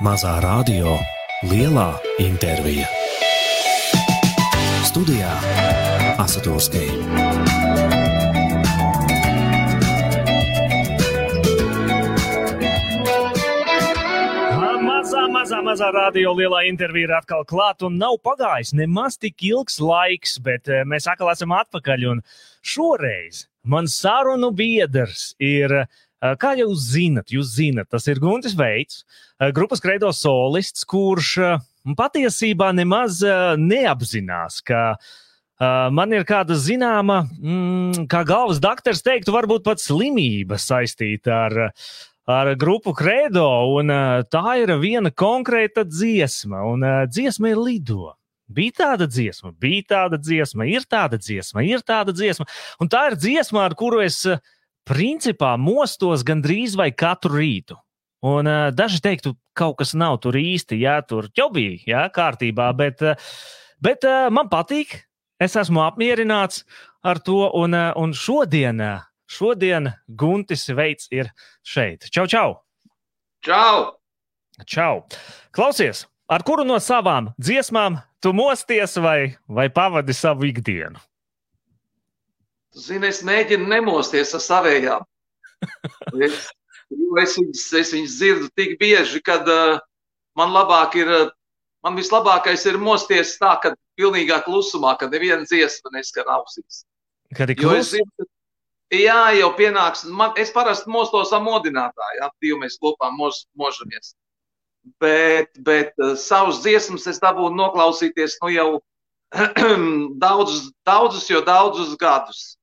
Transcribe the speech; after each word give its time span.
Mazā 0.00 0.38
radio, 0.40 0.94
lielā 1.44 1.90
intervija. 2.24 2.86
Studijā 4.88 5.34
Asatūrskija. 6.16 6.94
Mazā, 14.80 15.26
mazā, 15.28 15.60
mazā 15.68 15.92
radio 15.92 16.32
lielā 16.32 16.64
intervija 16.70 17.10
ir 17.10 17.14
atkal 17.20 17.44
klāta 17.44 17.90
un 17.90 18.00
nav 18.00 18.16
pagājis 18.24 18.72
nemaz 18.72 19.20
tik 19.20 19.44
ilgs 19.52 19.76
laiks, 19.84 20.38
bet 20.40 20.72
eh, 20.72 20.80
mēs 20.88 21.12
atkal 21.12 21.28
esam 21.34 21.52
atpakaļ. 21.52 22.08
Šoreiz 22.64 23.50
man 23.68 23.84
sarunu 23.84 24.48
biedrs 24.56 25.34
ir, 25.36 25.82
eh, 25.84 25.90
kā 26.20 26.52
jau 26.58 26.68
jūs 26.68 26.84
zinat, 26.92 27.32
jūs 27.32 27.54
zinat, 27.56 27.88
tas 27.90 28.06
ir 28.10 28.20
Guntis 28.20 28.56
Veits, 28.58 29.04
grupas 29.56 29.80
kreido 29.80 30.12
solists, 30.12 30.84
kurš 30.84 31.36
patiesībā 31.96 32.70
nemaz 32.76 33.22
neapzinās, 33.56 34.60
ka 34.66 34.82
man 35.92 36.12
ir 36.16 36.24
kāda 36.28 36.56
zināma, 36.56 37.24
mm, 37.38 38.06
kā 38.10 38.22
galvas 38.28 38.60
doktors 38.60 39.02
teiktu, 39.04 39.32
varbūt 39.32 39.64
pat 39.64 39.82
slimība 39.82 40.60
saistīta 40.60 41.44
ar, 41.48 41.58
ar 42.28 42.54
grupu 42.60 42.94
Credo, 42.96 43.48
un 43.80 43.92
tā 44.32 44.56
ir 44.62 44.76
viena 44.80 45.10
konkrēta 45.12 45.84
dziesma, 45.88 46.64
un 46.68 46.86
dziesma 47.08 47.52
ir 47.52 47.60
lido. 47.60 48.14
Bija 48.50 48.72
tāda 48.80 49.06
dziesma, 49.06 49.52
bija 49.54 49.84
tāda 49.92 50.18
dziesma, 50.18 50.66
ir 50.66 50.82
tāda 50.90 51.20
dziesma, 51.22 51.62
ir 51.62 51.84
tāda 51.86 52.10
dziesma, 52.10 52.48
un 52.82 52.88
tā 52.90 53.04
ir 53.12 53.18
dziesma, 53.20 53.68
ar 53.68 53.76
kuru 53.78 54.00
es 54.02 54.24
principā 54.90 55.54
mostos 55.60 56.24
gandrīz 56.26 56.74
vai 56.78 56.90
katru 56.90 57.38
rītu. 57.38 57.78
Un 58.26 58.50
uh, 58.50 58.68
daži 58.74 58.98
teiktu, 59.00 59.36
kaut 59.56 59.78
kas 59.78 59.94
nav 59.96 60.18
tur 60.24 60.36
īsti, 60.36 60.82
jā, 60.82 60.98
tur 61.06 61.30
jau 61.38 61.48
bija, 61.54 61.78
jā, 61.88 62.02
kārtībā, 62.12 62.66
bet, 62.76 63.00
uh, 63.06 63.30
bet 63.80 64.04
uh, 64.04 64.26
man 64.34 64.50
patīk, 64.52 64.98
es 65.40 65.56
esmu 65.56 65.80
apmierināts 65.86 66.64
ar 67.02 67.20
to. 67.24 67.50
Un, 67.54 67.74
eh, 67.74 67.92
un 67.96 68.12
šodien, 68.12 68.80
eh, 68.80 69.00
šodien 69.28 69.92
Guntis 70.08 70.68
Veids 70.68 71.08
ir 71.10 71.32
šeit. 71.62 72.10
Čau, 72.10 72.26
čau! 72.26 72.60
Čau! 73.42 73.96
čau. 74.66 75.06
Klausies, 75.52 76.06
ar 76.28 76.42
kuru 76.42 76.64
no 76.64 76.76
savām 76.76 77.32
dziesmām 77.40 78.02
tu 78.20 78.32
mosties 78.32 78.96
vai, 78.96 79.36
vai 79.48 79.70
pavadi 79.70 80.12
savu 80.12 80.44
ikdienu? 80.44 81.00
Zini, 82.76 83.10
es 83.10 83.20
mēģinu 83.26 83.66
nemosties 83.70 84.34
ar 84.36 84.44
savējām. 84.44 85.06
Es, 86.10 86.48
es, 86.90 87.34
viņas, 87.36 87.60
es 87.78 87.90
viņas 87.94 88.14
dzirdu 88.18 88.46
tik 88.58 88.72
bieži, 88.80 89.20
kad 89.22 89.46
uh, 89.46 89.76
man 90.38 90.50
labāk 90.50 90.96
ir, 90.98 91.10
uh, 91.12 91.28
man 91.86 91.94
vislabākais 91.98 92.64
ir 92.66 92.78
mosties 92.82 93.36
tā, 93.38 93.52
ka 93.62 93.74
pilnīgā 94.00 94.40
klusumā, 94.46 94.96
kad 94.98 95.12
neviena 95.14 95.46
dziesma 95.46 95.92
neskan 95.94 96.28
ausīs. 96.34 96.82
Kad 97.36 97.52
ir 97.52 97.62
Jo 97.62 97.76
es 97.76 97.92
klus, 97.92 97.92
zinu, 97.94 98.10
ka, 98.18 98.26
jā, 98.96 99.20
jau 99.38 99.52
pienāks, 99.60 100.02
man, 100.08 100.34
es 100.40 100.50
parasti 100.54 100.90
mostos 100.90 101.30
ar 101.36 101.44
modinātāju, 101.46 102.18
jā, 102.18 102.30
divi 102.42 102.58
mēs 102.64 102.80
kopā 102.82 103.12
mos, 103.14 103.44
možamies. 103.54 104.14
Bet, 104.98 105.52
bet 105.62 105.92
uh, 106.00 106.16
savus 106.18 106.62
dziesmas 106.64 107.06
es 107.12 107.20
dabūju 107.22 107.52
noklausīties 107.54 108.38
nu 108.42 108.54
jau 108.56 108.70
daudzus, 110.24 110.72
daudzus, 110.88 111.28
jo 111.30 111.44
daudzus 111.46 111.94
gadus. 112.00 112.56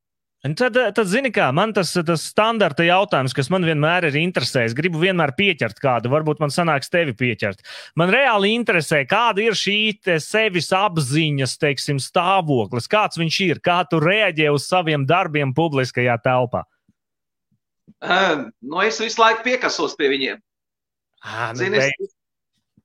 Un 0.46 0.54
Tad, 0.54 0.76
tad 0.94 1.08
zini, 1.10 1.32
kā 1.34 1.48
man 1.56 1.72
tas, 1.74 1.90
tas 2.06 2.24
standarta 2.30 2.86
jautājums, 2.86 3.34
kas 3.34 3.50
man 3.50 3.66
vienmēr 3.66 4.06
ir 4.12 4.20
interesējis. 4.20 4.76
Gribu 4.78 5.02
vienmēr 5.02 5.34
pieķert 5.36 5.82
kādu, 5.82 6.12
varbūt 6.14 6.44
man 6.44 6.54
sanāks 6.54 6.94
tevi 6.94 7.16
pieķert. 7.18 7.64
Man 7.98 8.14
reāli 8.14 8.54
interesē, 8.54 9.02
kāda 9.10 9.48
ir 9.48 9.58
šī 9.58 9.98
sevis 10.22 10.70
apziņas, 10.78 11.58
teiksim, 11.58 11.98
stāvoklis, 12.04 12.90
kāds 12.92 13.18
viņš 13.18 13.40
ir, 13.48 13.62
kā 13.66 13.80
tu 13.90 14.00
reaģē 14.04 14.54
uz 14.54 14.70
saviem 14.70 15.08
darbiem 15.10 15.56
publiskajā 15.58 16.20
telpā. 16.22 16.68
Uh, 17.98 18.46
nu, 18.62 18.78
es 18.86 19.02
visu 19.02 19.18
laiku 19.24 19.42
piekasos 19.48 19.98
pie 19.98 20.12
viņiem. 20.14 20.42
À, 21.26 21.50
nu, 21.50 21.58
Zini, 21.64 21.82
es, 21.82 22.12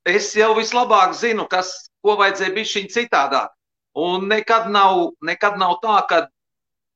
es 0.09 0.31
jau 0.41 0.54
vislabāk 0.56 1.12
zinu, 1.19 1.44
kas, 1.53 1.91
ko 2.00 2.16
vajadzēja 2.16 2.56
būt 2.56 2.71
šī 2.71 2.87
citādāk. 2.94 3.53
Un 3.93 4.25
nekad 4.32 4.71
nav, 4.72 5.10
nekad 5.21 5.60
nav 5.60 5.77
tā, 5.82 5.98
ka, 6.09 6.22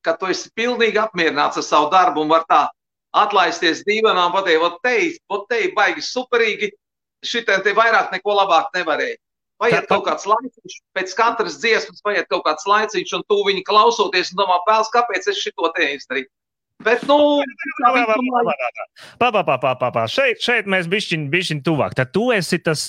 ka 0.07 0.15
tu 0.21 0.31
esi 0.33 0.51
pilnīgi 0.57 1.01
apmierināts 1.03 1.59
ar 1.61 1.67
savu 1.67 1.91
darbu 1.93 2.23
un 2.25 2.31
var 2.33 2.47
tā 2.51 2.63
atlaisties 3.17 3.83
dīvainām, 3.87 4.33
pateikt, 4.35 4.63
ot 4.67 4.81
te, 4.85 4.97
ot 5.33 5.47
te 5.51 5.61
baigi 5.77 6.03
superīgi, 6.05 6.71
šitien 7.27 7.63
te 7.65 7.73
vairāk 7.77 8.13
neko 8.15 8.35
labāk 8.39 8.73
nevarēja. 8.77 9.17
Tā- 9.81 9.87
kaut 9.89 10.05
kāds 10.05 10.27
laiciņš, 10.29 10.75
pēc 10.93 11.15
katras 11.17 11.55
dziesmas 11.63 12.03
vajag 12.05 12.27
kaut 12.29 12.45
kāds 12.45 12.67
laiciņš, 12.69 13.15
un 13.17 13.23
tu 13.31 13.39
viņu 13.47 13.63
klausoties 13.65 14.33
un 14.35 14.43
domā, 14.43 14.59
pēls, 14.69 14.91
kāpēc 14.93 15.31
es 15.33 15.39
šito 15.41 15.71
te 15.75 15.87
izdarīju. 15.97 16.29
Bet, 16.85 17.07
nu, 17.09 17.17
tā 17.81 17.89
visumā- 17.97 18.43
Pa, 19.19 19.31
pa, 19.33 19.43
pa, 19.43 19.57
pa, 19.57 19.75
pa, 19.81 19.91
pa. 19.91 20.03
Šeit, 20.13 20.43
šeit 20.45 20.67
mēs 20.69 20.85
bišķiņ, 20.93 21.31
bišķiņ 21.33 21.63
tuvāk. 21.65 21.95
Tad 21.97 22.13
tu 22.13 22.27
esi 22.37 22.59
tas, 22.59 22.85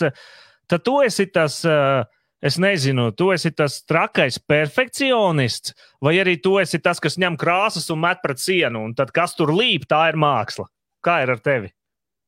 tad 0.68 0.84
tu 0.84 0.98
esi 1.06 1.26
tas, 1.32 1.64
uh, 1.64 2.04
es 2.42 2.59
nezinu, 2.62 3.09
tu 3.18 3.31
esi 3.34 3.52
tas 3.56 3.80
trakais 3.88 4.38
perfekcionists, 4.40 5.74
vai 6.03 6.18
arī 6.22 6.38
tu 6.42 6.58
esi 6.62 6.80
tas, 6.84 7.02
kas 7.03 7.18
ņem 7.18 7.38
krāsas 7.40 7.90
un 7.94 8.03
met 8.03 8.22
pret 8.24 8.42
sienu, 8.42 8.86
un 8.86 8.96
tad 8.98 9.14
kas 9.16 9.36
tur 9.38 9.53
līp, 9.56 9.88
tā 9.90 10.08
ir 10.12 10.20
māksla. 10.20 10.68
Kā 11.06 11.22
ir 11.24 11.34
ar 11.36 11.44
tevi? 11.44 11.72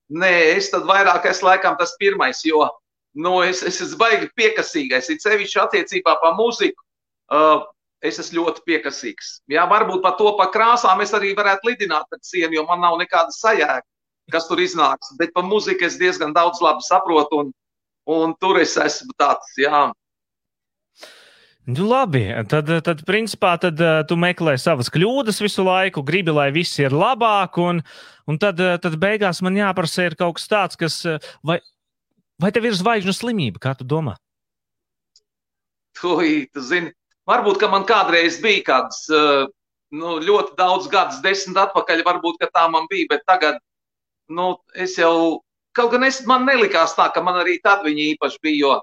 Nē, 0.10 0.32
es 0.56 0.72
tad 0.74 0.88
vairāk 0.90 1.28
esmu 1.30 1.52
laikam 1.52 1.76
tas 1.78 1.94
pirmais, 2.00 2.42
jo 2.46 2.64
nu, 3.14 3.42
es, 3.44 3.62
es 3.66 3.82
esmu 3.84 4.00
baigi 4.00 4.30
piekasīgais. 4.38 5.10
Ir 5.10 5.20
sevišķi 5.22 5.62
attiecībā 5.64 6.16
par 6.22 6.36
mūziku. 6.38 6.82
Uh, 7.30 7.66
es 8.06 8.20
esmu 8.22 8.40
ļoti 8.40 8.64
piekasīgs. 8.68 9.32
Jā, 9.52 9.66
varbūt 9.70 10.02
par 10.06 10.16
to, 10.20 10.32
par 10.40 10.52
krāsām 10.54 11.02
es 11.04 11.14
arī 11.16 11.34
varētu 11.38 11.72
lidināt 11.72 12.10
pēc 12.12 12.34
sienu, 12.34 12.56
jo 12.58 12.66
man 12.70 12.82
nav 12.86 12.98
nekāda 13.02 13.34
sajēga, 13.36 13.84
kas 14.34 14.48
tur 14.50 14.62
iznāks. 14.64 15.14
Bet 15.20 15.34
par 15.36 15.48
mūziku 15.48 15.88
es 15.88 16.00
diezgan 16.00 16.34
daudz 16.36 16.62
labi 16.64 16.86
saprotu, 16.86 17.44
un, 17.44 17.52
un 18.10 18.36
tur 18.42 18.62
es 18.62 18.78
esmu 18.80 19.14
tāds, 19.20 19.52
jā. 19.60 19.90
Nu, 21.70 21.86
labi, 21.86 22.24
tad, 22.50 22.70
tad 22.82 23.02
principā, 23.06 23.52
tad, 23.62 23.78
uh, 23.84 24.00
tu 24.10 24.16
meklē 24.18 24.56
savas 24.58 24.88
kļūdas 24.90 25.38
visu 25.44 25.62
laiku, 25.68 26.02
gribi, 26.06 26.34
lai 26.34 26.48
viss 26.56 26.80
ir 26.82 26.96
labāk, 26.96 27.60
un, 27.62 27.84
un 28.26 28.40
tad, 28.42 28.58
uh, 28.64 28.80
tad 28.82 28.96
beigās 28.98 29.44
man 29.46 29.60
jāprasa, 29.60 30.08
ir 30.08 30.16
kaut 30.18 30.40
kas 30.40 30.50
tāds, 30.50 30.80
kas. 30.80 30.98
uh, 31.06 31.20
Vai, 31.46 31.60
vai 32.42 32.50
tev 32.56 32.66
ir 32.66 32.78
zvaigžņu 32.80 33.14
slimība, 33.14 33.62
kā 33.62 33.76
tu 33.78 33.86
domā? 33.86 34.16
Ui, 36.10 36.48
tu 36.50 36.64
zini, 36.64 36.94
varbūt, 37.30 37.62
ka 37.62 37.70
man 37.70 37.86
kādreiz 37.86 38.40
bija 38.42 38.66
kāds 38.72 39.06
uh, 39.14 39.46
nu, 39.94 40.18
ļoti 40.26 40.58
daudz 40.58 40.90
gadus, 40.90 41.22
desmit 41.22 41.60
atpakaļ, 41.68 42.06
varbūt, 42.08 42.42
ka 42.42 42.50
tā 42.56 42.66
man 42.72 42.90
bija, 42.90 43.12
bet 43.14 43.28
tagad, 43.30 43.62
nu, 44.32 44.56
es 44.74 44.98
jau, 44.98 45.44
kaut 45.78 45.94
gan 45.94 46.08
es, 46.08 46.24
man 46.26 46.50
nelikās 46.50 46.98
tā, 46.98 47.12
ka 47.14 47.22
man 47.22 47.44
arī 47.44 47.60
tad 47.62 47.86
viņi 47.86 48.16
īpaši 48.16 48.42
bija, 48.42 48.62
jo 48.64 48.78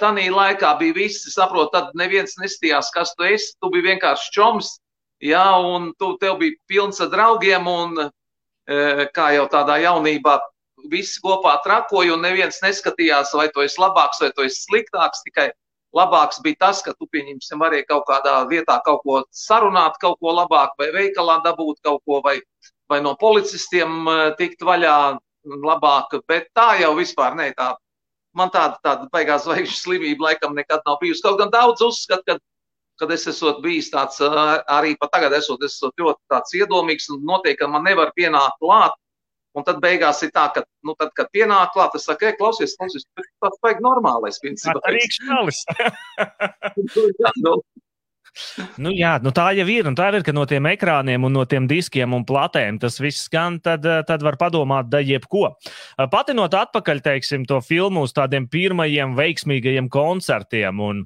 tanī 0.00 0.28
laikā 0.32 0.72
bija 0.80 0.96
visi, 0.96 1.30
saprot, 1.32 1.72
tad 1.74 1.94
neviens 1.98 2.36
nestījās, 2.40 2.92
kas 2.94 3.14
tu 3.16 3.26
esi, 3.28 3.54
tu 3.60 3.70
biji 3.74 3.90
vienkārši 3.90 4.32
čoms, 4.32 4.76
jā, 5.24 5.46
un 5.58 5.90
tu, 6.00 6.14
tev 6.22 6.38
bija 6.40 6.56
pilns 6.70 7.02
ar 7.04 7.10
draugiem, 7.12 7.68
un 7.68 8.06
kā 9.14 9.26
jau 9.36 9.44
tādā 9.52 9.76
jaunībā, 9.82 10.38
visi 10.90 11.20
kopā 11.22 11.56
trakoja, 11.64 12.14
un 12.14 12.24
neviens 12.24 12.58
neskatījās, 12.62 13.34
vai 13.36 13.48
tu 13.54 13.62
esi 13.64 13.80
labāks, 13.82 14.20
vai 14.22 14.32
tu 14.34 14.46
esi 14.46 14.64
sliktāks, 14.64 15.22
tikai 15.26 15.50
labāks 15.96 16.40
bija 16.44 16.60
tas, 16.66 16.82
ka 16.84 16.94
tu 16.94 17.08
pieņemsim, 17.12 17.60
varēja 17.62 17.88
kaut 17.90 18.06
kādā 18.08 18.36
vietā 18.50 18.78
kaut 18.84 19.02
ko 19.04 19.22
sarunāt, 19.34 19.96
kaut 20.02 20.18
ko 20.20 20.34
labāk, 20.36 20.74
vai 20.78 20.90
veikalā 20.94 21.40
dabūt 21.44 21.80
kaut 21.86 22.02
ko, 22.04 22.20
vai, 22.24 22.38
vai 22.90 23.00
no 23.04 23.16
policistiem 23.20 24.08
tikt 24.38 24.64
vaļā 24.66 24.96
labāk. 25.46 26.18
Bet 26.28 26.50
tā 26.56 26.74
jau 26.82 26.94
vispār 26.98 27.36
ne 27.38 27.50
tā. 27.56 27.74
Man 28.36 28.52
tāda, 28.52 28.76
tāda 28.84 29.08
baigās 29.12 29.46
zvaigžņu 29.46 29.78
slimība 29.78 30.30
laikam 30.30 30.54
nekad 30.56 30.84
nav 30.86 30.98
bijusi. 31.00 31.22
Kaut 31.24 31.38
gan 31.40 31.52
daudz 31.54 31.80
uzskat, 31.84 32.20
ka, 32.28 32.36
kad 33.00 33.14
es 33.14 33.24
esmu 33.32 33.54
bijis 33.64 33.88
tāds, 33.94 34.20
arī 34.72 34.94
pat 35.00 35.14
tagad 35.14 35.36
esot, 35.38 35.64
es 35.64 35.78
esmu 35.78 35.92
ļoti 36.02 36.20
tāds 36.32 36.56
iedomīgs 36.58 37.08
un 37.14 37.24
noteikti, 37.28 37.62
ka 37.62 37.70
man 37.72 37.86
nevar 37.88 38.12
pienākt 38.18 38.60
klāt. 38.60 38.96
Un 39.56 39.64
tad 39.64 39.78
beigās 39.80 40.18
ir 40.20 40.34
tā, 40.36 40.50
ka, 40.52 40.66
nu, 40.84 40.92
tad, 41.00 41.14
kad 41.16 41.30
pienāk 41.32 41.70
klāt, 41.72 41.94
es 41.96 42.04
saku, 42.04 42.26
ej, 42.28 42.34
klausies, 42.36 42.74
klausies, 42.76 43.06
tas 43.40 43.56
vajag 43.64 43.80
normālais, 43.80 44.36
principā. 44.42 44.76
Tā 44.84 44.92
ir 44.92 45.00
iekšālis. 45.00 45.62
Nu, 48.82 48.92
jā, 48.94 49.16
nu 49.24 49.32
tā 49.34 49.48
jau 49.56 49.66
ir. 49.70 49.88
Tā 49.96 50.10
ir, 50.12 50.22
ka 50.26 50.34
no 50.36 50.44
tiem 50.48 50.68
ekrāniem 50.70 51.26
un 51.26 51.36
no 51.36 51.44
tiem 51.48 51.66
diskiem 51.70 52.14
un 52.16 52.24
platēm 52.28 52.80
tas 52.82 52.98
viss 53.02 53.26
skan, 53.28 53.60
tad, 53.64 53.86
eh, 53.86 54.02
tad 54.08 54.24
var 54.26 54.38
padomāt, 54.40 54.90
da 54.92 55.00
jebko. 55.04 55.50
Eh, 55.56 56.06
Patinot 56.12 56.54
atpakaļ, 56.56 57.02
teiksim, 57.04 57.46
to 57.48 57.60
filmu 57.64 58.06
uz 58.06 58.14
tādiem 58.16 58.48
pirmajiem 58.50 59.16
veiksmīgajiem 59.18 59.90
koncertiem. 59.92 60.80
Un, 60.80 61.04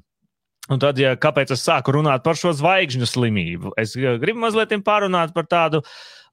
un 0.69 0.81
tad, 0.81 0.99
ja, 1.01 1.15
kāpēc 1.19 1.53
es 1.55 1.65
sāku 1.67 1.95
runāt 1.97 2.25
par 2.27 2.39
šo 2.39 2.53
zvaigžņu 2.57 3.09
slimību? 3.09 3.75
Es 3.81 3.95
eh, 3.99 4.17
gribu 4.21 4.43
mazliet 4.45 4.75
pārunāt 4.85 5.35
par 5.37 5.47
tādu 5.51 5.85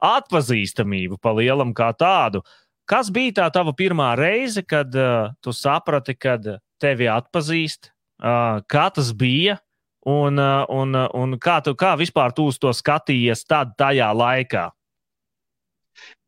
atpazīstamību, 0.04 1.18
pa 1.22 1.34
lielam 1.34 1.74
kā 1.74 1.92
tādu. 1.98 2.44
kas 2.88 3.10
bija 3.12 3.32
tā 3.42 3.46
tava 3.52 3.74
pirmā 3.76 4.14
reize, 4.16 4.62
kad 4.64 4.94
uh, 4.96 5.34
tu 5.44 5.52
saprati, 5.52 6.14
kad 6.16 6.46
tevi 6.80 7.04
atpazīst? 7.04 7.90
Uh, 8.18 8.62
kā 8.64 8.86
tas 8.94 9.10
bija? 9.12 9.58
Un, 10.08 10.38
uh, 10.40 10.64
un, 10.72 10.94
uh, 10.96 11.08
un 11.20 11.36
kā, 11.36 11.58
tu, 11.64 11.74
kā 11.76 11.92
vispār 12.00 12.32
tu 12.32 12.46
uz 12.48 12.56
to 12.60 12.72
skatījies 12.72 13.44
tad, 13.44 13.74
tajā 13.76 14.08
laikā? 14.16 14.68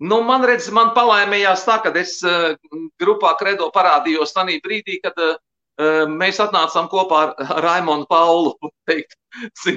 Nu, 0.03 0.19
man 0.27 0.45
redz, 0.45 0.67
man 0.75 0.91
palaimējās 0.97 1.63
tā, 1.65 1.79
ka 1.85 1.93
es 1.97 2.19
uh, 2.27 2.53
grupā 3.01 3.33
Kredo 3.41 3.71
parādījos 3.73 4.35
tajā 4.37 4.59
brīdī, 4.65 4.99
kad 5.05 5.17
uh, 5.25 5.39
mēs 6.13 6.43
atnācām 6.45 6.91
kopā 6.93 7.23
ar 7.31 7.65
Raimonu 7.65 8.05
Paulu. 8.11 8.53
Teikt, 8.91 9.17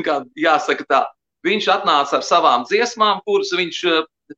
kā, 0.03 0.19
jāsaka 0.35 0.89
tā. 0.89 1.01
Viņš 1.47 1.71
atnāca 1.71 2.19
ar 2.19 2.27
savām 2.27 2.67
dziesmām, 2.67 3.23
kuras 3.27 3.51
viņš 3.55 3.81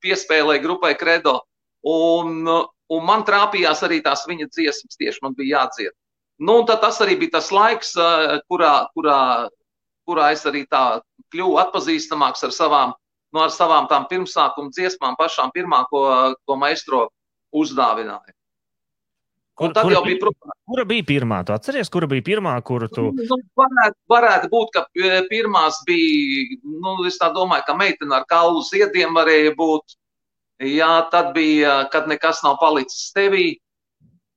piespēlēja 0.01 0.61
grupai 0.61 0.93
Kredo. 0.97 1.39
Un, 1.85 2.45
un 2.49 3.05
man 3.05 3.25
trāpījās 3.25 3.83
arī 3.85 4.01
tās 4.05 4.25
viņa 4.29 4.49
dziesmas, 4.49 4.97
tieši 4.97 5.21
man 5.25 5.37
bija 5.37 5.59
jādzied. 5.59 5.93
Nu, 6.39 6.59
tas 6.67 6.99
arī 7.03 7.15
bija 7.19 7.37
tas 7.37 7.51
laiks, 7.55 7.93
kurā, 8.51 8.73
kurā, 8.95 9.19
kurā 10.07 10.31
es 10.35 10.43
arī 10.45 10.65
tā 10.67 11.01
kļuvu 11.31 11.59
atpazīstamāks 11.63 12.43
ar 12.47 12.55
savām, 12.55 12.95
nu, 13.31 13.43
ar 13.43 13.53
savām 13.55 13.87
tām 13.91 14.07
pirmsākuma 14.11 14.73
dziesmām, 14.75 15.15
pašām 15.19 15.53
pirmā, 15.55 15.85
ko, 15.91 16.03
ko 16.43 16.57
maestro 16.59 17.07
uzdāvināja. 17.55 18.35
Kur, 19.55 19.71
kura, 19.71 20.01
bija, 20.03 20.19
bija, 20.19 20.55
kura 20.67 20.83
bija 20.83 21.03
pirmā? 21.07 21.37
Tu 21.47 21.53
atceries, 21.55 21.87
kura 21.87 22.09
bija 22.11 22.25
pirmā, 22.27 22.57
kuru 22.67 22.89
tu? 22.91 23.05
Nu, 23.15 23.37
varētu, 23.55 23.95
varētu 24.11 24.49
būt, 24.51 24.73
ka 24.75 24.81
pirmās 25.29 25.77
bija, 25.87 26.57
nu, 26.83 26.97
es 27.07 27.15
tā 27.21 27.29
domāju, 27.31 27.63
ka 27.69 27.75
meitene 27.79 28.17
ar 28.17 28.25
kaulu 28.27 28.65
ziediem 28.67 29.15
varēja 29.15 29.53
būt. 29.55 29.95
Jā, 30.59 31.07
tad 31.11 31.31
bija, 31.35 31.85
kad 31.91 32.11
nekas 32.11 32.43
nav 32.43 32.59
palicis 32.59 33.13
tevī. 33.15 33.53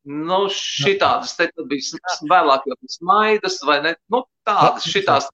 Nu, 0.08 0.46
šitādas 0.52 1.34
te 1.36 1.50
bija 1.68 1.98
vēlāk 2.30 2.66
jau 2.70 2.76
smaidas 2.88 3.58
vai 3.68 3.80
ne? 3.84 3.94
Nu, 4.08 4.22
tādas, 4.48 4.86
šitās. 4.88 5.28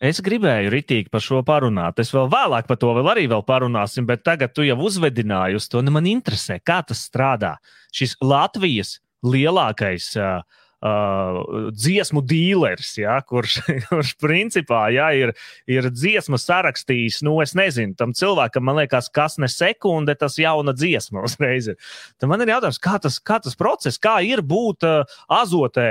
Es 0.00 0.22
gribēju 0.24 0.70
ritīgi 0.72 1.12
par 1.12 1.20
šo 1.20 1.42
parunāt. 1.44 2.00
Es 2.00 2.08
vēl 2.14 2.30
vēlāk 2.32 2.70
par 2.70 2.78
to 2.80 2.94
vēl 2.96 3.10
arī 3.12 3.26
vēl 3.28 3.44
parunāsim, 3.44 4.06
bet 4.08 4.24
tagad 4.24 4.54
tu 4.56 4.64
jau 4.64 4.78
uzvedināji 4.88 5.60
uz 5.60 5.68
to. 5.68 5.82
Nu, 5.84 5.92
man 5.92 6.08
interesē, 6.08 6.56
kā 6.64 6.78
tas 6.88 7.04
strādā. 7.04 7.58
Šis 7.92 8.16
Latvijas 8.24 8.96
lielākais 9.20 10.14
uh, 10.16 10.40
uh, 10.80 11.70
dziesmu 11.74 12.22
dīlers, 12.26 12.92
ja, 13.00 13.18
kurš, 13.26 13.60
kurš 13.88 14.14
principā 14.20 14.86
ja, 14.94 15.10
ir, 15.16 15.32
ir 15.70 15.90
dziesmu 15.92 16.40
sarakstījis. 16.40 17.20
Nu, 17.26 17.36
es 17.44 17.54
nezinu, 17.58 17.96
tam 17.98 18.14
cilvēkam, 18.16 18.64
man 18.66 18.80
liekas, 18.82 19.10
kas 19.12 19.38
ne 19.42 19.50
sekunde, 19.50 20.16
tas 20.18 20.38
jauna 20.40 20.74
dziesma 20.76 21.24
uzreiz 21.28 21.70
ir. 21.72 21.90
Tad 22.20 22.32
man 22.32 22.44
ir 22.44 22.54
jautājums, 22.54 22.80
kā 22.82 22.96
tas, 23.02 23.20
kā 23.20 23.40
tas 23.44 23.58
process, 23.58 24.00
kā 24.00 24.18
ir 24.26 24.44
būt 24.46 24.86
uh, 24.88 25.18
azotē 25.40 25.90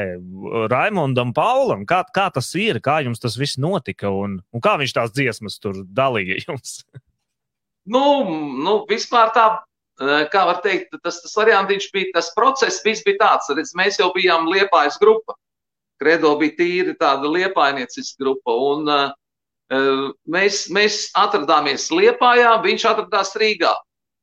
Raimondam 0.71 1.33
Paulam, 1.37 1.85
kā, 1.89 2.03
kā 2.15 2.29
tas 2.33 2.51
ir, 2.59 2.81
kā 2.83 2.99
jums 3.05 3.21
tas 3.21 3.37
viss 3.39 3.59
notika 3.61 4.11
un, 4.13 4.39
un 4.53 4.63
kā 4.63 4.77
viņš 4.81 4.97
tās 4.97 5.13
dziesmas 5.15 5.61
tur 5.61 5.83
dalīja 5.85 6.41
jums? 6.47 6.81
Nu, 7.89 8.01
nu, 8.61 8.73
vispār 8.85 9.31
tā 9.33 9.47
kā 9.99 10.45
var 10.47 10.61
teikt, 10.63 10.95
tas, 11.03 11.19
tas 11.21 11.35
variantiņš 11.35 11.89
bija, 11.91 12.11
tas 12.15 12.31
process 12.35 12.83
viss 12.85 13.03
bija 13.03 13.19
tāds, 13.19 13.49
redz, 13.51 13.73
mēs 13.75 13.99
jau 13.99 14.11
bijām 14.15 14.47
liepājas 14.47 14.99
grupa. 15.01 15.35
Kredo 15.99 16.37
bija 16.39 16.55
tīri 16.55 16.95
tāda 16.95 17.27
liepainiecis 17.27 18.13
grupa, 18.19 18.55
un 18.55 18.87
uh, 18.87 19.09
mēs, 20.23 20.69
mēs 20.71 21.09
atradāmies 21.19 21.89
Liepājā, 21.91 22.55
viņš 22.63 22.85
atradās 22.93 23.35
Rīgā. 23.35 23.73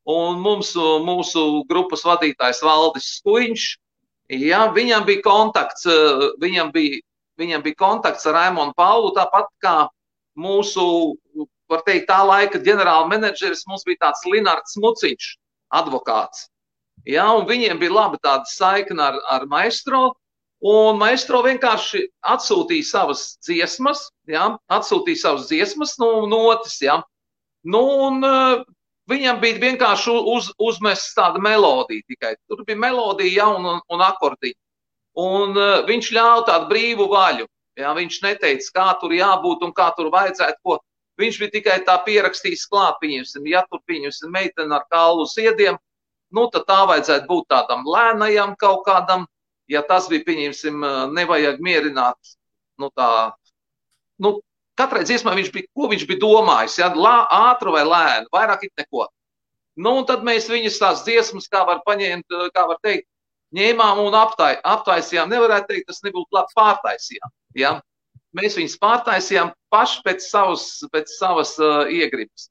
Un 0.07 0.39
mums, 0.41 0.71
mūsu 1.03 1.63
grupas 1.67 2.01
vadītājs 2.07 2.63
Valdis 2.63 3.11
Skuiņš, 3.19 3.67
ja, 4.39 4.65
viņam 4.73 5.05
bija 5.05 5.21
kontakts, 5.21 5.85
viņam 6.41 6.71
bija, 6.73 7.01
viņam 7.37 7.61
bija 7.61 7.77
kontakts 7.77 8.25
ar 8.25 8.39
Raimonu 8.39 8.73
Paulu, 8.73 9.11
tāpat 9.13 9.51
kā 9.61 9.77
mūsu, 10.39 11.17
var 11.69 11.83
teikt, 11.85 12.07
tā 12.07 12.23
laika 12.23 12.57
ģenerāla 12.57 13.11
menedžeris, 13.11 13.67
mums 13.67 13.83
bija 13.85 14.07
tāds 14.07 14.23
Linards 14.25 14.79
Muciņš 14.79 15.35
advokāts. 15.73 16.47
Ja, 17.07 17.27
viņiem 17.47 17.79
bija 17.79 17.93
laba 17.93 18.19
tāda 18.23 18.47
saikne 18.51 19.03
ar, 19.03 19.19
ar 19.31 19.45
maestro, 19.47 20.15
un 20.65 20.97
maestro 20.99 21.43
vienkārši 21.45 22.03
atsūtīja 22.25 22.87
savas 22.87 23.21
dziesmas, 23.45 24.07
ja, 24.27 24.49
atsūtīja 24.73 25.21
savas 25.21 25.47
dziesmas 25.51 25.95
no 26.01 26.25
notis. 26.27 26.79
Ja. 26.83 27.01
Nu, 27.63 27.83
un, 28.07 28.23
uh, 28.25 28.63
viņam 29.11 29.39
bija 29.43 29.61
vienkārši 29.61 30.15
uz, 30.33 30.51
uzmests 30.59 31.15
tāda 31.17 31.41
melodija 31.43 32.03
tikai. 32.07 32.35
Tur 32.49 32.65
bija 32.67 32.79
melodija 32.79 33.43
ja, 33.43 33.47
un, 33.55 33.79
un 33.79 34.03
akordiņa. 34.07 34.59
Un 35.17 35.55
uh, 35.55 35.85
viņš 35.87 36.11
ļāva 36.17 36.43
tādu 36.49 36.71
brīvu 36.73 37.07
vaļu. 37.13 37.47
Ja, 37.77 37.93
viņš 37.93 38.21
neteica, 38.23 38.71
kā 38.73 38.87
tur 39.01 39.13
jābūt 39.13 39.63
un 39.67 39.71
kā 39.77 39.91
tur 39.97 40.09
vajadzētu 40.13 40.57
ko. 40.65 40.79
Viņš 41.17 41.39
bija 41.41 41.53
tikai 41.55 41.77
tā 41.85 41.97
pierakstījis 42.05 42.67
klāt, 42.69 42.99
pieņemsim, 43.01 43.45
ja 43.49 43.63
tur 43.71 43.81
pieņemsim 43.89 44.33
meiteni 44.33 44.75
ar 44.75 44.85
kaulu 44.91 45.25
siediem, 45.29 45.79
nu 46.33 46.45
tad 46.53 46.67
tā 46.69 46.83
vajadzētu 46.89 47.25
būt 47.29 47.47
tādam 47.53 47.87
lēnajam 47.87 48.53
kaut 48.61 48.83
kādam, 48.85 49.25
ja 49.71 49.81
tas 49.81 50.09
bija, 50.11 50.25
pieņemsim, 50.27 50.85
nevajag 51.17 51.63
mierināt, 51.63 52.35
nu 52.77 52.91
tā, 52.93 53.09
nu, 54.21 54.37
katrai 54.77 55.03
dziesmai 55.09 55.35
viņš 55.39 55.51
bija, 55.55 55.69
ko 55.73 55.89
viņš 55.91 56.05
bija 56.09 56.21
domājis, 56.21 56.77
ja, 56.83 56.91
lā, 56.93 57.17
ātru 57.49 57.73
vai 57.73 57.83
lēnu, 57.87 58.29
vairāk 58.33 58.67
it 58.69 58.83
neko. 58.83 59.07
Nu, 59.77 59.99
un 59.99 60.07
tad 60.09 60.23
mēs 60.25 60.49
viņas 60.49 60.79
tās 60.81 61.03
dziesmas, 61.05 61.49
kā 61.53 61.63
var 61.65 61.83
paņemt, 61.85 62.33
kā 62.53 62.65
var 62.69 62.79
teikt, 62.85 63.05
ņēmām 63.57 64.01
un 64.03 64.15
aptai, 64.17 64.55
aptaisījām. 64.65 65.29
Nevarētu 65.31 65.71
teikt, 65.71 65.87
tas 65.91 66.01
nebūtu 66.05 66.33
labi 66.33 66.57
pārtaisījām. 66.57 67.33
Ja? 67.57 67.77
Mēs 68.35 68.57
viņus 68.59 68.77
pārtaisījām 68.81 69.53
paši 69.71 70.01
pēc 70.05 70.25
savas, 70.27 70.67
pēc 70.91 71.13
savas 71.15 71.53
uh, 71.61 71.87
iegribas. 71.87 72.49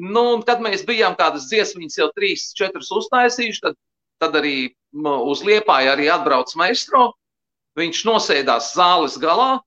Nu, 0.00 0.22
un 0.34 0.42
kad 0.46 0.62
mēs 0.64 0.86
bijām 0.88 1.14
kādas 1.18 1.46
dziesmas, 1.50 1.98
jau 1.98 2.08
trīs, 2.16 2.48
četras 2.56 2.90
uztaisījuši, 2.96 3.60
tad, 3.62 3.76
tad 4.22 4.38
arī 4.40 4.72
uz 5.02 5.42
liepāju 5.44 5.92
arī 5.92 6.08
atbrauc 6.10 6.52
maestro. 6.58 7.12
Viņš 7.78 8.02
nosēdās 8.08 8.72
zāles 8.76 9.16
galā, 9.20 9.60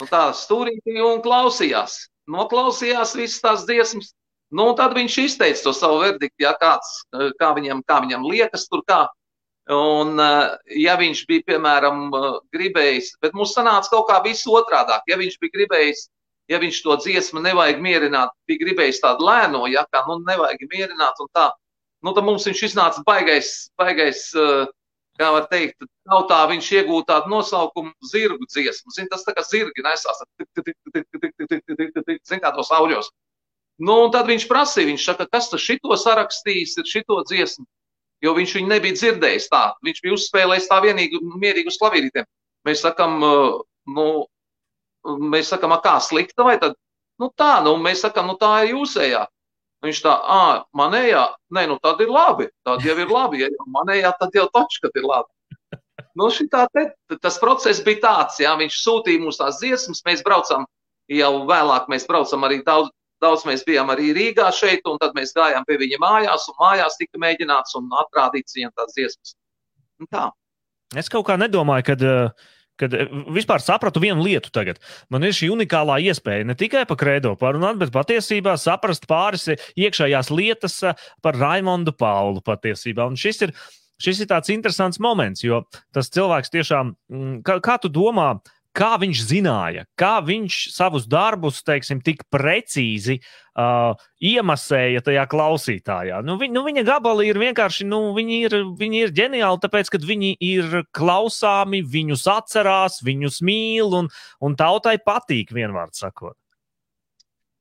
nu, 0.00 0.08
tā 0.10 0.26
stūrītī 0.36 0.98
un 1.04 1.22
klausījās. 1.24 2.06
Noklausījās 2.28 3.14
visas 3.16 3.40
tās 3.44 3.64
dziesmas. 3.68 4.12
Nu, 4.54 4.70
tad 4.78 4.94
viņš 4.96 5.16
izteica 5.22 5.64
to 5.64 5.72
savu 5.76 6.02
verdiktu, 6.02 6.44
ja 6.44 6.52
kāds, 6.60 7.04
kā 7.40 7.52
viņam, 7.56 7.82
kā 7.88 8.00
viņam 8.04 8.26
liekas, 8.28 8.68
tur 8.70 8.84
kā 8.86 9.04
Un, 9.72 10.18
eh, 10.20 10.58
ja 10.84 10.94
viņš 11.00 11.24
bija, 11.24 11.42
piemēram, 11.48 12.00
eh, 12.12 12.32
gribējis, 12.52 13.14
bet 13.20 13.32
mums 13.32 13.54
sanāca 13.56 13.88
kaut 13.88 14.08
kā 14.10 14.22
viss 14.22 14.44
otrādāk. 14.44 15.00
Ja 15.08 15.16
viņš 15.16 15.38
bija 15.40 15.54
gribējis, 15.56 16.08
ja 16.48 16.58
viņš 16.58 16.82
to 16.82 16.96
dziesmu 17.00 17.40
nevajag 17.40 17.80
mierināt, 17.80 18.28
bija 18.46 18.60
gribējis 18.60 19.00
tādu 19.00 19.24
lēno, 19.24 19.64
ja 19.72 19.86
kā, 19.90 20.04
nu, 20.06 20.18
nevajag 20.20 20.68
mierināt 20.68 21.16
un 21.18 21.28
tā, 21.32 21.50
nu, 22.04 22.12
tad 22.12 22.24
mums 22.24 22.44
viņš 22.44 22.60
iznāca 22.68 23.02
baigais, 23.06 23.70
baigais, 23.78 24.34
eh, 24.36 24.66
kā 25.18 25.32
var 25.32 25.48
teikt, 25.48 25.80
tautā 26.04 26.44
viņš 26.50 26.68
iegūta 26.82 27.14
tādu 27.14 27.30
nosaukumu 27.32 27.94
zirgu 28.04 28.44
dziesmu. 28.44 28.92
Zin, 28.92 29.08
tas 29.08 29.24
tā 29.24 29.32
kā 29.32 29.42
zirgi 29.48 29.80
nesās, 29.80 30.20
zin, 32.28 32.40
kā 32.40 32.52
tos 32.52 32.68
auļos. 32.68 33.08
Nu, 33.78 34.04
un 34.04 34.10
tad 34.12 34.26
viņš 34.26 34.44
prasīja, 34.46 34.90
viņš 34.92 35.04
saka, 35.04 35.26
kas 35.32 35.48
tas 35.48 35.60
šito 35.60 35.96
sarakstījis, 35.96 36.76
ir 36.78 36.84
šito 36.84 37.22
dziesmu 37.24 37.64
jo 38.24 38.32
viņš 38.36 38.54
viņu 38.58 38.70
nebija 38.70 38.96
dzirdējis 38.96 39.50
tā. 39.52 39.64
Viņš 39.84 40.00
bija 40.04 40.16
uzspēlējis 40.16 40.70
tā 40.70 40.80
vienīgi 40.84 41.20
mierīgi 41.42 41.72
uz 41.72 41.78
klavierītēm. 41.82 42.26
Mēs 42.64 42.82
sakam, 42.84 43.20
nu, 43.20 44.06
mēs 45.34 45.52
sakam, 45.52 45.76
kā 45.84 45.98
slikta 46.00 46.46
vai 46.46 46.56
tad? 46.62 46.78
Nu 47.20 47.30
tā, 47.38 47.58
nu 47.62 47.76
mēs 47.78 48.02
sakam, 48.02 48.30
nu 48.30 48.38
tā 48.40 48.56
ir 48.64 48.74
jūsējā. 48.74 49.22
Viņš 49.84 50.00
tā, 50.00 50.14
ah, 50.32 50.62
manējā, 50.72 51.22
nē, 51.52 51.66
nu 51.68 51.76
tad 51.82 52.00
ir 52.00 52.08
labi, 52.08 52.48
tad 52.64 52.84
jau 52.86 52.94
ir 52.96 53.10
labi, 53.12 53.42
ja 53.42 53.50
jau 53.52 53.66
manējā, 53.74 54.14
tad 54.16 54.36
jau 54.36 54.46
taču, 54.54 54.80
kad 54.86 54.96
ir 54.96 55.04
labi. 55.04 55.28
Nu, 56.16 56.30
te, 56.30 56.84
tas 57.20 57.36
process 57.42 57.82
bija 57.84 58.00
tāds, 58.06 58.38
jā, 58.40 58.54
viņš 58.56 58.78
sūtīja 58.80 59.20
mums 59.20 59.38
tās 59.40 59.58
dziesmas, 59.60 60.00
mēs 60.06 60.22
braucam, 60.24 60.64
jau 61.12 61.32
vēlāk 61.50 61.90
mēs 61.92 62.06
braucam 62.08 62.46
arī 62.48 62.62
daudz, 62.64 62.88
Daudz 63.22 63.44
mēs 63.46 63.62
bijām 63.66 63.92
arī 63.94 64.10
Rīgā 64.16 64.48
šeit, 64.54 64.82
un 64.90 64.98
tad 65.00 65.14
mēs 65.16 65.34
gājām 65.36 65.64
pie 65.68 65.78
viņa 65.80 66.00
mājās, 66.02 66.48
un 66.50 66.58
mājās 66.60 66.98
tika 67.00 67.20
mēģināts 67.22 67.76
un 67.78 67.92
atrādīts 68.02 68.56
viņam 68.56 68.74
tās 68.74 68.96
dziesmas. 68.96 69.36
Un 70.02 70.10
tā. 70.10 70.26
Es 70.98 71.08
kaut 71.10 71.26
kā 71.28 71.36
nedomāju, 71.40 71.86
kad, 71.86 72.02
kad 72.80 72.96
vispār 73.34 73.62
sapratu 73.64 74.02
vienu 74.02 74.24
lietu 74.26 74.52
tagad. 74.54 74.80
Man 75.12 75.26
ir 75.26 75.34
šī 75.36 75.50
unikālā 75.54 76.00
iespēja 76.10 76.48
ne 76.48 76.56
tikai 76.58 76.84
par 76.90 76.98
kredo 77.00 77.34
parunāt, 77.40 77.78
bet 77.80 77.94
patiesībā 77.94 78.56
saprast 78.60 79.08
pāris 79.10 79.48
iekšējās 79.54 80.30
lietas 80.34 80.80
par 81.24 81.38
Raimondu 81.40 81.94
Paulu 81.96 82.44
patiesībā. 82.44 83.08
Un 83.10 83.18
šis 83.20 83.46
ir, 83.46 83.54
šis 84.02 84.24
ir 84.24 84.30
tāds 84.34 84.52
interesants 84.54 85.00
moments, 85.02 85.46
jo 85.46 85.64
tas 85.94 86.12
cilvēks 86.14 86.54
tiešām, 86.54 86.94
mm, 87.10 87.40
kā, 87.46 87.58
kā 87.64 87.78
tu 87.82 87.90
domā, 87.94 88.34
kā 88.74 88.94
viņš 89.00 89.22
zināja, 89.28 89.84
kā 89.98 90.18
viņš 90.24 90.58
savus 90.74 91.06
darbus, 91.10 91.62
teiksim, 91.66 92.00
tik 92.04 92.24
precīzi 92.32 93.20
uh, 93.20 93.94
iemasēja 94.18 95.02
tajā 95.06 95.24
klausītājā. 95.30 96.20
Nu, 96.26 96.36
vi, 96.40 96.50
nu, 96.52 96.64
viņa 96.66 96.84
gabali 96.86 97.28
ir 97.30 97.40
vienkārši, 97.40 97.86
nu, 97.88 98.00
viņi 98.16 98.38
ir, 98.48 98.56
viņi 98.80 99.02
ir 99.06 99.14
ģeniāli, 99.16 99.62
tāpēc, 99.62 99.92
ka 99.94 100.02
viņi 100.02 100.34
ir 100.42 100.80
klausāmi, 100.96 101.84
viņus 101.94 102.26
atcerās, 102.34 103.00
viņus 103.06 103.42
mīl 103.46 103.94
un, 104.02 104.10
un 104.42 104.58
tautai 104.58 104.98
patīk, 105.02 105.54
vienvārds 105.54 106.02
sakot. 106.04 106.36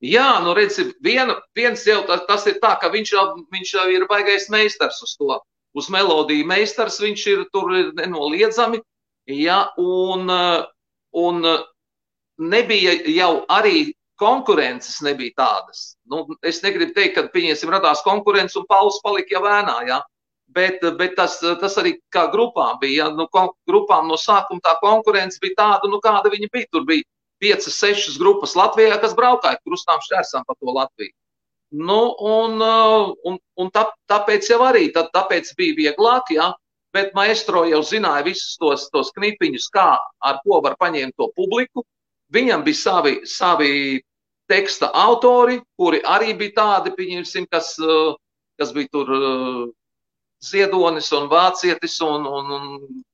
Jā, 0.04 0.42
nu 0.44 0.52
redzi, 0.58 0.90
viena, 1.00 1.38
viens 1.56 1.86
jau 1.88 2.02
tas, 2.10 2.26
tas 2.28 2.44
ir 2.52 2.58
tā, 2.60 2.74
ka 2.82 2.90
viņš 2.92 3.12
jau, 3.14 3.28
viņš 3.54 3.70
jau 3.78 3.86
ir 3.94 4.04
baigais 4.10 4.50
meistars 4.52 4.98
uz 5.06 5.14
to, 5.16 5.38
uz 5.80 5.88
melodiju 5.94 6.44
meistars, 6.50 7.00
viņš 7.00 7.24
ir 7.32 7.46
tur 7.54 7.72
nenoliedzami, 7.96 8.82
ja, 9.32 9.62
un, 9.80 10.28
un 11.14 11.44
nebija 12.38 12.96
jau 13.14 13.34
arī 13.52 13.92
konkurences 14.20 15.02
nebija 15.02 15.34
tādas. 15.38 15.96
Nu, 16.10 16.26
es 16.46 16.62
negribu 16.64 16.94
teikt, 16.96 17.16
ka, 17.18 17.28
pieņemsim, 17.34 17.72
radās 17.74 18.04
konkurence 18.06 18.58
un 18.60 18.68
Pauls 18.70 19.00
palika 19.04 19.38
jau 19.38 19.44
ēnā, 19.50 19.78
ja, 19.90 20.00
bet, 20.54 20.84
bet 21.00 21.16
tas, 21.18 21.40
tas 21.62 21.78
arī 21.82 21.96
kā 22.14 22.28
grupām 22.34 22.78
bija, 22.82 23.08
ja, 23.08 23.10
nu, 23.16 23.28
grupām 23.70 24.08
no 24.12 24.20
sākuma 24.20 24.64
tā 24.64 24.76
konkurence 24.84 25.42
bija 25.42 25.58
tāda, 25.60 25.92
nu, 25.92 26.00
kāda 26.04 26.32
viņa 26.34 26.52
bija, 26.54 26.70
tur 26.72 26.86
bija 26.88 27.08
piecas, 27.44 27.76
sešas 27.76 28.20
grupas 28.22 28.56
Latvijā, 28.56 28.96
kas 29.02 29.16
braukāja 29.18 29.60
krustām 29.66 30.02
šķērsām 30.06 30.48
pa 30.48 30.56
to 30.60 30.72
Latviju. 30.72 31.16
Nu, 31.74 32.14
un, 32.22 32.62
un, 33.26 33.40
un 33.58 33.70
tā, 33.74 33.88
tāpēc 34.12 34.46
jau 34.52 34.60
arī 34.62 34.92
tā, 34.94 35.08
tāpēc 35.16 35.56
bija 35.58 35.80
vieglāk, 35.80 36.30
jā, 36.36 36.52
bet 36.94 37.14
maestro 37.18 37.66
jau 37.70 37.82
zināja 37.86 38.26
visus 38.28 38.58
tos, 38.62 38.88
tos 38.94 39.12
knipiņus, 39.18 39.70
kā 39.74 39.90
ar 39.98 40.40
ko 40.46 40.62
var 40.64 40.78
paņemt 40.80 41.16
to 41.18 41.30
publiku. 41.38 41.86
Viņam 42.34 42.64
bija 42.66 42.80
savi, 42.80 43.14
savi 43.30 44.02
teksta 44.50 44.92
autori, 44.94 45.60
kuri 45.78 46.02
arī 46.06 46.34
bija 46.38 46.58
tādi, 46.60 46.94
pieņemsim, 46.98 47.48
kas, 47.52 47.76
kas 48.60 48.74
bija 48.76 48.92
tur 48.94 49.14
Ziedonis 50.44 51.12
un 51.16 51.30
Vācietis 51.32 52.00
un, 52.04 52.26
un, 52.28 52.52
un, 52.58 52.66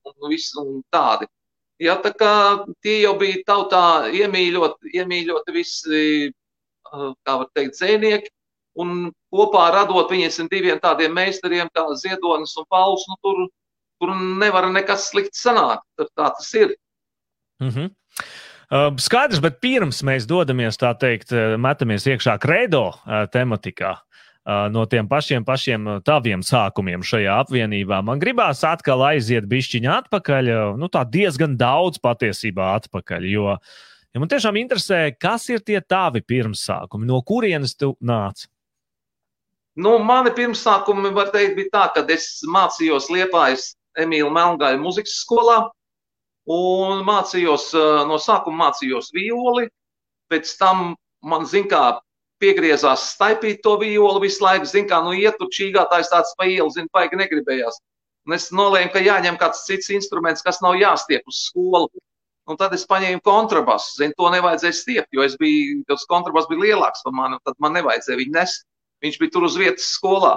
un, 0.09 0.15
un, 0.25 0.37
un 0.63 0.81
tādi. 0.91 1.29
Ja, 1.79 1.95
tā 2.03 2.11
kā 2.11 2.33
tie 2.83 2.97
jau 3.05 3.13
bija 3.19 3.43
tautā 3.47 4.09
iemīļoti, 4.11 4.91
iemīļoti 4.99 5.55
visi, 5.55 6.01
kā 6.89 7.35
var 7.39 7.47
teikt, 7.55 7.77
dzēnieki, 7.77 8.33
un 8.83 9.11
kopā 9.31 9.69
radot 9.75 10.11
viņiem 10.11 10.49
diviem 10.51 10.81
tādiem 10.83 11.13
meistariem 11.15 11.69
kā 11.75 11.85
Ziedonis 12.01 12.57
un 12.59 12.67
Pauls, 12.69 13.05
nu 13.07 13.15
tur, 13.23 13.45
tur 13.99 14.15
nevar 14.15 14.69
nekas 14.73 15.09
slikts 15.11 15.43
sanākt. 15.45 15.85
Tā 15.99 16.31
tas 16.35 16.53
ir. 16.55 16.75
Mm 17.59 17.69
-hmm. 17.69 17.89
Skaidrs, 19.01 19.41
bet 19.41 19.61
pirms 19.61 20.03
mēs 20.05 20.27
dodamies, 20.29 20.77
tā 20.77 20.93
teikt, 20.93 21.31
metamies 21.57 22.05
iekšā 22.05 22.37
kredo 22.39 22.93
tematikā 23.33 23.97
no 24.69 24.85
tiem 24.85 25.07
pašiem, 25.09 25.45
pašiem 25.45 25.87
taviem 26.05 26.41
sākumiem 26.45 27.03
šajā 27.05 27.39
apvienībā. 27.43 28.01
Man 28.05 28.19
gribās 28.21 28.63
atkal 28.63 29.01
aiziet 29.01 29.47
bišķiņā 29.49 29.97
atpakaļ, 30.03 30.51
nu 30.79 30.89
tā 30.89 31.03
diezgan 31.05 31.57
daudz 31.57 31.99
patiesībā 32.01 32.73
atpakaļ, 32.79 33.27
jo 33.29 33.57
ja 34.13 34.21
man 34.21 34.29
tiešām 34.31 34.57
interesē, 34.61 35.11
kas 35.19 35.49
ir 35.49 35.59
tie 35.59 35.81
tavi 35.81 36.21
pirmsākumi, 36.21 37.05
no 37.05 37.21
kurienes 37.21 37.75
tu 37.75 37.95
nāc? 38.01 38.47
Nu, 39.79 39.97
mani 40.03 40.31
pirmsākumi, 40.35 41.13
var 41.15 41.29
teikt, 41.31 41.55
bija 41.55 41.69
tā, 41.73 41.83
ka 41.93 42.03
es 42.11 42.41
mācījos 42.47 43.07
Liepājas 43.13 43.75
Emīlu 44.03 44.31
Melngāju 44.33 44.81
muzikas 44.81 45.19
skolā 45.23 45.59
un 46.49 47.03
mācījos, 47.05 47.71
no 48.09 48.17
sākuma 48.21 48.65
mācījos 48.69 49.11
violi, 49.13 49.67
pēc 50.31 50.55
tam 50.59 50.93
man, 51.25 51.45
zin 51.49 51.67
kā, 51.69 51.99
piegriezās 52.39 53.09
staipīt 53.13 53.61
to 53.65 53.75
violi 53.81 54.23
visu 54.23 54.43
laiku, 54.45 54.67
zin 54.69 54.87
kā, 54.89 55.01
nu 55.03 55.13
iet 55.17 55.37
tur 55.39 55.49
čīgātājs 55.53 56.11
tāds 56.11 56.35
pa 56.39 56.47
ielu, 56.47 56.69
zin, 56.71 56.87
paigi 56.95 57.19
negribējās. 57.19 57.81
Un 58.27 58.35
es 58.35 58.49
nolēmu, 58.55 58.91
ka 58.93 59.01
jāņem 59.03 59.39
kāds 59.41 59.65
cits 59.67 59.91
instruments, 59.95 60.43
kas 60.45 60.61
nav 60.63 60.77
jāstiep 60.79 61.27
uz 61.27 61.43
skolu. 61.49 61.89
Un 62.49 62.57
tad 62.57 62.73
es 62.73 62.85
paņēmu 62.89 63.21
kontrabasu, 63.25 63.99
zin, 63.99 64.13
to 64.17 64.29
nevajadzēja 64.33 64.77
stiept, 64.77 65.11
jo 65.13 65.21
es 65.21 65.35
biju, 65.37 65.83
tas 65.89 66.07
kontrabas 66.09 66.47
bija 66.49 66.63
lielāks 66.71 67.03
par 67.05 67.13
mani, 67.13 67.37
tad 67.45 67.59
man 67.61 67.75
nevajadzēja 67.77 68.17
viņu 68.23 68.33
nest. 68.33 68.65
Viņš 69.05 69.19
bija 69.21 69.33
tur 69.35 69.45
uz 69.47 69.57
vietas 69.59 69.91
skolā. 69.93 70.33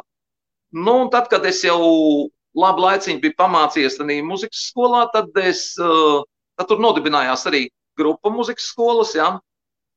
Nu, 0.72 0.98
un 1.04 1.10
tad, 1.12 1.30
kad 1.32 1.46
es 1.48 1.62
jau 1.64 1.78
labu 2.58 2.84
laiciņu 2.84 3.22
biju 3.22 3.36
pamācījies 3.38 4.00
arī 4.04 4.18
muzikas 4.26 4.66
skolā, 4.70 5.06
tad 5.12 5.30
es, 5.40 5.72
tad 5.78 6.68
tur 6.68 6.82
nodibinājās 6.82 7.46
arī 7.50 7.66
grupa 7.98 8.32
muzikas 8.32 8.68
skolas, 8.72 9.14
jā? 9.16 9.28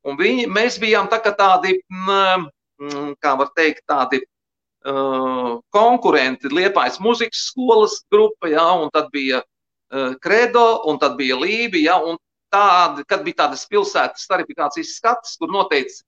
Un 0.06 0.20
viņi, 0.20 0.46
mēs 0.52 0.78
bijām 0.82 1.10
tā 1.10 1.20
tādi, 1.26 1.80
mm, 1.90 2.48
mm, 2.82 3.12
kā 3.24 3.34
var 3.40 3.50
teikt, 3.58 3.82
tādi 3.90 4.22
uh, 4.22 5.58
konkurenti 5.74 6.52
Liepājas 6.54 7.00
muzikas 7.02 7.48
skolas 7.50 8.04
grupa, 8.12 8.52
jā, 8.52 8.66
un 8.82 8.92
tad 8.94 9.10
bija 9.14 9.42
uh, 9.42 10.14
Credo, 10.22 10.84
un 10.92 11.02
tad 11.02 11.18
bija 11.18 11.40
Lībi, 11.42 11.88
jā, 11.88 11.98
un 11.98 12.20
tādi, 12.54 13.06
kad 13.10 13.26
bija 13.26 13.46
tādas 13.46 13.66
pilsētas 13.72 14.28
starifikācijas 14.28 14.94
skats, 15.00 15.40
kur 15.42 15.50
noteica, 15.52 16.04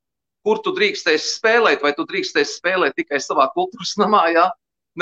kur 0.46 0.62
tu 0.64 0.72
drīkstēsi 0.78 1.34
spēlēt, 1.40 1.82
vai 1.84 1.96
tu 1.98 2.06
drīkstēsi 2.08 2.62
spēlēt 2.62 2.96
tikai 2.96 3.20
savā 3.24 3.50
kultūras 3.56 3.98
namā, 4.00 4.28
jā, 4.36 4.46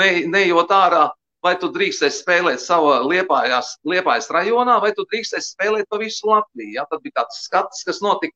ne, 0.00 0.10
neejot 0.32 0.72
ārā, 0.72 1.04
vai 1.46 1.54
tu 1.60 1.70
drīkstēsi 1.72 2.24
spēlēt 2.24 2.62
savā 2.62 2.98
liepājās, 3.06 3.76
liepājas 3.86 4.28
rajonā, 4.34 4.80
vai 4.82 4.90
tu 4.96 5.06
drīkstēsi 5.06 5.54
spēlēt 5.54 5.88
pa 5.90 6.00
visu 6.02 6.28
Latviju. 6.30 6.74
Jā, 6.76 6.86
tad 6.90 7.04
bija 7.04 7.22
tāds 7.22 7.44
skats, 7.46 7.86
kas 7.86 8.02
notika 8.04 8.34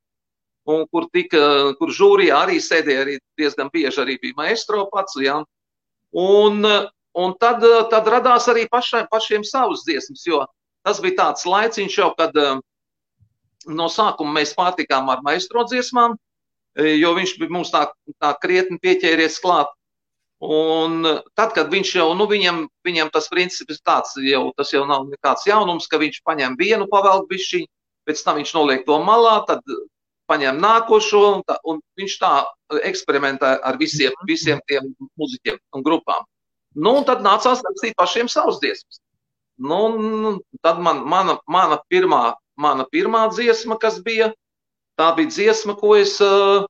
un 0.70 0.86
kur, 0.92 1.08
tika, 1.12 1.40
kur 1.80 1.92
žūrijā 1.94 2.38
arī 2.44 2.60
sēdēja 2.62 3.04
arī 3.04 3.18
diezgan 3.40 3.70
bieži 3.72 4.02
arī 4.02 4.16
bija 4.22 4.38
maestro 4.38 4.86
pats. 4.92 5.16
Ja? 5.22 5.40
Un, 6.16 6.62
un 7.16 7.36
tad, 7.40 7.64
tad 7.92 8.08
radās 8.14 8.48
arī 8.52 8.66
pašai, 8.70 9.06
pašiem 9.10 9.46
savas 9.46 9.84
dziesmas, 9.86 10.24
jo 10.26 10.44
tas 10.86 11.00
bija 11.02 11.18
tāds 11.24 11.46
laiciņš 11.48 11.98
jau, 11.98 12.10
kad 12.18 12.36
no 13.68 13.88
sākuma 13.92 14.40
mēs 14.40 14.54
pārtikām 14.56 15.10
ar 15.12 15.24
maestro 15.24 15.64
dziesmām, 15.68 16.16
jo 16.76 17.10
viņš 17.16 17.36
bija 17.40 17.52
mums 17.52 17.72
tā, 17.74 17.86
tā 18.22 18.32
krietni 18.42 18.80
pieķēries 18.80 19.40
klāt. 19.42 19.72
Un 20.40 21.04
tad, 21.36 21.52
kad 21.52 21.68
viņš 21.68 21.90
jau, 21.98 22.06
nu, 22.16 22.24
viņam, 22.28 22.62
viņam 22.86 23.10
tas 23.12 23.28
princips 23.28 23.82
tāds, 23.84 24.14
jau, 24.24 24.46
tas 24.56 24.70
jau 24.72 24.86
nav 24.88 25.04
nekāds 25.10 25.44
jaunums, 25.44 25.88
ka 25.90 26.00
viņš 26.00 26.22
paņem 26.24 26.56
vienu 26.56 26.86
pavelku 26.88 27.28
bišķiņu, 27.28 27.68
pēc 28.08 28.22
tam 28.24 28.40
viņš 28.40 28.54
noliek 28.56 28.86
to 28.86 28.96
malā, 29.04 29.34
tad 29.48 29.60
paņem 30.30 30.62
nākošo, 30.62 31.22
un, 31.34 31.44
tā, 31.44 31.58
un 31.68 31.82
viņš 32.00 32.16
tā 32.22 32.32
eksperimentē 32.88 33.58
ar 33.66 33.76
visiem, 33.80 34.14
mhm. 34.14 34.30
visiem 34.30 34.64
tiem 34.70 34.92
muziķiem 35.20 35.60
un 35.76 35.86
grupām. 35.86 36.24
Nu, 36.78 37.00
un 37.00 37.06
tad 37.06 37.24
nācās 37.26 37.64
rakstīt 37.66 37.96
pašiem 37.98 38.30
savus 38.30 38.60
dziesmas. 38.62 39.02
Nu, 39.60 40.38
tad 40.64 40.78
man, 40.80 41.02
mana, 41.04 41.36
mana, 41.50 41.80
pirmā, 41.92 42.36
mana 42.56 42.86
pirmā 42.88 43.26
dziesma, 43.34 43.76
kas 43.82 43.98
bija, 44.06 44.30
tā 44.96 45.10
bija 45.18 45.34
dziesma, 45.34 45.74
ko 45.76 45.98
es, 45.98 46.14
uh, 46.24 46.64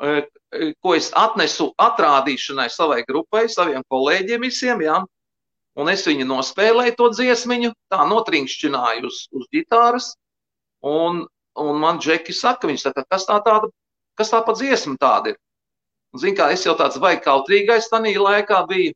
ko 0.00 0.94
es 0.96 1.10
atnesu 1.18 1.70
atrādīšanai 1.80 2.68
savai 2.72 3.02
grupai, 3.08 3.46
saviem 3.52 3.84
kolēģiem 3.90 4.48
visiem, 4.48 4.82
jā. 4.86 4.98
Un 5.78 5.90
es 5.90 6.04
viņu 6.06 6.26
nospēlēju 6.30 6.96
to 6.98 7.08
dziesmiņu, 7.14 7.72
tā 7.90 8.04
notrinkšķināju 8.06 9.08
uz, 9.08 9.24
uz 9.34 9.46
ģitāras, 9.54 10.12
un 10.86 11.24
Un 11.54 11.78
man 11.78 12.00
džeki 12.02 12.34
saka, 12.34 12.66
viņš 12.66 12.88
saka, 12.88 13.04
kas 13.10 13.26
tā 13.28 13.38
tāda, 13.46 13.70
kas 14.18 14.32
tā 14.32 14.40
pa 14.46 14.54
dziesma 14.58 14.98
tāda 14.98 15.32
ir. 15.32 15.38
Un, 16.14 16.20
zin 16.22 16.34
kā, 16.38 16.48
es 16.54 16.64
jau 16.66 16.74
tāds 16.78 16.98
vai 17.02 17.14
kautrīgais 17.22 17.86
tanī 17.92 18.14
laikā 18.18 18.60
biju, 18.70 18.94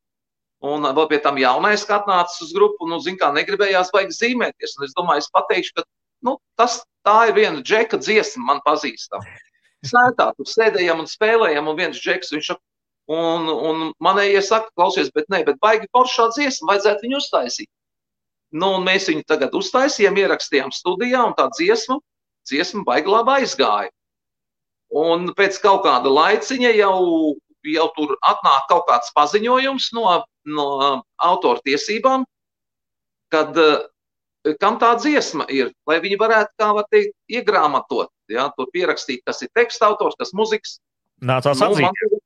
un 0.66 0.88
vēl 0.94 1.06
pie 1.10 1.20
tam 1.22 1.38
jaunais, 1.38 1.86
kā 1.86 2.00
atnācis 2.00 2.48
uz 2.48 2.54
grupu, 2.54 2.88
nu, 2.90 2.98
zin 3.02 3.18
kā, 3.18 3.30
negribējās 3.34 3.92
baigi 3.94 4.16
zīmēties. 4.16 4.74
Un 4.78 4.88
es 4.88 4.94
domāju, 4.98 5.22
es 5.22 5.30
pateikšu, 5.34 5.76
ka, 5.78 5.86
nu, 6.26 6.34
tas, 6.58 6.80
tā 7.06 7.18
ir 7.30 7.36
viena 7.38 7.62
džeka 7.62 8.00
dziesma 8.02 8.50
man 8.50 8.62
pazīstama. 8.66 9.38
Sētā, 9.86 10.32
tur 10.34 10.48
sēdējam 10.50 11.04
un 11.04 11.06
spēlējam, 11.06 11.68
un 11.70 11.76
viens 11.78 12.00
džeks, 12.02 12.32
viņš 12.34 12.50
un, 13.14 13.48
un 13.48 13.84
manējie 14.04 14.42
saka, 14.44 14.72
klausies, 14.76 15.12
bet 15.14 15.28
nē, 15.32 15.44
bet 15.46 15.60
baigi 15.62 15.86
foršā 15.94 16.28
dziesma, 16.34 16.72
vajadzētu 16.72 17.06
viņu 17.06 17.20
uztaisīt. 17.22 17.70
Nu, 18.58 18.72
un 18.78 18.86
mēs 18.88 19.08
viņu 19.10 19.26
tagad 19.28 19.54
uztaisījām, 19.54 20.18
ierakstījām 20.18 20.72
studijā, 20.74 21.22
un 21.28 21.36
tā 21.38 21.46
dziesma 21.54 21.98
dziesma 22.48 22.84
baigi 22.86 23.12
labi 23.12 23.34
aizgāja. 23.42 23.92
Un 24.88 25.28
pēc 25.36 25.58
kaut 25.60 25.82
kāda 25.84 26.08
laiciņa 26.08 26.72
jau, 26.78 26.96
jau 27.68 27.86
tur 27.96 28.16
atnāk 28.24 28.68
kaut 28.70 28.86
kāds 28.88 29.12
paziņojums 29.16 29.90
no, 29.98 30.06
no 30.48 30.68
autortiesībām, 31.28 32.24
kad 33.34 33.58
kam 34.62 34.78
tā 34.80 34.92
dziesma 35.00 35.48
ir, 35.52 35.72
lai 35.88 35.98
viņi 36.04 36.18
varētu, 36.20 36.54
kā 36.60 36.70
var 36.76 36.86
teikt, 36.92 37.14
iegrāmatot, 37.30 38.10
ja, 38.32 38.48
tur 38.56 38.70
pierakstīt, 38.74 39.24
kas 39.26 39.42
ir 39.44 39.52
teksta 39.56 39.90
autors, 39.90 40.16
kas 40.18 40.34
muzikas. 40.36 40.78
Nācās 41.18 41.60
nu, 41.60 41.72
atzīt. 41.72 41.88
Man, 41.88 42.22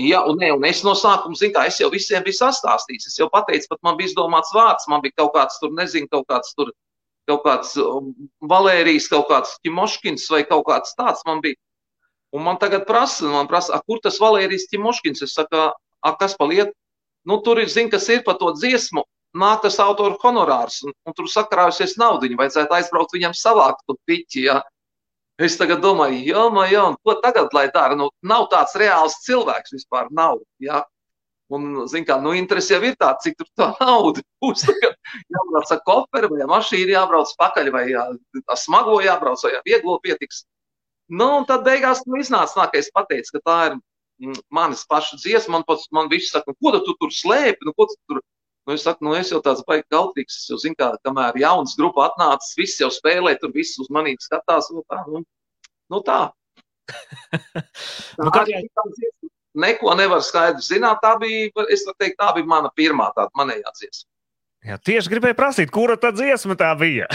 Jā, 0.00 0.20
un, 0.24 0.38
ne, 0.40 0.48
un 0.54 0.62
es 0.64 0.80
no 0.86 0.94
sākuma 0.96 1.36
zinu, 1.36 1.52
ka 1.52 1.66
es 1.68 1.80
jau 1.80 1.90
visiem 1.92 2.22
biju 2.24 2.38
sastāstījis. 2.38 3.08
Es 3.10 3.18
jau 3.18 3.26
pateicu, 3.32 3.66
pat 3.68 3.80
man 3.84 3.98
bija 3.98 4.08
izdomāts 4.08 4.52
vārds, 4.54 4.86
man 4.88 5.02
bija 5.04 5.18
kaut 5.18 5.34
kāds 5.34 5.58
tur, 5.60 5.74
nezinu, 5.76 6.08
kaut 6.14 6.28
kāds 6.30 6.54
tur 6.56 6.70
kaut 7.28 7.42
kāds 7.44 7.74
um, 7.78 8.12
Valērijas, 8.50 9.08
kaut 9.10 9.28
kāds 9.30 9.56
Timoškins 9.64 10.26
vai 10.32 10.42
kaut 10.48 10.64
kāds 10.70 10.96
tāds 10.98 11.22
man 11.28 11.42
bija. 11.44 11.58
Un 12.34 12.44
man 12.46 12.58
tagad 12.62 12.86
prasa, 12.88 13.26
man 13.28 13.50
prasa, 13.50 13.74
a, 13.76 13.82
kur 13.86 14.00
tas 14.02 14.18
Valērijas 14.22 14.68
Timoškins? 14.70 15.22
Es 15.26 15.34
saku, 15.36 15.68
a, 15.68 16.12
kas 16.18 16.36
paliet? 16.38 16.72
Nu, 17.26 17.40
tur 17.44 17.60
ir, 17.60 17.68
zin, 17.68 17.90
kas 17.92 18.08
ir 18.08 18.24
par 18.26 18.38
to 18.40 18.54
dziesmu, 18.56 19.04
nāk 19.36 19.62
tas 19.64 19.78
autoru 19.82 20.18
honorārs, 20.22 20.80
un, 20.86 20.94
un 21.06 21.16
tur 21.16 21.28
sakrājusies 21.30 21.96
naudiņu, 22.00 22.38
vajadzētu 22.40 22.76
aizbraukt 22.76 23.16
viņam 23.16 23.34
savākt 23.36 23.84
to 23.86 23.96
piķi, 24.08 24.46
jā. 24.48 24.60
Es 25.40 25.56
tagad 25.56 25.80
domāju, 25.80 26.48
man, 26.52 26.68
jā, 26.68 26.82
ko 27.00 27.16
tagad 27.24 27.54
lai 27.56 27.70
dara? 27.72 27.96
Nu, 27.96 28.10
nav 28.20 28.50
tāds 28.52 28.76
reāls 28.76 29.22
cilvēks 29.24 29.72
vispār, 29.78 30.10
nav, 30.12 30.42
jā. 30.60 30.82
Un, 31.50 31.64
zin 31.90 32.04
kā, 32.06 32.20
nu, 32.22 32.30
interesi 32.38 32.76
jau 32.76 32.82
ir 32.86 32.94
tāda, 32.94 33.18
cik 33.24 33.38
tur 33.40 33.48
tā 33.58 33.70
nauda 33.80 34.22
būs. 34.42 34.68
Jābrauc 34.68 35.72
ar 35.74 35.80
koferu, 35.86 36.30
vai 36.34 36.46
mašīnu 36.50 36.94
jābrauc 36.94 37.32
pakaļ, 37.40 37.70
vai 37.74 37.84
jā, 37.90 38.04
smago 38.60 39.00
jābrauc, 39.02 39.42
vai 39.46 39.56
jā, 39.56 39.62
vieglo 39.66 39.96
pietiks. 40.04 40.44
Nu, 41.10 41.26
un 41.40 41.46
tad 41.48 41.64
beigās 41.66 42.04
nu, 42.06 42.20
iznāca 42.22 42.54
tā, 42.54 42.68
ka 42.70 42.78
es 42.78 42.92
pateicu, 42.94 43.34
ka 43.34 43.42
tā 43.48 43.56
ir 43.70 43.78
mm, 44.22 44.44
manas 44.54 44.84
pašas 44.86 45.24
dziesma. 45.24 45.56
Man, 45.56 45.64
pats, 45.66 45.88
man 45.90 46.10
viss 46.12 46.30
saka, 46.30 46.54
nu, 46.54 46.58
ko 46.60 46.78
tu 46.86 46.94
tur 47.00 47.10
slēpi, 47.16 47.66
nu, 47.66 47.74
ko 47.74 47.88
tu 47.90 47.98
tur. 48.06 48.22
Nu, 48.70 48.76
es 48.78 48.84
saku, 48.86 49.02
nu, 49.02 49.16
es 49.18 49.32
jau 49.32 49.40
tāds 49.42 49.64
baigi 49.66 49.82
galtīgs, 49.90 50.36
es 50.38 50.44
jau 50.46 50.54
zinu, 50.62 50.76
kā, 50.78 50.92
kamēr 51.02 51.34
jauns 51.42 51.72
grupa 51.74 52.04
atnācis, 52.06 52.52
viss 52.54 52.78
jau 52.78 52.86
spēlē, 52.94 53.32
tur 53.40 53.50
viss 53.50 53.80
uz 53.82 53.88
manīgi 53.90 54.22
skatās, 54.22 54.68
nu, 54.70 54.84
tā, 54.86 55.00
nu, 55.10 55.24
nu 55.90 55.98
tā. 56.06 56.20
nu, 58.22 58.30
kā... 58.30 58.44
tā 58.46 58.84
neko 59.58 59.96
nevar 59.98 60.22
skaidri 60.22 60.62
zināt. 60.62 61.02
Tā 61.02 61.16
bija, 61.18 61.50
es 61.66 61.82
varu 61.88 61.98
teikt, 61.98 62.20
tā 62.22 62.30
bija 62.36 62.46
mana 62.46 62.70
pirmā 62.78 63.08
tāda 63.16 63.34
manējā 63.42 63.74
dziesma. 63.80 64.06
Jā, 64.70 64.78
tieši 64.86 65.10
gribēju 65.16 65.38
prasīt, 65.40 65.74
kura 65.74 65.96
tā 65.98 66.12
dziesma 66.14 66.54
tā 66.62 66.70
bija. 66.78 67.10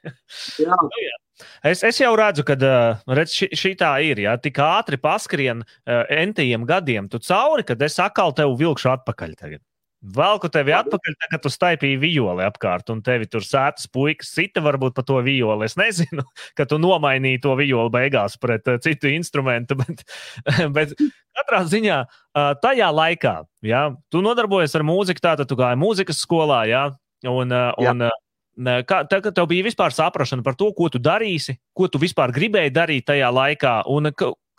jā. 0.60 0.76
Nu, 0.76 0.92
jā. 1.00 1.16
Es, 1.64 1.80
es 1.86 2.02
jau 2.02 2.12
redzu, 2.18 2.44
ka 2.44 2.58
redz, 2.60 3.32
šī, 3.32 3.48
šī 3.56 3.74
tā 3.80 3.94
ir. 4.04 4.20
Jā, 4.26 4.36
tik 4.42 4.60
ātri 4.60 5.00
paskrien 5.00 5.64
uh, 5.64 6.04
entiem 6.12 6.68
gadiem 6.68 7.08
tu 7.08 7.22
cauri, 7.24 7.64
kad 7.64 7.80
es 7.88 7.96
atkal 8.02 8.36
tevi 8.36 8.58
vilkšu 8.60 8.92
atpakaļ. 8.98 9.36
Tagad. 9.40 9.64
Velku 10.00 10.48
tevi 10.48 10.72
atpakaļ, 10.72 11.14
tā, 11.20 11.26
kad 11.34 11.42
tu 11.44 11.50
staipīji 11.52 11.98
violi 12.00 12.44
apkārt, 12.46 12.88
un 12.88 13.02
tevi 13.04 13.26
tur 13.28 13.44
sētas 13.44 13.84
puikas 13.92 14.30
sita 14.32 14.62
varbūt 14.64 14.94
pa 14.96 15.04
to 15.04 15.18
violi. 15.24 15.66
Es 15.68 15.76
nezinu, 15.76 16.24
ka 16.56 16.64
tu 16.68 16.78
nomainīji 16.80 17.42
to 17.44 17.52
violi 17.60 17.92
beigās 17.92 18.38
pret 18.40 18.64
uh, 18.72 18.80
citu 18.80 19.12
instrumentu, 19.12 19.76
bet, 19.82 20.00
bet 20.76 20.96
katrā 21.36 21.60
ziņā 21.68 22.00
uh, 22.06 22.54
tajā 22.64 22.88
laikā, 22.96 23.36
ja, 23.68 23.84
tu 24.08 24.24
nodarbojies 24.24 24.78
ar 24.80 24.86
mūziku, 24.88 25.24
tātad 25.28 25.50
tu 25.50 25.60
gāji 25.60 25.80
mūzikas 25.80 26.24
skolā, 26.24 26.64
ja, 26.70 26.88
un, 27.28 27.52
uh, 27.52 27.70
un 27.84 28.08
uh, 28.08 28.18
Kā, 28.60 29.04
tā, 29.08 29.22
tev 29.24 29.46
bija 29.48 29.64
vispār 29.64 29.94
saprāšana 29.94 30.44
par 30.44 30.56
to, 30.58 30.66
ko 30.76 30.90
tu 30.92 30.98
darīsi, 31.00 31.54
ko 31.72 31.86
tu 31.88 32.00
vispār 32.02 32.32
gribēji 32.34 32.72
darīt 32.76 33.06
tajā 33.08 33.30
laikā, 33.32 33.76
un 33.88 34.10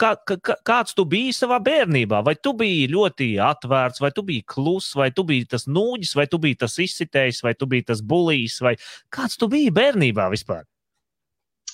kā, 0.01 0.12
kā, 0.25 0.55
kāds 0.67 0.96
tu 0.98 1.05
biji 1.10 1.34
savā 1.36 1.60
bērnībā? 1.63 2.22
Vai 2.25 2.34
tu 2.39 2.53
biji 2.58 2.89
ļoti 2.91 3.29
atvērts, 3.46 4.01
vai 4.03 4.12
tu 4.15 4.24
biji 4.27 4.46
kluss, 4.50 4.96
vai 4.98 5.12
tu 5.15 5.25
biji 5.27 5.48
tas 5.53 5.67
nūģis, 5.70 6.15
vai 6.17 6.27
tu 6.31 6.41
biji 6.41 6.60
tas 6.63 6.77
izsitējs, 6.81 7.43
vai 7.46 7.53
tu 7.58 7.70
biji 7.70 7.88
tas 7.91 8.01
bulījs, 8.01 8.60
vai 8.65 8.75
kāds 9.13 9.39
tu 9.39 9.50
biji 9.51 9.74
bērnībā 9.75 10.27
vispār? 10.34 10.65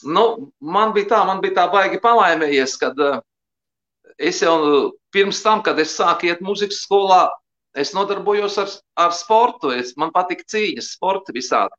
Nu, 0.06 0.52
man 0.62 0.94
bija 0.94 1.14
tā, 1.16 1.24
man 1.26 1.42
bija 1.42 1.62
tā 1.62 1.66
baigi 1.74 2.00
palaimējies, 2.04 2.78
kad 2.82 3.00
uh, 3.02 3.20
es 4.18 4.44
jau 4.44 4.58
pirms 5.14 5.42
tam, 5.46 5.64
kad 5.66 5.80
es 5.82 5.96
sāku 5.98 6.30
iet 6.30 6.44
muzikas 6.46 6.84
skolā, 6.86 7.26
es 7.78 7.94
nodarbojos 7.98 8.60
ar, 8.62 8.72
ar 9.08 9.16
sportu. 9.18 9.72
Es, 9.74 9.96
man 9.98 10.14
patika 10.14 10.46
cīņas, 10.54 10.94
sporta 10.98 11.34
visādi. 11.34 11.74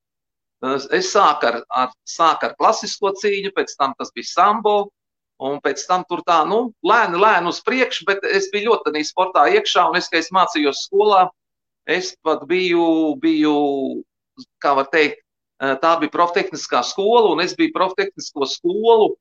Es 0.94 1.12
sāku 1.12 1.46
ar, 1.46 1.60
ar, 1.70 1.92
sāku 2.08 2.48
ar 2.48 2.56
klasisko 2.58 3.12
cīņu, 3.20 3.54
pēc 3.54 3.76
tam 3.78 3.94
tas 3.98 4.10
bija 4.14 4.26
sambo, 4.26 4.78
Un 5.38 5.60
pēc 5.62 5.84
tam 5.86 6.02
tur 6.08 6.24
tā, 6.26 6.40
nu, 6.50 6.72
lēni, 6.82 7.18
lēni 7.22 7.50
uz 7.52 7.60
priekšu, 7.62 8.08
bet 8.08 8.24
es 8.26 8.48
biju 8.50 8.72
ļoti 8.72 8.88
tādā 8.88 9.02
sportā 9.06 9.44
iekšā, 9.54 9.84
un 9.86 9.98
es, 10.00 10.08
kad 10.10 10.18
es 10.18 10.32
mācījos 10.34 10.82
skolā, 10.88 11.28
es 11.86 12.10
pat 12.26 12.42
biju, 12.50 13.14
biju 13.22 13.54
kā 14.62 14.74
var 14.74 14.90
teikt, 14.90 15.22
eh, 15.62 15.76
tā 15.82 15.94
bija 16.00 16.14
proftehniskā 16.14 16.82
skola, 16.84 17.30
un 17.30 17.40
es 17.40 17.54
biju 17.54 17.74
proftehnisko 17.74 18.50
skolu. 18.50 19.14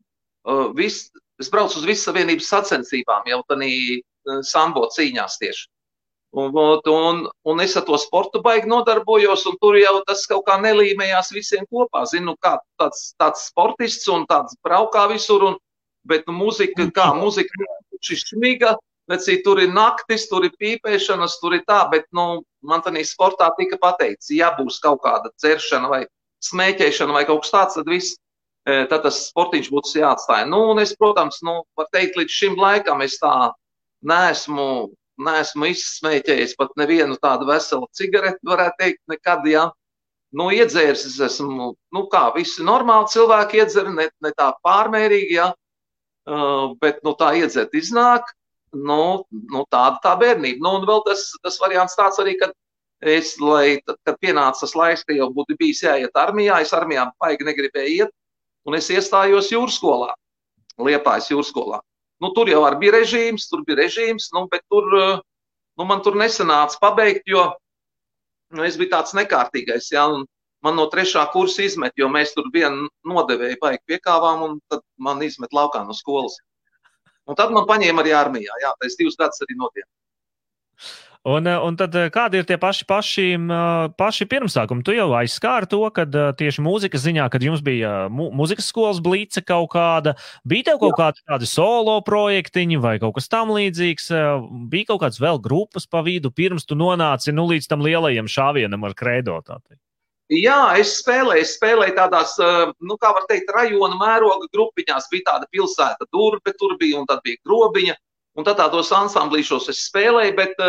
Eh, 0.48 0.68
vis, 0.76 1.12
es 1.40 1.50
braucu 1.54 1.78
uz 1.78 1.86
visu 1.86 2.10
savienības 2.10 2.50
sacensībām, 2.50 3.30
jau 3.30 3.44
tādā 3.50 3.70
eh, 3.70 4.42
sambo 4.42 4.88
cīņās 4.98 5.38
tieši. 5.38 5.68
Un, 6.38 6.52
un, 6.52 7.22
un 7.46 7.62
es 7.64 7.76
ar 7.80 7.86
to 7.88 7.98
sportu 7.98 8.42
baigi 8.44 8.68
nodarbojos, 8.68 9.46
un 9.48 9.56
tur 9.62 9.78
jau 9.80 10.02
tas 10.06 10.26
kaut 10.28 10.44
kā 10.46 10.58
nelīmējās 10.62 11.32
visiem 11.34 11.64
kopā. 11.72 12.04
Zinu, 12.06 12.36
kā 12.44 12.58
tāds, 12.78 13.14
tāds 13.18 13.48
sportists 13.48 14.10
un 14.12 14.26
tāds 14.28 14.58
braukā 14.66 15.08
visur, 15.14 15.46
un, 15.48 15.56
bet 16.10 16.28
nu, 16.30 16.36
muzika, 16.40 16.88
kā 16.96 17.12
muzika, 17.18 17.68
šis 18.04 18.30
šmiga, 18.32 18.76
Vecī, 19.08 19.38
tur 19.44 19.62
ir 19.64 19.72
naktis, 19.72 20.26
tur 20.28 20.44
ir 20.44 20.56
pīpēšanas, 20.60 21.38
tur 21.40 21.56
ir 21.56 21.62
tā, 21.68 21.80
bet 21.92 22.10
nu, 22.16 22.42
man 22.68 22.82
tādā 22.84 23.00
sportā 23.08 23.48
tika 23.56 23.80
pateikts, 23.80 24.34
ja 24.36 24.50
būs 24.58 24.82
kaut 24.84 25.00
kāda 25.06 25.32
dzeršana 25.40 25.88
vai 25.88 26.02
smēķēšana 26.44 27.16
vai 27.16 27.24
kaut 27.30 27.46
kas 27.46 27.54
tāds, 27.54 27.78
tad 27.80 27.88
viss, 27.88 28.18
e, 28.68 28.82
tad 28.92 29.06
tas 29.06 29.22
sportiņš 29.30 29.70
būtu 29.72 29.94
jāatstāj. 30.02 30.44
Nu, 30.52 30.60
un 30.74 30.82
es, 30.84 30.92
protams, 31.00 31.40
nu, 31.48 31.62
var 31.80 31.88
teikt, 31.96 32.20
līdz 32.20 32.36
šim 32.36 32.60
laikam 32.60 33.04
es 33.06 33.16
tā 33.22 33.32
neesmu, 34.12 34.68
neesmu 35.24 35.70
izsmēķējis 35.72 36.58
pat 36.60 36.76
nevienu 36.82 37.16
tādu 37.24 37.48
veselu 37.48 37.88
cigareti, 37.96 38.44
varētu 38.44 38.82
teikt, 38.82 39.02
nekad, 39.14 39.48
jā. 39.48 39.70
Nu, 40.36 40.50
iedzēris 40.52 41.06
es 41.08 41.16
esmu, 41.30 41.72
nu, 41.96 42.04
kā 42.12 42.26
visi 42.36 42.68
normāli 42.68 43.08
cilvēki 43.16 43.64
iedzer, 43.64 43.88
ne, 43.96 44.10
ne 44.20 44.34
tā 44.36 44.52
pārmērīgi, 44.68 45.40
jā. 45.40 45.48
Ja 45.48 45.67
bet 46.82 47.00
nu, 47.08 47.14
tā 47.18 47.34
iedzert 47.40 47.76
iznāk. 47.78 48.28
Nu, 48.76 49.24
nu, 49.32 49.64
tāda 49.72 49.98
tā 50.04 50.14
bērnība. 50.20 50.60
Nu, 50.64 50.78
un 50.78 50.88
vēl 50.88 51.04
tas, 51.06 51.30
tas 51.44 51.58
variants 51.62 51.96
tāds 51.98 52.20
arī, 52.20 52.36
kad 52.40 52.52
es, 53.02 53.36
lai, 53.40 53.80
tad, 53.88 53.96
kad 54.06 54.18
pienāca 54.22 54.60
tas 54.66 54.76
laiks, 54.76 55.06
ka 55.08 55.16
jau 55.16 55.30
būtu 55.34 55.56
bijis 55.60 55.84
jāiet 55.86 56.18
armijā, 56.18 56.60
es 56.62 56.74
armijā 56.76 57.08
paigi 57.22 57.48
negribēju 57.48 57.94
iet, 58.04 58.14
un 58.68 58.76
es 58.78 58.90
iestājos 58.92 59.52
jūras 59.54 59.78
skolā, 59.80 60.12
Liepājas 60.78 61.32
jūras 61.32 61.52
skolā. 61.54 61.80
Nu, 62.22 62.32
tur 62.34 62.50
jau 62.50 62.64
bija 62.78 62.98
režīms, 62.98 63.48
tur 63.50 63.64
bija 63.66 63.80
režīms, 63.84 64.32
nu, 64.34 64.48
bet 64.52 64.66
tur, 64.70 64.86
uh, 64.98 65.22
nu, 65.78 65.86
man 65.86 66.02
tur 66.06 66.18
nesanāca 66.18 66.78
pabeigt, 66.82 67.24
jo 67.30 67.46
nu, 68.54 68.64
es 68.66 68.78
biju 68.78 68.92
tāds 68.92 69.14
nekārtīgais. 69.18 69.92
Ja, 69.94 70.08
un, 70.10 70.26
man 70.66 70.78
no 70.80 70.88
trešā 70.92 71.26
kursa 71.34 71.66
izmet, 71.66 71.96
jo 72.00 72.10
mēs 72.12 72.34
tur 72.36 72.50
vienu 72.54 72.90
nodevēju 73.08 73.60
baigi 73.62 73.84
piekāvām, 73.94 74.44
un 74.48 74.60
tad 74.72 74.84
man 74.98 75.22
izmet 75.26 75.54
laukā 75.56 75.84
no 75.86 75.96
skolas. 75.98 76.40
Un 77.28 77.36
tad 77.36 77.52
man 77.52 77.68
paņēma 77.68 78.04
arī 78.04 78.16
armijā. 78.16 78.56
Jā, 78.64 78.74
tas 78.80 78.96
divus 79.00 79.20
gadus 79.20 79.44
arī 79.44 79.58
notiek. 79.60 79.88
Un, 81.28 81.44
un 81.44 81.76
tad 81.76 81.96
kādi 82.16 82.40
ir 82.40 82.46
tie 82.48 82.56
paši, 82.62 82.86
paši, 82.88 83.26
paši 84.00 84.28
pirmsākumi? 84.32 84.84
Tu 84.86 84.94
jau 84.96 85.10
aizskāri 85.18 85.68
to, 85.68 85.82
ka 85.92 86.06
tieši 86.40 86.64
mūzikas 86.64 87.04
ziņā, 87.04 87.26
kad 87.34 87.44
jums 87.44 87.64
bija 87.66 88.06
mu, 88.08 88.30
mūzikas 88.38 88.70
skolas 88.72 89.02
blīce 89.04 89.44
kaut 89.44 89.74
kāda, 89.74 90.14
bija 90.48 90.70
tev 90.70 90.80
kaut 90.86 90.94
Jā. 90.94 91.00
kādi 91.02 91.26
tādi 91.28 91.50
solo 91.52 91.98
projektiņi 92.08 92.80
vai 92.80 92.96
kaut 93.04 93.18
kas 93.18 93.28
tam 93.34 93.52
līdzīgs, 93.58 94.08
bija 94.72 94.94
kaut 94.94 95.04
kāds 95.04 95.20
vēl 95.20 95.42
grupas 95.44 95.90
pa 95.90 96.06
vidu, 96.06 96.32
pirms 96.32 96.70
tu 96.70 96.80
nonāci 96.80 97.36
nu, 97.36 97.50
līdz 97.52 97.68
tam 97.74 97.84
lielajam 97.84 98.32
šāvienam 98.32 98.88
ar 98.88 98.96
kredo. 98.96 99.42
Tātad. 99.44 99.76
Jā, 100.28 100.76
es 100.76 100.98
spēlēju, 101.00 101.44
es 101.46 101.54
spēlēju 101.56 101.94
tādās, 101.96 102.34
nu, 102.84 102.98
kā 103.00 103.14
var 103.16 103.24
teikt, 103.30 103.52
rajona 103.56 103.96
mēroga 103.96 104.50
grupiņās. 104.52 105.08
Bija 105.12 105.30
tāda 105.30 105.48
pilsēta 105.56 106.08
durbe, 106.12 106.52
tur 106.60 106.76
bija, 106.82 107.00
un 107.00 107.08
tad 107.08 107.22
bija 107.24 107.40
grobiņa. 107.48 107.96
Un 108.38 108.46
tad 108.46 108.60
tādos 108.60 108.92
ansamblīšos 108.94 109.70
es 109.72 109.86
spēlēju, 109.88 110.34
bet, 110.38 110.60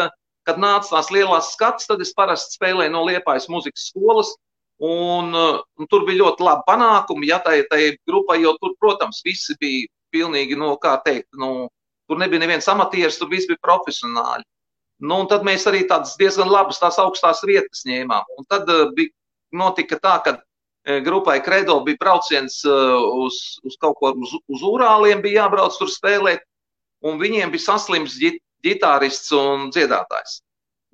kad 0.46 0.60
nāca 0.62 0.94
tās 0.94 1.10
lielās 1.12 1.50
skats, 1.56 1.88
tad 1.90 2.00
es 2.00 2.14
parasti 2.16 2.54
spēlēju 2.54 2.94
no 2.94 3.02
Liepājas 3.08 3.48
muzikas 3.50 3.90
skolas. 3.90 4.30
Un, 4.78 5.34
un 5.34 5.90
tur 5.90 6.06
bija 6.06 6.22
ļoti 6.22 6.46
labi 6.46 6.62
panākumi. 6.68 7.28
Ja 7.32 7.40
tai, 7.42 7.64
tai 7.66 7.96
grupai 8.06 8.38
jau 8.44 8.54
tur, 8.62 8.76
protams, 8.78 9.24
visi 9.26 9.58
bija 9.58 9.90
pilnīgi, 10.14 10.54
nu, 10.56 10.70
kā 10.78 10.94
teikt, 11.02 11.28
nu, 11.34 11.66
tur 12.08 12.22
nebija 12.22 12.44
neviens 12.46 12.70
amatieris, 12.70 13.18
tur 13.18 13.28
viss 13.32 13.50
bija 13.50 13.58
profesionāļi. 13.66 14.46
Nu, 15.02 15.18
tad 15.30 15.44
mēs 15.46 15.66
arī 15.70 15.84
tādas 15.90 16.14
diezgan 16.18 16.50
labas, 16.50 16.78
tās 16.78 16.98
augstās 17.02 17.42
vietas 17.46 17.84
ņēmām. 17.86 18.30
Un 18.38 18.46
tad 18.50 18.70
uh, 18.70 18.88
bija 18.94 19.12
notika 19.52 19.98
tā, 20.02 20.16
ka 20.24 20.34
e, 20.38 20.98
grupai 21.04 21.38
Kredo 21.44 21.78
bija 21.86 22.00
brauciens 22.00 22.60
e, 22.64 22.74
uz, 23.24 23.38
uz 23.64 23.78
kaut 23.80 23.98
ko 24.00 24.12
uz, 24.16 24.34
uz 24.48 24.64
Urāliem, 24.66 25.22
bija 25.24 25.44
jābrauc 25.44 25.78
tur 25.78 25.90
spēlēt, 25.92 26.44
un 27.04 27.20
viņiem 27.20 27.52
bija 27.54 27.70
saslims 27.70 28.18
ģitārists 28.64 29.32
un 29.36 29.70
dziedātājs. 29.74 30.40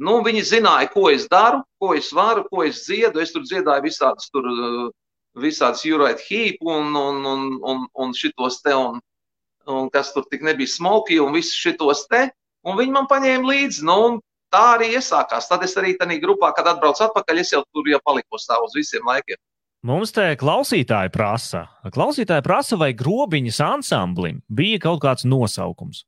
Nu, 0.02 0.18
viņi 0.26 0.42
zināja, 0.42 0.90
ko 0.90 1.06
es 1.12 1.28
daru, 1.30 1.62
ko 1.78 1.92
es 1.94 2.10
varu, 2.12 2.42
ko 2.50 2.64
es 2.66 2.82
dziedu. 2.82 3.20
Es 3.22 3.30
tur 3.32 3.44
dziedāju 3.46 3.84
visādus, 3.86 4.30
tur, 4.34 4.48
e, 4.50 4.90
visādus 5.38 5.84
Jurait 5.86 6.22
Hīpu 6.22 6.70
un, 6.70 6.94
un, 6.98 7.20
un, 7.30 7.44
un, 7.62 7.84
un 7.94 8.14
šitos 8.14 8.60
te, 8.64 8.74
un, 8.74 8.98
un 9.70 9.90
kas 9.94 10.12
tur 10.14 10.26
tik 10.30 10.42
nebija 10.42 10.70
smoki 10.70 11.20
un 11.22 11.34
visus 11.34 11.60
šitos 11.62 12.06
te. 12.10 12.26
Un 12.64 12.78
viņi 12.80 12.94
man 12.94 13.06
paņēma 13.10 13.50
līdzi, 13.50 13.84
nu, 13.86 13.96
un 14.08 14.20
tā 14.54 14.62
arī 14.76 14.92
iesākās. 14.94 15.50
Tad 15.50 15.66
es 15.66 15.74
arī 15.80 15.96
tajā 15.98 16.20
grupā, 16.22 16.52
kad 16.54 16.70
atbraucu 16.70 17.08
atpakaļ, 17.08 17.42
es 17.42 17.52
jau 17.56 17.64
tur 17.74 17.90
jau 17.90 18.00
paliku 18.06 18.38
tā 18.38 18.60
uz 18.62 18.78
visiem 18.78 19.04
laikiem. 19.10 19.40
Mums 19.84 20.14
te 20.16 20.30
klausītāji 20.40 21.10
prasa, 21.12 21.66
klausītāji 21.92 22.40
prasa, 22.46 22.78
vai 22.80 22.94
grobiņas 22.96 23.58
ansamblim 23.66 24.38
bija 24.48 24.78
kaut 24.86 25.02
kāds 25.02 25.26
nosaukums. 25.28 26.06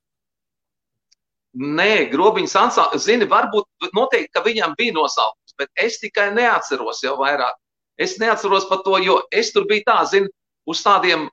Nē, 1.56 2.06
grobiņas 2.12 2.54
ansamblis, 2.60 3.04
zini, 3.04 3.28
varbūt 3.28 3.90
noteikti, 3.96 4.32
ka 4.32 4.42
viņam 4.44 4.72
bija 4.78 4.94
nosaukums, 4.96 5.52
bet 5.60 5.68
es 5.84 6.00
tikai 6.00 6.30
neatceros 6.36 7.02
jau 7.04 7.18
vairāk. 7.20 7.56
Es 8.00 8.16
neatceros 8.20 8.64
par 8.68 8.80
to, 8.84 8.96
jo 9.04 9.18
es 9.32 9.52
tur 9.52 9.68
biju 9.68 9.84
tā, 9.84 9.98
zini, 10.08 10.32
uz 10.68 10.80
tādiem. 10.84 11.28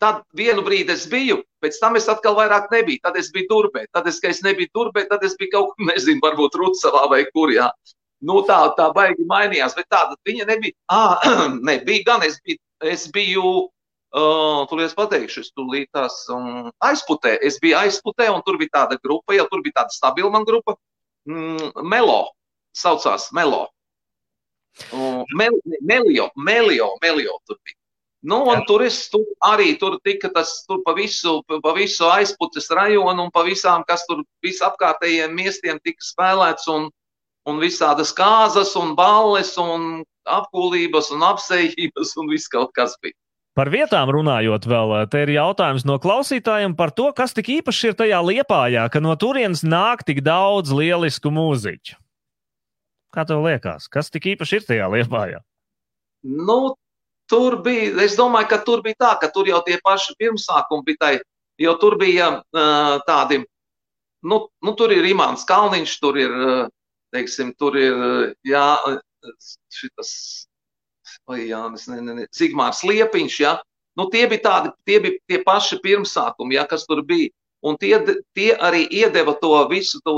Tad 0.00 0.22
vienu 0.32 0.62
brīdi 0.64 0.94
es 0.94 1.04
biju, 1.12 1.42
pēc 1.60 1.76
tam 1.80 1.98
es 1.98 2.06
atkal 2.08 2.38
vairāk 2.38 2.70
nebiju. 2.72 3.02
Tad 3.04 3.18
es 3.20 3.28
biju 3.34 3.50
turbē, 3.50 3.84
tad 3.92 4.06
es, 4.08 4.20
es 4.24 4.40
nebiju 4.44 4.72
turbē, 4.72 5.04
tad 5.10 5.24
es 5.26 5.36
biju 5.40 5.52
kaut 5.52 5.74
kur, 5.74 5.86
nezinu, 5.90 6.22
varbūt 6.24 6.56
Rucavā 6.60 7.04
vai 7.12 7.24
kur, 7.34 7.52
jā. 7.52 7.68
Nu, 8.24 8.40
tā, 8.48 8.56
tā 8.78 8.88
baigi 8.96 9.26
mainījās, 9.28 9.74
bet 9.76 9.90
tāda 9.92 10.16
viņa 10.24 10.48
nebija. 10.48 10.76
Ah, 10.88 11.20
ne, 11.68 11.76
bija 11.84 12.08
gan, 12.08 12.24
es 12.24 12.40
biju, 12.40 12.60
es 12.94 13.04
biju 13.12 13.44
uh, 14.14 14.64
tur 14.70 14.80
es 14.86 14.96
pateikšu, 14.96 15.44
es 15.44 15.52
tur 15.52 15.68
tās 15.92 16.22
um, 16.32 16.70
aizputē. 16.88 17.36
Es 17.42 17.60
biju 17.60 17.76
aizputē, 17.82 18.30
un 18.32 18.42
tur 18.46 18.58
bija 18.60 18.78
tāda 18.80 18.98
grupa, 19.02 19.36
jau 19.36 19.46
tur 19.50 19.62
bija 19.66 19.82
tāda 19.82 19.92
stabila 19.92 20.44
grupa, 20.48 20.78
mm, 21.28 21.84
Melo, 21.84 22.32
saucās 22.72 23.30
Melo. 23.32 23.68
Uh, 24.90 25.22
Mel, 25.36 25.54
Melio, 25.82 26.30
Melio, 26.36 26.94
Melio 27.02 27.38
tur 27.46 27.60
bija. 27.62 27.78
Nu, 28.24 28.38
un 28.48 28.62
tur 28.64 28.80
es 28.86 29.02
tur 29.12 29.24
arī 29.44 29.74
tur 29.76 29.98
tika 30.00 30.30
tas 30.32 30.62
tur 30.64 30.78
pa 30.84 30.94
visu, 30.96 31.42
pa 31.44 31.72
visu 31.76 32.06
aizputes 32.08 32.70
rajonu 32.72 33.26
un 33.26 33.32
pa 33.32 33.42
visām, 33.44 33.84
kas 33.84 34.06
tur 34.08 34.22
visapkārtējiem 34.44 35.34
miestiem 35.36 35.80
tika 35.84 36.00
spēlēts 36.00 36.70
un, 36.72 36.86
un 37.44 37.60
visādas 37.60 38.14
kāzas 38.16 38.72
un 38.80 38.94
balles 38.96 39.52
un 39.60 40.00
apkūlības 40.24 41.10
un 41.12 41.26
apsejības 41.28 42.14
un 42.22 42.32
viss 42.32 42.48
kaut 42.48 42.72
kas 42.72 42.96
bija. 43.02 43.16
Par 43.54 43.68
vietām 43.70 44.08
runājot, 44.10 44.64
vēl 44.66 44.94
te 45.12 45.20
ir 45.22 45.34
jautājums 45.36 45.84
no 45.86 46.00
klausītājiem 46.02 46.72
par 46.74 46.90
to, 46.96 47.10
kas 47.14 47.36
tik 47.36 47.52
īpaši 47.60 47.92
ir 47.92 47.98
tajā 48.00 48.22
liepājā, 48.24 48.86
ka 48.90 49.02
no 49.04 49.12
turienes 49.20 49.62
nāk 49.62 50.02
tik 50.08 50.24
daudz 50.26 50.72
lielisku 50.74 51.30
mūziķu. 51.30 52.00
Kā 53.14 53.22
tev 53.28 53.44
liekas, 53.44 53.86
kas 53.86 54.08
tik 54.10 54.32
īpaši 54.32 54.58
ir 54.58 54.66
tajā 54.72 54.88
liepājā? 54.96 55.44
Nu, 56.24 56.74
tur 57.30 57.58
bija, 57.64 57.92
es 58.04 58.16
domāju, 58.18 58.50
ka 58.52 58.60
tur 58.66 58.82
bija 58.84 59.00
tā, 59.00 59.12
ka 59.22 59.30
tur 59.34 59.48
jau 59.48 59.60
tie 59.66 59.78
paši 59.84 60.16
pirmsākumi 60.20 60.86
bija 60.88 61.00
tai, 61.00 61.12
jo 61.60 61.74
tur 61.80 61.98
bija 62.00 62.30
uh, 62.40 62.96
tādi, 63.08 63.42
nu, 64.24 64.40
nu, 64.62 64.74
tur 64.78 64.92
ir 64.94 65.06
Imants 65.08 65.46
Kalniņš, 65.48 65.98
tur 66.02 66.18
ir, 66.20 66.32
uh, 66.34 66.64
teiksim, 67.14 67.54
tur 67.58 67.78
ir, 67.78 67.94
uh, 67.94 68.32
jā, 68.46 68.66
šitas, 69.72 70.10
vai 71.28 71.44
Jānis, 71.48 71.86
ne, 71.88 72.00
ne, 72.04 72.18
ne, 72.20 72.26
Zigmārs 72.34 72.84
Liepiņš, 72.84 73.38
ja, 73.44 73.56
nu, 73.98 74.08
tie 74.12 74.26
bija 74.30 74.44
tādi, 74.48 74.74
tie 74.88 75.00
bija 75.04 75.20
tie 75.30 75.40
paši 75.46 75.80
pirmsākumi, 75.84 76.58
ja, 76.58 76.66
kas 76.68 76.86
tur 76.88 77.04
bija, 77.06 77.32
un 77.64 77.78
tie, 77.80 77.96
tie 78.36 78.52
arī 78.60 78.84
iedeva 78.92 79.36
to 79.40 79.56
visu 79.70 80.00
to, 80.04 80.16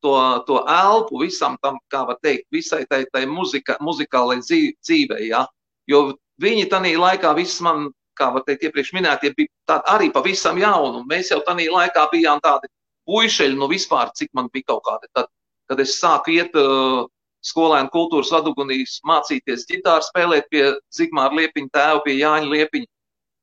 to, 0.00 0.14
to 0.46 0.62
elpu 0.72 1.20
visam 1.24 1.58
tam, 1.62 1.76
kā 1.92 2.04
var 2.08 2.20
teikt, 2.22 2.46
visai 2.54 2.84
tai, 2.88 3.04
tai 3.12 3.26
muzika, 3.28 3.76
muzikālai 3.84 4.38
dzīvei, 4.40 5.28
ja, 5.28 5.44
jo 5.90 6.14
viņi 6.42 6.68
tanī 6.72 6.94
laikā 6.98 7.34
viss 7.38 7.62
man, 7.64 7.88
kā 8.18 8.30
var 8.34 8.44
teikt, 8.46 8.66
iepriekš 8.66 8.92
minētie, 8.96 9.32
bija 9.36 9.50
tādi 9.68 9.92
arī 9.94 10.08
pavisam 10.14 10.58
jauni. 10.58 11.04
Mēs 11.10 11.30
jau 11.32 11.38
tanī 11.46 11.68
laikā 11.72 12.08
bijām 12.12 12.42
tādi 12.44 12.70
puišeļi, 13.08 13.56
nu 13.58 13.68
vispār, 13.70 14.10
cik 14.18 14.32
man 14.36 14.50
bija 14.52 14.72
kaut 14.72 14.84
kādi. 14.88 15.10
Tad, 15.16 15.30
kad 15.70 15.80
es 15.84 15.94
sāku 16.00 16.34
iet 16.34 16.56
uh, 16.58 17.06
skolēnu 17.46 17.92
kultūras 17.94 18.32
vadugunīs 18.34 18.98
mācīties 19.06 19.66
ģitāru 19.70 20.06
spēlēt 20.08 20.48
pie 20.52 20.64
Zigmāra 20.94 21.36
Liepiņa 21.38 21.74
tēva, 21.74 22.02
pie 22.04 22.18
Jāņa 22.18 22.50
Liepiņa, 22.52 22.90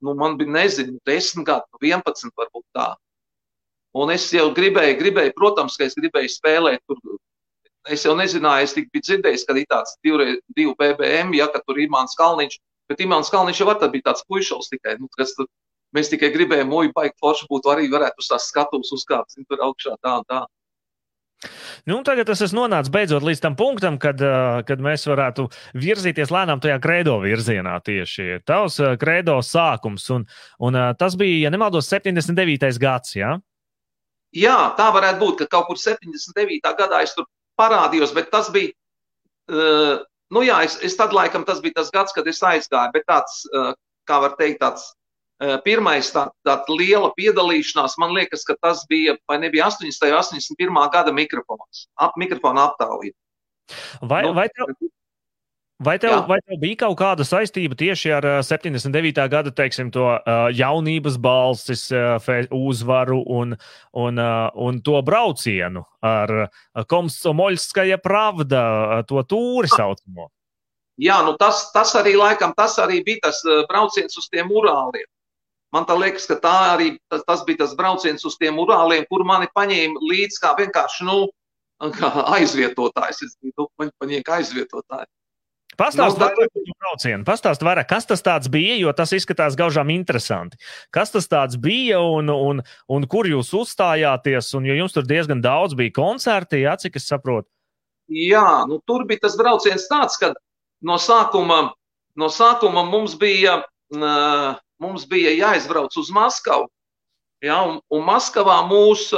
nu 0.05 0.15
man 0.19 0.35
bija, 0.37 0.51
nezinu, 0.59 0.99
10 1.07 1.47
gadu, 1.47 1.81
11 1.81 2.35
varbūt 2.35 2.65
tā. 2.75 2.91
Un 3.95 4.11
es 4.11 4.27
jau 4.35 4.49
gribēju, 4.51 4.97
gribēju, 4.99 5.31
protams, 5.37 5.77
ka 5.79 5.87
es 5.87 5.95
gribēju 5.95 6.33
spēlēt 6.33 6.83
tur 6.83 6.99
es 7.89 8.05
jau 8.05 8.15
nezināju, 8.17 8.65
es 8.65 8.73
tik 8.75 8.89
biju 8.93 9.05
dzirdējis, 9.05 9.43
ka 9.47 9.55
ir 9.59 9.67
tāds 9.69 9.97
divreiz, 10.05 10.39
divu 10.57 10.73
BBM, 10.79 11.35
ja, 11.37 11.47
ka 11.53 11.61
tur 11.65 11.77
ir 11.77 11.85
Imants 11.85 12.17
Kalniņš, 12.17 12.57
bet 12.89 13.03
Imants 13.05 13.31
Kalniņš 13.33 13.61
jau 13.61 13.69
var 13.69 13.79
bija 13.83 14.11
tāds 14.11 14.25
puišals 14.29 14.71
tikai, 14.71 14.97
nu, 15.01 15.09
kas 15.17 15.35
tur, 15.37 15.49
mēs 15.95 16.11
tikai 16.11 16.31
gribējām, 16.33 16.69
muļi 16.71 16.93
baigi 16.95 17.15
forši 17.23 17.49
būtu, 17.51 17.71
arī 17.71 17.89
varētu 17.91 18.23
uz 18.23 18.29
tās 18.31 18.49
skatuves 18.51 18.93
uzkāpt, 18.95 19.37
tur 19.49 19.65
augšā 19.69 19.97
tā 20.01 20.19
un 20.19 20.29
tā. 20.29 20.45
Nu, 21.85 21.99
tagad 22.07 22.29
es 22.31 22.41
esmu 22.41 22.63
nonācis 22.63 22.91
beidzot 22.93 23.25
līdz 23.25 23.41
tam 23.43 23.57
punktam, 23.59 23.97
kad, 24.01 24.21
kad 24.65 24.81
mēs 24.81 25.03
varētu 25.09 25.47
virzīties 25.77 26.31
lēnām 26.33 26.61
tajā 26.63 26.77
kredo 26.81 27.17
virzienā. 27.21 27.75
Tieši 27.85 28.39
tavs 28.47 28.79
kredo 29.01 29.37
sākums, 29.45 30.07
un, 30.15 30.25
un 30.63 30.79
tas 30.97 31.17
bija, 31.19 31.43
ja 31.45 31.53
nemaldos, 31.53 31.89
79. 31.91 32.71
gads. 32.81 33.17
Ja? 33.19 33.35
Jā, 34.35 34.57
tā 34.79 34.89
varētu 34.95 35.21
būt, 35.21 35.43
ka 35.43 35.59
kaut 35.59 35.69
kur 35.69 35.81
79. 35.81 36.73
gadā 36.79 37.03
es 37.05 37.13
tur 37.15 37.29
parādījos, 37.59 38.15
bet 38.15 38.31
tas 38.33 38.49
bija, 38.55 38.73
uh, 39.51 40.01
nu 40.33 40.43
jā, 40.45 40.61
es, 40.65 40.77
es 40.85 40.97
tad 40.97 41.13
laikam 41.15 41.45
tas 41.47 41.61
bija 41.63 41.81
tas 41.81 41.91
gads, 41.93 42.13
kad 42.15 42.27
es 42.27 42.41
aizgāju, 42.43 42.93
bet 42.95 43.05
tāds, 43.09 43.43
uh, 43.53 43.73
kā 44.09 44.19
var 44.23 44.35
teikt, 44.39 44.61
tāds 44.63 44.87
uh, 45.43 45.57
pirmais 45.65 46.11
tā, 46.13 46.27
tāda 46.47 46.77
liela 46.79 47.11
piedalīšanās, 47.17 47.97
man 48.01 48.15
liekas, 48.15 48.45
ka 48.47 48.57
tas 48.61 48.85
bija, 48.89 49.17
vai 49.29 49.39
nebija 49.43 49.69
80. 49.69 50.01
vai 50.01 50.13
81. 50.17 50.81
gada 50.93 51.13
mikrofons, 51.15 51.87
ap, 52.01 52.17
mikrofona 52.21 52.69
aptauja. 52.69 53.13
Vai, 54.01 54.21
nu, 54.27 54.33
vai, 54.37 54.47
tev, 54.53 54.73
Vai 55.83 55.97
tev, 55.99 56.13
Jā. 56.13 56.19
vai 56.23 56.37
tev 56.39 56.59
bija 56.61 56.77
kaut 56.85 56.95
kāda 57.01 57.25
saistība 57.27 57.75
tieši 57.75 58.11
ar 58.15 58.25
79. 58.47 59.25
gada 59.27 59.51
teiksim, 59.51 59.89
to, 59.91 60.05
jaunības 60.55 61.17
balsis, 61.19 61.89
uzvaru 62.55 63.17
un, 63.27 63.57
un, 63.91 64.21
un 64.55 64.79
to 64.85 65.01
braucienu 65.03 65.83
ar 65.99 66.47
Komsomoļskaja 66.87 67.99
pravda, 67.99 68.61
to 69.09 69.19
tūri 69.27 69.67
saucamo? 69.67 70.29
Jā, 70.95 71.19
nu 71.27 71.35
tas, 71.35 71.65
tas 71.75 71.91
arī 71.99 72.15
laikam 72.15 72.55
tas 72.55 72.77
arī 72.79 73.01
bija 73.03 73.27
tas 73.27 73.43
brauciens 73.67 74.15
uz 74.15 74.29
tiem 74.31 74.47
urāliem. 74.55 75.09
Man 75.75 75.83
liekas, 75.99 76.23
ka 76.29 76.39
tā 76.39 76.55
arī 76.77 76.93
tas, 77.11 77.25
tas 77.27 77.43
bija 77.43 77.65
tas 77.65 77.75
brauciens 77.75 78.23
uz 78.23 78.39
tiem 78.39 78.55
urāliem, 78.63 79.03
kur 79.11 79.25
mani 79.27 79.51
paņēma 79.51 79.99
līdzi 79.99 80.39
kā 80.39 80.55
vienkārši 80.55 81.03
nu, 81.09 81.27
kā 81.99 82.13
aizvietotājs. 82.37 83.25
Es 83.27 83.35
biju 83.43 83.67
nu, 83.67 83.91
paņēma 83.99 85.03
aizvietotāji. 85.77 86.15
Pastāst 86.15 86.19
vairāk 86.19 86.53
par 86.53 86.77
braucienu, 86.85 87.25
pastāst 87.27 87.65
vairāk, 87.65 87.87
kas 87.89 88.07
tas 88.09 88.23
tāds 88.25 88.49
bija, 88.51 88.75
jo 88.79 88.93
tas 88.95 89.13
izskatās 89.15 89.57
gaužām 89.59 89.91
interesanti. 89.93 90.57
Kas 90.91 91.11
tas 91.11 91.27
tāds 91.27 91.57
bija 91.61 91.99
un, 91.99 92.29
un, 92.29 92.61
un 92.87 93.07
kur 93.07 93.27
jūs 93.27 93.53
uzstājāties, 93.53 94.53
un 94.57 94.65
jo 94.65 94.77
jums 94.79 94.95
tur 94.95 95.05
diezgan 95.07 95.41
daudz 95.43 95.75
bija 95.75 95.95
koncerti, 95.95 96.63
jā, 96.63 96.75
cik 96.79 96.95
es 96.99 97.07
saprotu? 97.11 97.49
Jā, 98.11 98.65
nu 98.69 98.79
tur 98.85 99.05
bija 99.09 99.25
tas 99.25 99.37
brauciens 99.37 99.87
tāds, 99.89 100.17
ka 100.21 100.33
no 100.85 100.97
sākuma, 101.01 101.73
no 102.15 102.29
sākuma 102.29 102.85
mums 102.85 103.15
bija, 103.17 103.63
mums 103.91 105.07
bija 105.09 105.33
jāizbrauc 105.33 105.95
uz 105.97 106.11
Maskavu, 106.13 106.69
jā, 107.45 107.57
un, 107.65 107.79
un 107.89 108.05
Maskavā 108.05 108.59
mūs, 108.69 109.09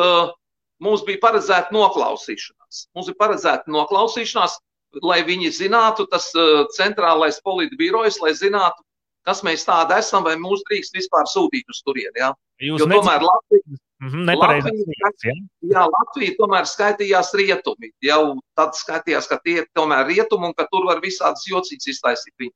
mums 0.84 1.04
bija 1.08 1.20
paredzēta 1.26 1.76
noklausīšanās. 1.76 2.88
Mums 2.96 3.12
bija 3.12 3.20
paredzēta 3.26 3.72
noklausīšanās, 3.76 4.58
lai 5.04 5.22
viņi 5.28 5.52
zinātu, 5.54 6.08
tas 6.12 6.30
uh, 6.36 6.66
centrālais 6.76 7.40
politbirojs, 7.44 8.20
lai 8.24 8.34
zinātu, 8.38 8.84
kas 9.28 9.44
mēs 9.44 9.66
tādi 9.68 9.98
esam, 9.98 10.24
vai 10.24 10.38
mūs 10.40 10.64
drīkst 10.70 10.96
vispār 10.96 11.28
sūtīt 11.30 11.68
uz 11.70 11.82
turieni. 11.86 12.16
Ja? 12.22 12.32
Jūs 12.64 12.82
jo 12.82 12.88
tomēr 12.90 13.26
Latvija, 13.26 13.64
mm 14.02 14.14
-hmm, 14.14 14.32
Latvija, 14.40 15.12
ja? 15.26 15.36
jā, 15.74 15.84
Latvija 15.94 16.38
tomēr 16.40 16.70
skaitījās 16.70 17.34
rietumi. 17.36 17.92
Jau 18.02 18.38
tad 18.56 18.78
skatījās, 18.80 19.28
ka 19.28 19.40
tie 19.44 19.60
ir 19.64 19.68
tomēr 19.76 20.08
rietumi 20.08 20.50
un 20.50 20.56
ka 20.58 20.68
tur 20.72 20.88
var 20.88 21.04
visādas 21.04 21.46
jocītas 21.50 21.92
iztaisīt 21.94 22.34
viņu. 22.40 22.56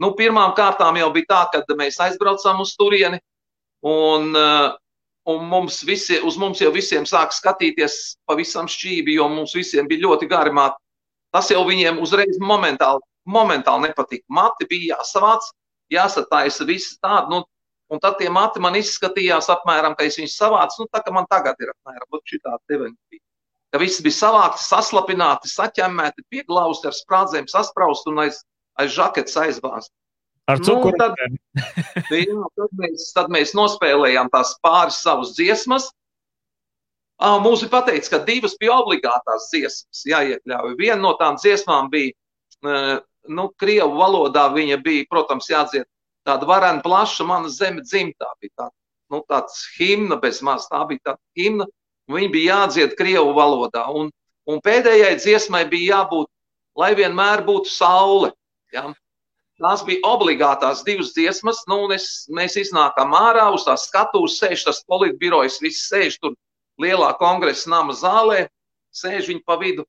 Nu, 0.00 0.14
pirmām 0.16 0.54
kārtām 0.56 0.96
jau 0.96 1.10
bija 1.12 1.28
tā, 1.28 1.62
ka 1.66 1.74
mēs 1.76 2.00
aizbraucām 2.00 2.60
uz 2.60 2.72
turieni 2.76 3.20
un, 3.84 4.32
uh, 4.34 4.72
un 5.28 5.44
mums 5.48 5.82
visi, 5.84 6.18
uz 6.24 6.38
mums 6.40 6.60
jau 6.60 6.72
visiem 6.72 7.04
sāk 7.06 7.34
skatīties 7.36 8.16
pavisam 8.26 8.68
šķīvi, 8.68 9.18
jo 9.20 9.28
mums 9.28 9.54
visiem 9.54 9.88
bija 9.88 10.08
ļoti 10.08 10.28
gari 10.30 10.54
māti 10.56 10.79
Tas 11.34 11.50
jau 11.52 11.62
viņiem 11.66 12.00
uzreiz 12.02 12.40
momentāli, 12.42 13.02
momentāli 13.30 13.88
nepatika. 13.88 14.24
Mati 14.34 14.66
bija 14.70 14.96
jāsavāc, 14.96 15.46
jāsataisa 15.94 16.66
viss 16.66 16.98
tādu. 17.02 17.34
Nu, 17.34 17.44
un 17.90 18.02
tad 18.02 18.18
tie 18.18 18.30
mati 18.32 18.62
man 18.62 18.78
izskatījās 18.78 19.50
apmēram, 19.54 19.96
ka 19.98 20.06
es 20.08 20.18
viņus 20.18 20.38
savācu, 20.40 20.82
nu 20.82 20.90
tā 20.90 21.02
kā 21.06 21.14
man 21.14 21.28
tagad 21.30 21.58
ir 21.62 21.72
apmēram 21.74 22.22
šitā 22.32 22.56
bija. 22.70 23.22
Ka 23.70 23.78
visi 23.78 24.02
bija 24.02 24.16
savākti, 24.16 24.64
saslapināti, 24.64 25.50
saķemmēti, 25.52 26.26
pieglausti 26.32 26.90
ar 26.90 26.96
sprādzēm, 26.96 27.46
sasprausti 27.46 28.10
un 28.10 28.24
aiz, 28.24 28.40
aiz 28.82 28.90
žaketes 28.96 29.36
aizbāzti. 29.38 29.94
Ar 30.50 30.58
cukuru. 30.58 30.96
Nu, 30.96 30.98
tad, 30.98 31.14
jā, 32.10 32.40
tad, 32.58 32.74
mēs, 32.80 33.04
tad 33.14 33.30
mēs 33.30 33.54
nospēlējām 33.54 34.32
tās 34.34 34.56
pāris 34.64 34.98
savas 35.04 35.36
dziesmas, 35.36 35.86
mums 37.20 37.62
ir 37.62 37.70
pateikts, 37.72 38.08
ka 38.08 38.22
divas 38.24 38.56
bija 38.60 38.78
obligātās 38.80 39.50
dziesmas 39.52 40.04
jāiekļauj. 40.08 40.74
Viena 40.78 41.00
no 41.02 41.14
tām 41.20 41.36
dziesmām 41.40 41.90
bija 41.92 42.14
uh, 42.64 43.00
nu, 43.28 43.48
krievu 43.60 43.98
valodā 43.98 44.46
viņa 44.54 44.80
bija, 44.84 45.08
protams, 45.10 45.50
jādzied 45.50 45.84
tāda 46.26 46.48
varena 46.48 46.82
plaša, 46.84 47.26
mana 47.28 47.50
zeme 47.52 47.84
dzimtā 47.84 48.30
bija 48.40 48.54
tā, 48.56 48.70
nu, 49.12 49.22
tāds 49.28 49.66
himna 49.76 50.16
bez 50.20 50.40
maz, 50.46 50.68
tā 50.70 50.80
bija 50.88 51.12
tā 51.12 51.16
himna, 51.36 51.66
viņa 52.10 52.32
bija 52.32 52.56
jādzied 52.56 52.96
krievu 52.98 53.34
valodā, 53.36 53.86
un, 53.92 54.10
un 54.48 54.64
pēdējai 54.64 55.16
dziesmai 55.20 55.64
bija 55.70 56.00
jābūt, 56.00 56.30
lai 56.80 56.94
vienmēr 56.96 57.44
būtu 57.46 57.72
saule, 57.72 58.34
ja? 58.72 58.90
Tās 59.60 59.82
bija 59.84 60.00
obligātās 60.08 60.80
divas 60.86 61.10
dziesmas, 61.12 61.58
nu, 61.68 61.82
un 61.84 61.92
es, 61.92 62.24
mēs 62.32 62.54
iznākam 62.56 63.12
ārā 63.12 63.50
uz 63.52 63.66
tās 63.66 63.82
skatuves, 63.90 64.38
sēž 64.40 64.62
tas 64.64 64.78
politbirojas, 64.88 65.58
viss 65.60 65.90
sēž 65.90 66.16
tur 66.22 66.32
lielā 66.80 67.12
kongresa 67.20 67.70
nama 67.70 67.94
zālē, 67.96 68.44
sēž 68.96 69.30
viņi 69.30 69.44
pa 69.46 69.58
vidu, 69.60 69.84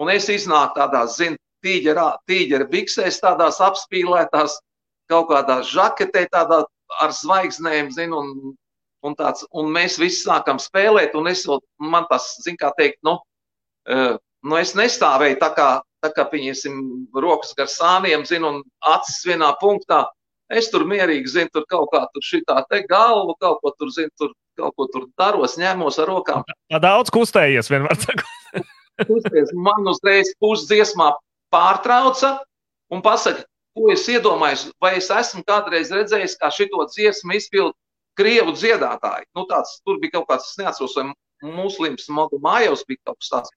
un 0.00 0.10
es 0.12 0.28
iznāku 0.32 0.78
tādās, 0.78 1.18
zinu, 1.20 1.38
tīģera, 1.64 2.08
tīģera 2.28 2.68
biksēs, 2.70 3.20
tādās 3.22 3.60
apspīlētās, 3.64 4.58
kaut 5.10 5.30
kādā 5.30 5.60
žaketē, 5.68 6.26
tādā 6.32 6.64
ar 7.00 7.14
zvaigznēm, 7.14 7.90
zinu, 7.94 8.20
un, 8.20 8.54
un, 9.04 9.16
tāds, 9.18 9.46
un 9.52 9.70
mēs 9.72 9.98
visi 10.00 10.24
sākam 10.24 10.60
spēlēt, 10.60 11.16
un 11.18 11.30
es 11.30 11.44
vēl, 11.48 11.62
man 11.80 12.08
tas, 12.10 12.34
zin 12.44 12.58
kā 12.60 12.72
teikt, 12.78 13.00
nu, 13.06 13.18
uh, 13.88 14.14
nu 14.44 14.60
es 14.60 14.74
nestāvēju 14.76 15.40
tā 15.40 15.50
kā, 15.56 15.68
tā 16.04 16.12
kā, 16.12 16.26
pieņemsim, 16.32 16.80
rokas 17.16 17.54
gar 17.56 17.70
sāniem, 17.72 18.26
zinu, 18.28 18.52
un 18.52 18.62
acis 18.94 19.24
vienā 19.28 19.54
punktā, 19.60 20.04
es 20.52 20.68
tur 20.72 20.84
mierīgi, 20.88 21.36
zinu, 21.38 21.52
tur 21.52 21.68
kaut 21.70 21.92
kā 21.94 22.04
tur 22.12 22.24
šitā 22.24 22.60
te 22.68 22.84
galvu, 22.90 23.36
kaut 23.40 23.62
ko 23.64 23.72
tur, 23.78 23.92
zinu, 23.94 24.12
tur 24.20 24.34
kaut 24.58 24.74
ko 24.78 24.88
tur 24.92 25.08
daros, 25.18 25.56
ņēmos 25.60 25.98
ar 26.02 26.10
rokām. 26.10 26.44
Tā 26.72 26.80
daudz 26.82 27.12
kustējies 27.14 27.70
vienmēr. 27.72 27.98
Kusties, 29.08 29.50
man 29.58 29.90
uzreiz 29.90 30.30
pusdziesmā 30.42 31.10
pārtrauca 31.54 32.36
un 32.94 33.02
pasaka, 33.02 33.42
ko 33.74 33.90
es 33.94 34.06
iedomājos, 34.10 34.68
vai 34.82 34.94
es 35.00 35.10
esmu 35.10 35.42
kādreiz 35.48 35.90
redzējis, 35.94 36.38
kā 36.38 36.50
šito 36.54 36.86
dziesmu 36.92 37.34
izpildu 37.38 37.74
krievu 38.18 38.54
dziedātāji. 38.54 39.26
Nu, 39.34 39.46
tāds, 39.50 39.80
tur 39.86 39.98
bija 40.02 40.20
kaut 40.20 40.28
kāds, 40.30 40.52
es 40.52 40.60
neatceros, 40.60 40.94
vai 40.98 41.54
muslims 41.56 42.06
Mogu 42.08 42.38
Mājos 42.42 42.86
bija 42.88 43.02
kaut 43.10 43.18
kas 43.18 43.32
tāds. 43.32 43.54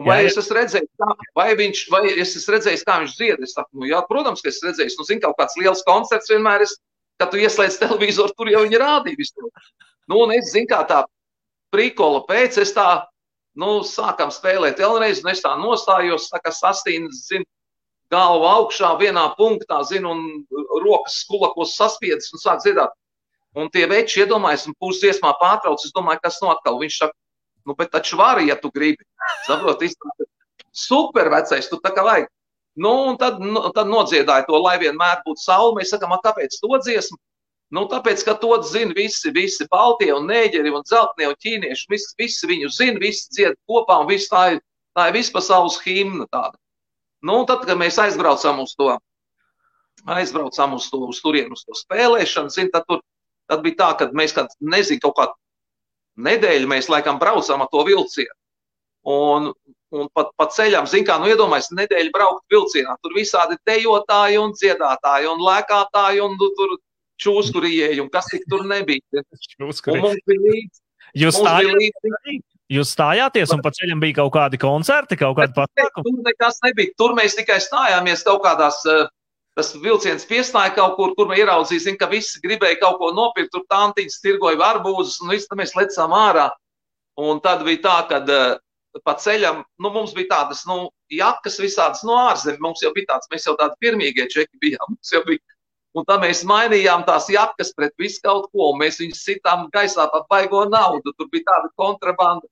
Vai 0.00 0.22
jā, 0.22 0.24
jā. 0.24 0.30
es 0.30 0.38
esmu 0.40 0.56
redzējis, 0.56 0.90
kā, 0.98 1.08
vai 1.36 1.48
viņš, 1.58 1.82
vai 1.92 2.00
es 2.08 2.32
esmu 2.40 2.54
redzējis, 2.56 2.84
kā 2.88 2.96
viņš 3.02 3.16
dzied? 3.18 3.44
Es 3.44 3.52
saku, 3.58 3.82
nu, 3.82 3.86
jā, 3.90 4.00
protams, 4.08 4.40
ka 4.42 4.48
es 4.50 4.62
redzēju, 4.64 4.94
nu, 4.98 5.06
zinu, 5.06 5.22
kaut 5.26 5.36
kāds 5.38 5.58
liels 5.60 5.84
koncerts 5.86 6.32
vienmēr 6.32 6.64
ir, 6.64 6.72
kad 7.20 7.30
tu 7.30 7.42
ieslēdz 7.42 7.76
televizoru, 7.84 8.34
tur 8.38 8.50
jau 8.50 8.64
viņi 8.64 8.80
rādīja 8.82 9.20
visu. 9.20 9.52
Nu, 10.10 10.22
un 10.24 10.34
es 10.34 10.50
zinu, 10.52 10.68
kā 10.70 10.82
tā 10.88 11.02
prikola 11.72 12.22
pēc, 12.28 12.58
es 12.62 12.74
tā, 12.76 12.86
nu, 13.58 13.80
sākam 13.86 14.32
spēlēt 14.34 14.82
vēlreiz, 14.82 15.22
un 15.22 15.32
es 15.32 15.42
tā 15.44 15.52
nostājos, 15.60 16.30
tā 16.32 16.40
kā 16.42 16.52
sastīnas, 16.54 17.26
zinu, 17.30 17.46
galva 18.12 18.56
augšā 18.58 18.92
vienā 19.00 19.28
punktā, 19.38 19.80
zinu, 19.88 20.12
un 20.12 20.82
rokas 20.84 21.22
skulakos 21.24 21.76
saspiedzas 21.78 22.34
un 22.34 22.42
sāk 22.42 22.60
dziedāt. 22.64 22.92
Un 23.56 23.68
tie 23.72 23.84
veči 23.88 24.22
iedomājas, 24.22 24.64
un 24.68 24.76
pusdziesmā 24.80 25.34
pārtrauc, 25.40 25.80
es 25.84 25.92
domāju, 25.92 26.22
kas 26.24 26.38
no 26.40 26.52
atkal. 26.52 26.78
Viņš 26.80 26.98
saka, 27.02 27.16
nu, 27.68 27.76
bet 27.76 27.90
taču 27.92 28.16
vari, 28.20 28.46
ja 28.48 28.56
tu 28.60 28.70
gribi. 28.72 29.04
Saprot, 29.46 29.84
super 30.72 31.28
vecais, 31.32 31.68
tu 31.68 31.76
tā 31.84 31.92
kā 31.92 32.04
vajag. 32.06 32.30
Nu, 32.80 32.92
un 33.10 33.18
tad, 33.20 33.40
nu, 33.44 33.60
tad 33.76 33.90
nodziedāja 33.92 34.46
to, 34.48 34.56
lai 34.56 34.78
vienmēr 34.80 35.20
būtu 35.26 35.44
saule. 35.44 35.76
Mēs 35.76 35.92
sakām, 35.92 36.14
kāpēc 36.24 36.56
to 36.56 36.80
dziesmu? 36.80 37.18
Nu, 37.72 37.86
tāpēc, 37.88 38.20
ka 38.26 38.34
to 38.36 38.52
zina 38.68 38.92
visi, 38.96 39.30
visi 39.32 39.64
Baltie 39.72 40.10
un 40.12 40.26
Nēģeri 40.28 40.74
un 40.76 40.84
Zeltnie 40.88 41.30
un 41.30 41.38
Ķīnieši. 41.40 41.86
Visi, 41.88 42.10
visi 42.20 42.50
viņu 42.50 42.68
zina, 42.68 43.00
visi 43.00 43.30
dzied 43.32 43.56
kopā 43.68 44.02
un 44.02 44.10
visi 44.10 44.28
tā 44.28 44.42
ir, 44.54 44.60
tā 44.92 45.08
ir 45.08 45.16
vispasaules 45.16 45.78
himna 45.86 46.26
tāda. 46.28 46.58
Nu, 47.24 47.38
tad, 47.48 47.64
kad 47.64 47.80
mēs 47.80 47.96
aizbraucam 48.02 48.60
uz 48.60 48.74
to, 48.76 48.90
aizbraucam 50.04 50.76
uz 50.76 50.90
to, 50.92 51.00
uz 51.08 51.22
turienu, 51.24 51.56
uz 51.56 51.64
to 51.64 51.78
spēlēšanu, 51.78 52.52
zin, 52.52 52.68
tad, 52.74 52.84
tur, 52.90 53.00
tad 53.48 53.64
bija 53.64 53.78
tā, 53.80 53.90
ka 54.00 54.10
mēs, 54.20 54.36
kad 54.36 54.52
nezinu, 54.60 55.00
kaut 55.06 55.16
kādu 55.20 56.26
nedēļu 56.28 56.68
mēs 56.68 56.90
laikam 56.92 57.20
braucam 57.22 57.64
ar 57.64 57.72
to 57.72 57.84
vilcienu. 57.88 58.36
Un, 59.08 59.48
un 59.96 60.08
pat 60.14 60.30
pa 60.36 60.50
ceļam, 60.52 60.86
zin 60.90 61.06
kā, 61.08 61.16
nu 61.22 61.30
iedomājies, 61.32 61.72
nedēļu 61.78 62.12
braukt 62.14 62.44
vilcienā. 62.52 62.98
Tur 63.00 63.16
visādi 63.16 63.56
dejotāji 63.66 64.38
un 64.42 64.52
dziedātāji 64.58 65.30
un 65.32 65.40
lēkātāji 65.42 66.20
un 66.22 66.36
nu, 66.36 66.50
tur 66.58 66.76
čūskurījēji 67.22 68.02
un 68.02 68.10
kas 68.12 68.30
tik 68.32 68.46
tur 68.50 68.64
nebija. 68.68 69.22
Bija 69.62 70.42
līdzi. 70.46 70.82
Jūs, 71.18 71.36
stājāt, 71.36 72.44
jūs 72.72 72.92
stājāties, 72.94 73.50
un 73.52 73.60
pa 73.64 73.72
ceļam 73.76 74.00
bija 74.00 74.16
kaut 74.22 74.32
kādi 74.36 74.60
koncerti, 74.60 75.18
kaut 75.20 75.36
kādi 75.36 75.52
pasākumi? 75.56 76.06
Tur 76.06 76.22
nekas 76.28 76.62
nebija. 76.64 76.94
Tur 77.00 77.12
mēs 77.18 77.36
tikai 77.36 77.58
stājāmies 77.60 78.24
kaut 78.24 78.40
kādās, 78.46 78.78
eh, 78.88 79.04
tas 79.58 79.74
vilciens 79.76 80.24
piestāja 80.28 80.72
kaut 80.78 80.96
kur, 80.96 81.12
kur 81.18 81.28
mēs 81.28 81.42
ieraudzīsim, 81.44 81.98
ka 82.00 82.08
visi 82.08 82.40
gribēja 82.44 82.80
kaut 82.80 82.96
ko 83.02 83.12
nopirkt. 83.12 83.52
Tur 83.52 83.66
tantiņas 83.68 84.20
tirgoja 84.24 84.60
arbūzus, 84.72 85.20
un 85.20 85.34
viss 85.34 85.52
mēs 85.52 85.76
lecām 85.76 86.16
ārā. 86.16 86.48
Un 87.20 87.42
tad 87.44 87.60
bija 87.66 87.82
tā, 87.84 87.98
ka 88.08 88.22
uh, 88.24 88.56
pa 89.04 89.14
ceļam, 89.20 89.62
nu, 89.80 89.90
mums 89.92 90.12
bija 90.16 90.30
tādas, 90.30 90.64
nu, 90.68 90.90
jakas 91.12 91.58
visādas 91.60 92.00
no 92.08 92.16
ārzemēm. 92.28 92.60
Mums 92.64 92.80
jau 92.84 92.92
bija 92.96 93.12
tāds, 93.14 93.28
mēs 93.32 93.46
jau 93.48 93.56
tādi 93.60 93.76
pirmīgie 93.84 94.28
čeki 94.32 94.60
bijām. 94.64 94.96
Mums 94.96 95.12
jau 95.12 95.20
bija 95.28 95.40
Un 95.92 96.06
tad 96.08 96.22
mēs 96.22 96.40
mainījām 96.48 97.02
tās 97.04 97.26
jakas 97.28 97.74
pret 97.76 97.92
visu 98.00 98.22
kaut 98.24 98.46
ko, 98.48 98.70
un 98.72 98.78
mēs 98.80 98.96
viņus 99.02 99.24
sitām 99.26 99.66
gaisā 99.74 100.06
par 100.12 100.24
baigo 100.30 100.64
naudu. 100.64 101.12
Tur 101.18 101.28
bija 101.32 101.50
tāda 101.50 101.68
kontrabanda. 101.76 102.48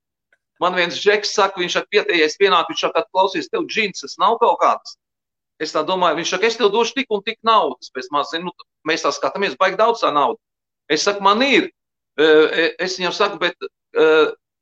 Man 0.61 0.77
viens 0.77 0.99
žeks 1.01 1.33
saka, 1.39 1.57
viņš 1.63 1.79
ir 1.81 1.87
pieteicies 1.95 2.37
pienāk, 2.41 2.69
viņš 2.69 2.83
saka, 2.85 3.07
klausies, 3.09 3.49
tev 3.49 3.65
džinses 3.65 4.19
nav 4.21 4.37
kaut 4.43 4.61
kādas. 4.61 4.99
Es 5.61 5.73
tā 5.73 5.81
domāju, 5.89 6.19
viņš 6.21 6.35
saka, 6.35 6.49
es 6.51 6.59
tev 6.61 6.69
došu 6.75 6.99
tik 6.99 7.17
un 7.17 7.25
tik 7.25 7.39
naudas. 7.45 7.89
Pēc 7.97 8.11
maz, 8.13 8.35
nu, 8.37 8.53
mēs 8.89 9.07
tā 9.07 9.13
skatāmies, 9.17 9.57
baigi 9.61 9.81
daudz 9.81 10.05
tā 10.05 10.13
nauda. 10.13 10.37
Es 10.93 11.09
saku, 11.09 11.25
man 11.25 11.41
ir. 11.47 11.71
Es 12.21 12.99
viņam 13.01 13.17
saku, 13.17 13.41
bet 13.41 13.57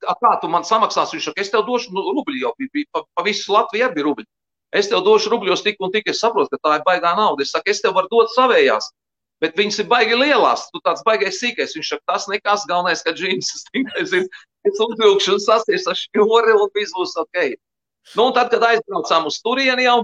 kā 0.06 0.32
tu 0.38 0.50
man 0.52 0.66
samaksāsi? 0.66 1.18
Viņš 1.18 1.30
saka, 1.32 1.42
es 1.42 1.50
tev 1.50 1.66
došu 1.66 1.90
nu, 1.94 2.06
rubļu 2.14 2.44
jau, 2.44 2.54
pa, 2.94 3.02
pa 3.14 3.26
visu 3.26 3.54
Latviju 3.54 3.88
arī 3.88 3.98
bija 3.98 4.06
rubļi. 4.06 4.28
Es 4.76 4.90
tev 4.90 5.00
došu 5.06 5.32
rubļos 5.32 5.62
tik 5.64 5.78
un 5.80 5.92
tik, 5.92 6.10
es 6.12 6.20
saprotu, 6.20 6.52
ka 6.52 6.60
tā 6.66 6.78
ir 6.78 6.84
baigā 6.86 7.14
nauda. 7.16 7.44
Es 7.44 7.54
saku, 7.54 7.72
es 7.72 7.80
tev 7.80 7.94
varu 7.96 8.10
dot 8.12 8.34
savējās, 8.34 8.90
bet 9.40 9.56
viņas 9.56 9.80
ir 9.80 9.88
baigi 9.88 10.18
lielās. 10.18 10.66
Tu 10.72 10.82
tāds 10.84 11.04
baigais 11.06 11.40
sīkais. 11.40 11.72
Viņš 11.78 11.94
saka, 11.94 12.04
tas 12.12 12.28
nekas 12.28 12.66
galvenais, 12.68 13.04
ka 13.04 13.14
džins 13.16 13.64
tikai 13.72 14.04
zina. 14.10 14.44
Es 14.68 14.76
uzvilkšu 14.84 15.38
un 15.38 15.40
sasties 15.40 15.88
ar 15.88 15.96
šņori 15.96 16.56
un 16.58 16.70
viss 16.76 16.92
būs 16.96 17.16
ok. 17.22 17.56
Nu, 18.16 18.28
un 18.28 18.34
tad, 18.36 18.50
kad 18.52 18.64
aizbraucām 18.64 19.28
uz 19.28 19.38
turieni 19.44 19.86
jau, 19.86 20.02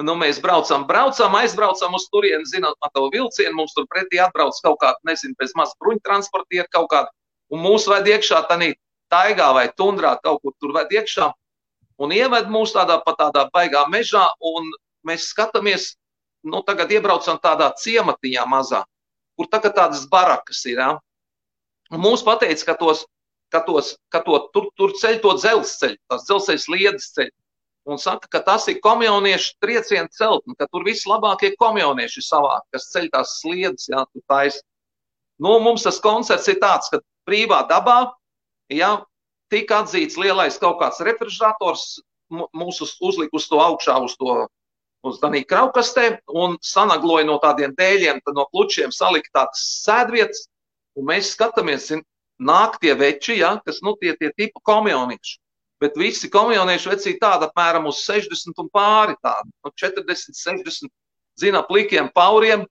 nu, 0.00 0.14
mēs 0.20 0.40
braucam, 0.40 0.86
braucam, 0.88 1.36
aizbraucam 1.40 1.96
uz 1.98 2.06
turieni, 2.12 2.48
zinot 2.48 2.78
par 2.80 2.92
to 2.96 3.06
vilcienu, 3.12 3.54
mums 3.56 3.74
tur 3.76 3.86
pretī 3.90 4.20
atbrauc 4.24 4.56
kaut 4.64 4.78
kāda, 4.80 5.00
nezinu, 5.08 5.36
bez 5.40 5.52
maz 5.58 5.72
bruņu 5.80 6.02
transportieri 6.04 6.68
kaut 6.72 6.90
kāda, 6.92 7.12
un 7.52 7.64
mūs 7.64 7.88
ved 7.88 8.08
iekšā 8.14 8.42
tanī 8.50 8.72
taigā 9.12 9.50
vai 9.56 9.68
tundrā 9.76 10.16
kaut 10.24 10.40
kur 10.44 10.56
tur 10.60 10.76
ved 10.76 10.92
iekšā 10.92 11.30
un 11.98 12.14
ieved 12.14 12.50
mūs 12.52 12.74
tādā 12.76 12.98
pat 13.04 13.18
tādā 13.20 13.46
baigā 13.52 13.84
mežā, 13.92 14.24
un 14.38 14.70
mēs 15.06 15.28
skatāmies, 15.32 15.92
nu, 16.46 16.62
tagad 16.66 16.92
iebraucam 16.92 17.38
tādā 17.42 17.70
ciematiņā 17.78 18.46
mazā, 18.48 18.82
kur 19.36 19.48
tagad 19.50 19.76
tādas 19.78 20.06
barakas 20.10 20.64
ir. 20.70 20.80
Ja? 20.80 20.90
Un 21.92 22.02
mums 22.02 22.24
pateica, 22.24 22.70
ka, 22.70 22.78
tos, 22.80 23.04
ka, 23.52 23.62
tos, 23.66 23.94
ka 24.12 24.22
to, 24.24 24.38
tur, 24.54 24.70
tur 24.78 24.96
ceļ 24.98 25.20
to 25.22 25.36
dzelzceļu, 25.38 26.00
tās 26.10 26.26
dzelzceļa 26.28 26.64
sliedas 26.64 27.12
ceļu. 27.16 27.34
Un 27.92 27.98
saka, 27.98 28.28
ka 28.30 28.38
tas 28.46 28.68
ir 28.70 28.78
komjauniešu 28.78 29.56
trieciena 29.62 30.06
celtne, 30.14 30.54
ka 30.54 30.68
tur 30.70 30.84
vislabākie 30.86 31.50
komjaunieši 31.58 32.22
savāk, 32.22 32.62
kas 32.70 32.86
ceļ 32.94 33.08
tās 33.10 33.38
sliedas, 33.40 33.88
jā, 33.90 34.04
tur 34.12 34.22
tais. 34.30 34.60
Nu, 35.42 35.56
mums 35.58 35.82
tas 35.82 35.98
koncerts 36.02 36.46
ir 36.52 36.60
tāds, 36.62 36.92
ka 36.92 37.00
brīvā 37.26 37.64
dabā, 37.70 38.12
jā, 38.70 38.92
tika 39.52 39.82
atzīts 39.82 40.18
lielais 40.20 40.58
kaut 40.60 40.80
kāds 40.80 41.02
refrigerators, 41.04 42.00
mūsu 42.32 42.88
uzlika 43.04 43.36
uz 43.36 43.46
to 43.50 43.60
augšā, 43.60 43.98
uz 44.00 44.16
to 44.16 44.42
uz 45.02 45.18
Daniju 45.22 45.46
kraukastē 45.50 46.06
un 46.38 46.56
sanagloja 46.62 47.26
no 47.26 47.38
tādiem 47.42 47.74
dēļiem, 47.78 48.22
no 48.36 48.46
klučiem 48.52 48.92
salika 48.94 49.32
tādas 49.40 49.62
sēdvietas, 49.82 50.46
un 50.98 51.08
mēs 51.10 51.32
skatāmies, 51.34 51.90
nāk 52.42 52.78
tie 52.82 52.94
veči, 52.98 53.40
ja, 53.40 53.56
kas, 53.66 53.80
nu, 53.82 53.96
tie, 54.00 54.14
tie 54.18 54.30
tipu 54.38 54.62
komjaunieši. 54.66 55.38
Bet 55.82 55.98
visi 55.98 56.30
komjaunieši 56.30 56.92
veci 56.92 57.16
tāda 57.18 57.48
apmēram 57.48 57.88
uz 57.90 58.04
60 58.06 58.62
un 58.62 58.68
pāri 58.70 59.16
tādi, 59.22 59.50
nu, 59.64 59.72
40, 59.82 60.38
60, 60.38 60.92
zina, 61.42 61.64
plikiem 61.66 62.10
pauriem, 62.14 62.62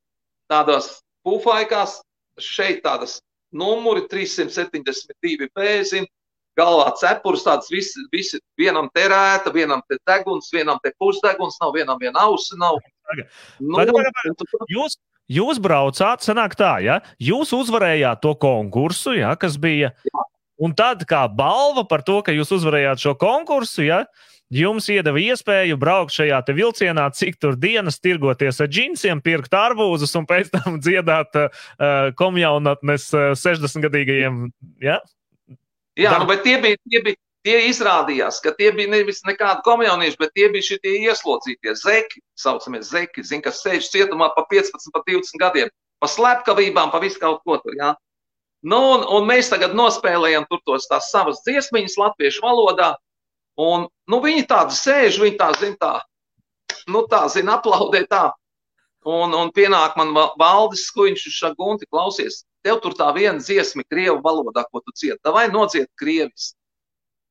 tādās 0.52 1.02
pufaikās, 1.28 2.00
šeit 2.40 2.80
tādas 2.86 3.20
numuri 3.52 4.06
372 4.08 5.52
pēzini, 5.52 6.08
galvā 6.60 6.90
cepures, 7.00 7.46
tāds 7.46 7.72
viss, 7.72 7.96
visi, 8.14 8.40
vienam 8.60 8.90
terēta, 8.96 9.54
vienam 9.54 9.84
te 9.90 10.00
deguns, 10.08 10.52
vienam 10.54 10.82
te 10.84 10.94
pusdeguns, 11.00 11.60
nav 11.62 11.76
vienam 11.76 12.00
viena 12.02 12.28
ausa. 12.28 12.58
Nav. 12.60 12.82
Nu, 13.60 13.78
Pagad, 13.78 13.96
pagad, 13.96 14.36
pagad. 14.42 14.68
Jūs, 14.72 14.98
jūs 15.32 15.62
braucāt, 15.64 16.26
sanāk 16.26 16.58
tā, 16.60 16.76
ja? 16.84 17.00
Jūs 17.22 17.54
uzvarējāt 17.58 18.24
to 18.24 18.36
konkursu, 18.40 19.16
ja, 19.20 19.36
kas 19.40 19.58
bija. 19.62 19.94
Jā. 20.08 20.28
Un 20.62 20.76
tad, 20.78 21.08
kā 21.10 21.24
balva 21.26 21.84
par 21.90 22.04
to, 22.06 22.20
ka 22.22 22.34
jūs 22.36 22.52
uzvarējāt 22.60 23.02
šo 23.02 23.16
konkursu, 23.18 23.82
ja, 23.88 24.04
jums 24.54 24.90
iedeva 24.94 25.18
iespēju 25.24 25.78
braukt 25.82 26.14
šajā 26.14 26.42
vilcienā, 26.54 27.08
cik 27.18 27.40
tur 27.42 27.56
dienas, 27.58 27.98
tirgoties 28.04 28.60
ar 28.62 28.70
džinsiem, 28.70 29.24
pirkt 29.24 29.56
arbūzus 29.58 30.14
un 30.20 30.28
pēc 30.30 30.52
tam 30.54 30.78
dziedāt 30.84 31.40
uh, 31.40 31.50
komjaunatnes 32.20 33.08
uh, 33.16 33.32
60-gadīgajiem. 33.40 34.44
Ja? 34.84 35.00
Jā, 36.00 36.16
nu, 36.22 36.28
bet 36.30 36.46
tie 36.46 36.56
bija, 36.64 36.80
tie 36.88 37.02
bija, 37.04 37.20
tie 37.46 37.58
izrādījās, 37.68 38.40
ka 38.44 38.54
tie 38.56 38.70
bija 38.76 38.92
nevis 38.92 39.24
nekādi 39.28 39.64
komjaunieši, 39.66 40.20
bet 40.22 40.34
tie 40.38 40.48
bija 40.54 40.68
šie 40.70 40.80
ieslodzītie 41.10 41.74
zeki, 41.80 42.22
saucamie 42.40 42.82
zeki, 42.86 43.26
zin, 43.28 43.42
kas 43.44 43.64
sēž 43.66 43.90
cietumā 43.92 44.32
pa 44.36 44.46
15, 44.52 44.92
pa 44.94 45.04
20 45.08 45.42
gadiem, 45.42 45.72
pa 46.00 46.10
slepkavībām, 46.10 46.94
pa 46.94 47.02
visu 47.04 47.20
kaut 47.22 47.42
ko 47.46 47.58
tur, 47.64 47.76
jā. 47.78 47.94
Nu, 48.62 48.78
un, 48.94 49.04
un 49.10 49.26
mēs 49.26 49.50
tagad 49.50 49.74
nospēlējam 49.74 50.46
tur 50.50 50.62
tos 50.70 50.86
tās 50.90 51.10
savas 51.10 51.42
dziesmiņas 51.48 51.98
latviešu 51.98 52.46
valodā, 52.46 52.92
un, 53.58 53.88
nu, 54.08 54.22
viņi 54.22 54.46
tādi 54.50 54.78
sēž, 54.78 55.18
viņi 55.24 55.40
tā, 55.40 55.50
zin, 55.58 55.74
tā, 55.82 55.96
nu, 56.94 57.08
tā, 57.10 57.26
zin, 57.34 57.50
aplaudē 57.50 58.06
tā, 58.12 58.28
un, 59.10 59.34
un 59.34 59.50
pienāk 59.56 59.98
man 59.98 60.14
valdis 60.14 60.86
skuiņš, 60.92 61.26
viņš 61.26 61.42
saka, 61.42 61.58
Gunti, 61.58 61.90
klausies, 61.90 62.44
tev 62.66 62.80
tur 62.84 62.96
tā 62.98 63.10
viena 63.16 63.40
dziesma 63.42 63.86
krievu 63.90 64.20
valodā, 64.26 64.64
ko 64.72 64.82
tu 64.86 64.94
ciet, 64.96 65.20
vai 65.26 65.48
nodziet 65.52 65.90
krievis. 66.00 66.54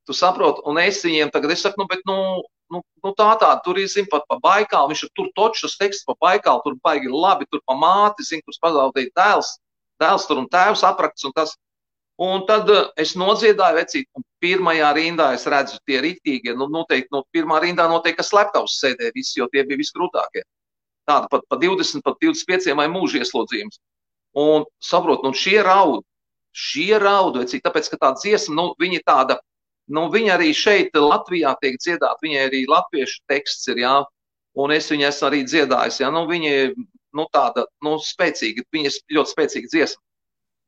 Tu 0.09 0.17
saproti, 0.17 0.65
un 0.67 0.81
es 0.83 1.03
viņiem 1.05 1.31
tagad, 1.31 1.53
es 1.55 1.63
saku, 1.65 1.83
nu, 1.83 1.87
bet, 1.91 2.03
nu, 2.09 2.43
nu, 2.73 2.83
nu 3.05 3.13
tā 3.19 3.31
tā, 3.41 3.51
tur 3.65 3.79
ir, 3.79 3.89
zin, 3.93 4.09
pat 4.11 4.25
pa 4.31 4.39
baikālu, 4.43 4.91
viņš 4.93 5.03
ir 5.07 5.11
tur 5.19 5.33
točus 5.37 5.77
teksts 5.81 6.07
pa 6.09 6.17
baikālu, 6.25 6.63
tur 6.65 6.79
baigi 6.85 7.11
labi, 7.13 7.47
tur 7.51 7.63
pa 7.67 7.77
māti, 7.79 8.27
zin, 8.27 8.43
tur 8.47 8.57
pazaudēja 8.63 9.13
tēls, 9.19 9.57
dēls 10.03 10.27
tur 10.29 10.41
un 10.43 10.49
tēvs 10.51 10.87
aprakts 10.89 11.29
un 11.29 11.37
tas. 11.37 11.57
Un 12.21 12.43
tad 12.45 12.69
uh, 12.69 12.91
es 13.01 13.15
nodziedāju 13.17 13.79
vecīt, 13.79 14.07
un 14.19 14.25
pirmajā 14.45 14.91
rindā 14.93 15.31
es 15.33 15.47
redzu 15.49 15.79
tie 15.89 16.03
rītīgie, 16.05 16.53
nu 16.53 16.67
noteikti, 16.69 17.09
no 17.17 17.23
pirmā 17.33 17.63
rindā 17.65 17.87
noteikti, 17.89 18.19
ka 18.19 18.27
slepkavs 18.27 18.75
sēdē 18.83 19.09
visi, 19.15 19.39
jo 19.41 19.47
tie 19.53 19.65
bija 19.65 19.81
visgrūtākie. 19.81 20.43
Tāda 21.09 21.31
pat 21.33 21.47
pa 21.49 21.57
20, 21.57 22.05
pat 22.05 22.21
25 22.21 22.77
vai 22.77 22.91
mūža 22.93 23.23
ieslodzījums. 23.23 23.81
Un 24.39 24.65
saprot, 24.79 25.25
nu 25.27 25.33
šie 25.35 25.59
raud, 25.67 26.05
šie 26.55 26.99
raud, 27.03 27.39
vecīt, 27.41 27.65
tāpēc, 27.65 27.89
ka 27.91 27.99
tā 27.99 28.13
dziesma, 28.19 28.55
nu 28.59 28.67
viņa 28.79 29.01
tāda, 29.07 29.39
nu 29.91 30.07
viņa 30.13 30.37
arī 30.37 30.53
šeit 30.55 30.95
Latvijā 30.95 31.57
tiek 31.63 31.79
dziedāt, 31.83 32.23
viņai 32.23 32.47
arī 32.47 32.63
latviešu 32.71 33.25
teksts 33.31 33.71
ir, 33.73 33.83
jā, 33.83 33.97
un 34.55 34.75
es 34.75 34.91
viņu 34.91 35.09
esmu 35.09 35.29
arī 35.31 35.43
dziedājis, 35.49 36.01
jā, 36.05 36.13
nu 36.15 36.27
viņa 36.31 36.55
nu, 37.17 37.27
tāda 37.35 37.67
nu, 37.85 37.97
spēcīga, 38.03 38.65
viņas 38.75 39.01
ļoti 39.11 39.35
spēcīga 39.35 39.73
dziesma. 39.73 40.03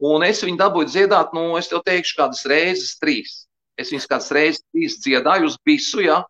Un 0.03 0.25
es 0.27 0.42
viņu 0.42 0.59
dabūju 0.59 0.90
dziedāt, 0.90 1.35
nu, 1.37 1.53
es 1.59 1.70
tev 1.70 1.85
teikšu, 1.87 2.16
kādas 2.18 2.42
reizes 2.51 2.96
trīs. 2.98 3.44
Es 3.79 3.92
viņas 3.92 4.09
kādas 4.11 4.33
reizes 4.35 4.62
trīs 4.72 4.98
dziedāju 5.05 5.53
uz 5.53 5.59
visu, 5.66 6.03
ja. 6.03 6.22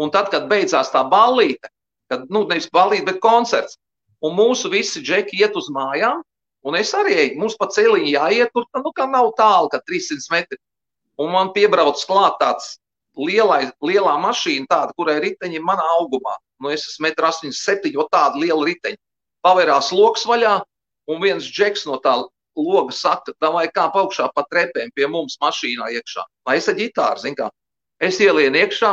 Un 0.00 0.12
tad, 0.14 0.30
kad 0.32 0.46
beidzās 0.50 0.92
tā 0.94 1.02
ballīte, 1.10 1.68
kad, 2.10 2.28
nu, 2.30 2.44
nevis 2.48 2.70
ballīte, 2.72 3.08
bet 3.08 3.18
koncerts, 3.24 3.76
un 4.22 4.36
mūsu 4.38 4.70
visi 4.70 5.02
džeki 5.02 5.42
iet 5.42 5.58
uz 5.58 5.68
mājām, 5.74 6.22
un 6.66 6.76
es 6.76 6.92
arī 6.96 7.30
mums 7.38 7.56
pa 7.60 7.68
celiņu 7.72 8.10
jāiet 8.12 8.52
tur, 8.54 8.66
nu, 8.76 8.92
kā 8.96 9.06
nav 9.10 9.32
tālu, 9.38 9.70
ka 9.72 9.80
300 9.86 10.32
metri. 10.34 10.60
Un 11.20 11.32
man 11.34 11.52
piebrauc 11.56 12.00
klāt 12.08 12.38
tāds 12.40 12.78
lielai, 13.18 13.70
lielā 13.84 14.16
mašīna, 14.22 14.68
tāda, 14.70 14.94
kurai 14.96 15.18
riteņi 15.20 15.58
ir 15.58 15.64
manā 15.66 15.84
augumā. 15.98 16.36
Nu, 16.60 16.70
es 16.72 16.86
esmu 16.88 17.10
1,87 17.10 17.94
m, 17.94 18.06
tāda 18.12 18.40
liela 18.40 18.64
riteņa 18.68 19.00
pavērās 19.44 19.90
lokus 19.96 20.26
vaļā, 20.28 20.58
un 21.10 21.22
viens 21.22 21.46
džeks 21.48 21.86
no 21.88 21.98
tā 22.04 22.16
loga 22.56 22.94
saka, 22.94 23.34
vai 23.40 23.66
kā 23.72 23.88
augšā 23.88 24.28
pa 24.34 24.44
trepēm 24.50 24.92
pie 24.94 25.08
mums 25.08 25.38
mašīnā 25.42 25.90
iekšā. 25.96 26.26
Lai 26.48 26.58
es 26.60 26.68
ar 26.68 26.76
ģitāru, 26.78 27.22
zin 27.22 27.36
kā, 27.38 27.48
es 28.00 28.20
ielienu 28.20 28.60
iekšā, 28.60 28.92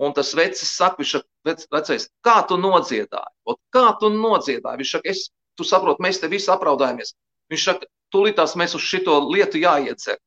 un 0.00 0.14
tas 0.16 0.32
vecis 0.34 0.72
saka, 0.76 1.00
viņš 1.00 1.12
saka, 1.16 1.56
vecais, 1.76 2.08
kā 2.26 2.40
tu 2.48 2.58
nodziedāji? 2.60 3.34
Ot, 3.46 3.60
kā 3.74 3.86
tu 4.00 4.10
nodziedāji? 4.14 4.82
Viņš 4.82 4.94
saka, 4.96 5.12
es, 5.12 5.28
tu 5.58 5.66
saproti, 5.66 6.02
mēs 6.04 6.20
te 6.20 6.30
visi 6.30 6.50
apraudājamies. 6.52 7.14
Viņš 7.50 7.66
saka, 7.66 7.88
tūlītās 8.14 8.56
mēs 8.58 8.76
uz 8.78 8.84
šito 8.86 9.16
lietu 9.30 9.60
jāiedzer. 9.62 10.18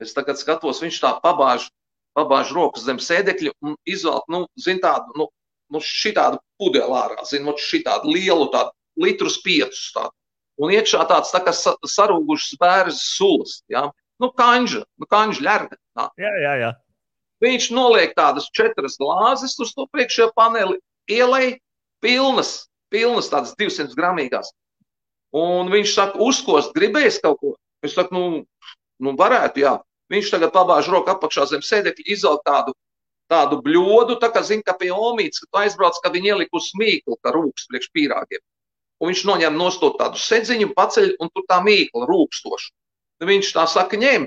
Es 0.00 0.14
tagad 0.16 0.40
skatos, 0.40 0.80
viņš 0.82 1.00
tā 1.02 1.12
pabāž, 1.22 1.68
pabāž 2.16 2.54
rokas 2.56 2.86
zem 2.86 3.00
sēdekļa 3.02 3.52
un 3.66 3.76
izvēl, 3.88 4.22
nu, 4.32 4.44
zin 4.58 4.80
tādu, 4.82 5.12
nu, 5.18 5.28
nu 5.70 5.82
šitādu 5.84 6.40
pudeli 6.58 6.96
ārā, 6.96 7.20
zin, 7.28 7.44
nu, 7.46 7.56
šitādu 7.60 8.14
lielu 8.14 8.48
tādu 8.54 8.72
litrus 9.04 9.40
piecus. 9.44 9.90
Tā. 9.96 10.08
Un 10.60 10.72
iekšā 10.74 11.04
tāds 11.08 11.32
tā 11.32 11.42
kā 11.44 11.54
sarūgušas 11.54 12.58
bērns 12.60 13.02
sulas. 13.16 13.60
Ja? 13.72 13.88
Nu, 14.20 14.32
kanģa, 14.36 14.84
nu, 15.00 15.08
kanģa 15.10 15.44
ļerga. 15.46 15.78
Jā, 16.20 16.32
jā, 16.44 16.54
jā. 16.64 16.72
Viņš 17.40 17.70
noliek 17.72 18.12
tādas 18.16 18.50
četras 18.52 18.98
glāzes 19.00 19.56
uz 19.64 19.72
to 19.72 19.86
priekšējo 19.94 20.28
paneli, 20.36 20.76
ielai 21.08 21.56
pilnas, 22.04 22.69
pilnas 22.92 23.30
tādas 23.32 23.54
200 23.58 23.96
gramīgās. 23.98 24.52
Un 25.36 25.70
viņš 25.70 25.94
saka, 25.94 26.20
uzkost, 26.26 26.74
gribēs 26.76 27.20
kaut 27.22 27.38
ko. 27.40 27.54
Es 27.86 27.94
saku, 27.96 28.14
nu, 28.16 28.44
nu 29.00 29.16
varētu, 29.18 29.62
jā. 29.64 29.78
Viņš 30.10 30.30
tagad 30.34 30.52
pabāž 30.54 30.90
roku 30.90 31.12
apakšā 31.12 31.46
zem 31.52 31.62
sēdekļa, 31.62 32.06
izvelk 32.10 32.42
tādu, 32.46 32.74
tādu 33.30 33.60
bļodu, 33.62 34.18
tā 34.18 34.32
kā 34.34 34.42
zina, 34.42 34.66
ka 34.66 34.74
pie 34.78 34.90
omītes, 34.90 35.44
kad 35.46 35.62
aizbrauc, 35.64 36.00
kad 36.02 36.16
viņi 36.18 36.34
ieliku 36.34 36.58
uz 36.58 36.72
smīklu, 36.74 37.20
kā 37.22 37.34
rūks 37.36 37.70
priekš 37.70 37.92
pīrāgiem 37.94 38.42
un 39.00 39.10
viņš 39.10 39.24
noņem 39.28 39.56
nostot 39.56 39.96
tādu 40.00 40.20
sedziņu, 40.20 40.70
paceļ, 40.76 41.14
un 41.24 41.32
tur 41.32 41.46
tā 41.48 41.60
mīkla 41.64 42.06
rūkstoša. 42.08 42.70
Viņš 43.24 43.52
tā 43.56 43.66
saka, 43.68 43.98
ņem, 44.00 44.26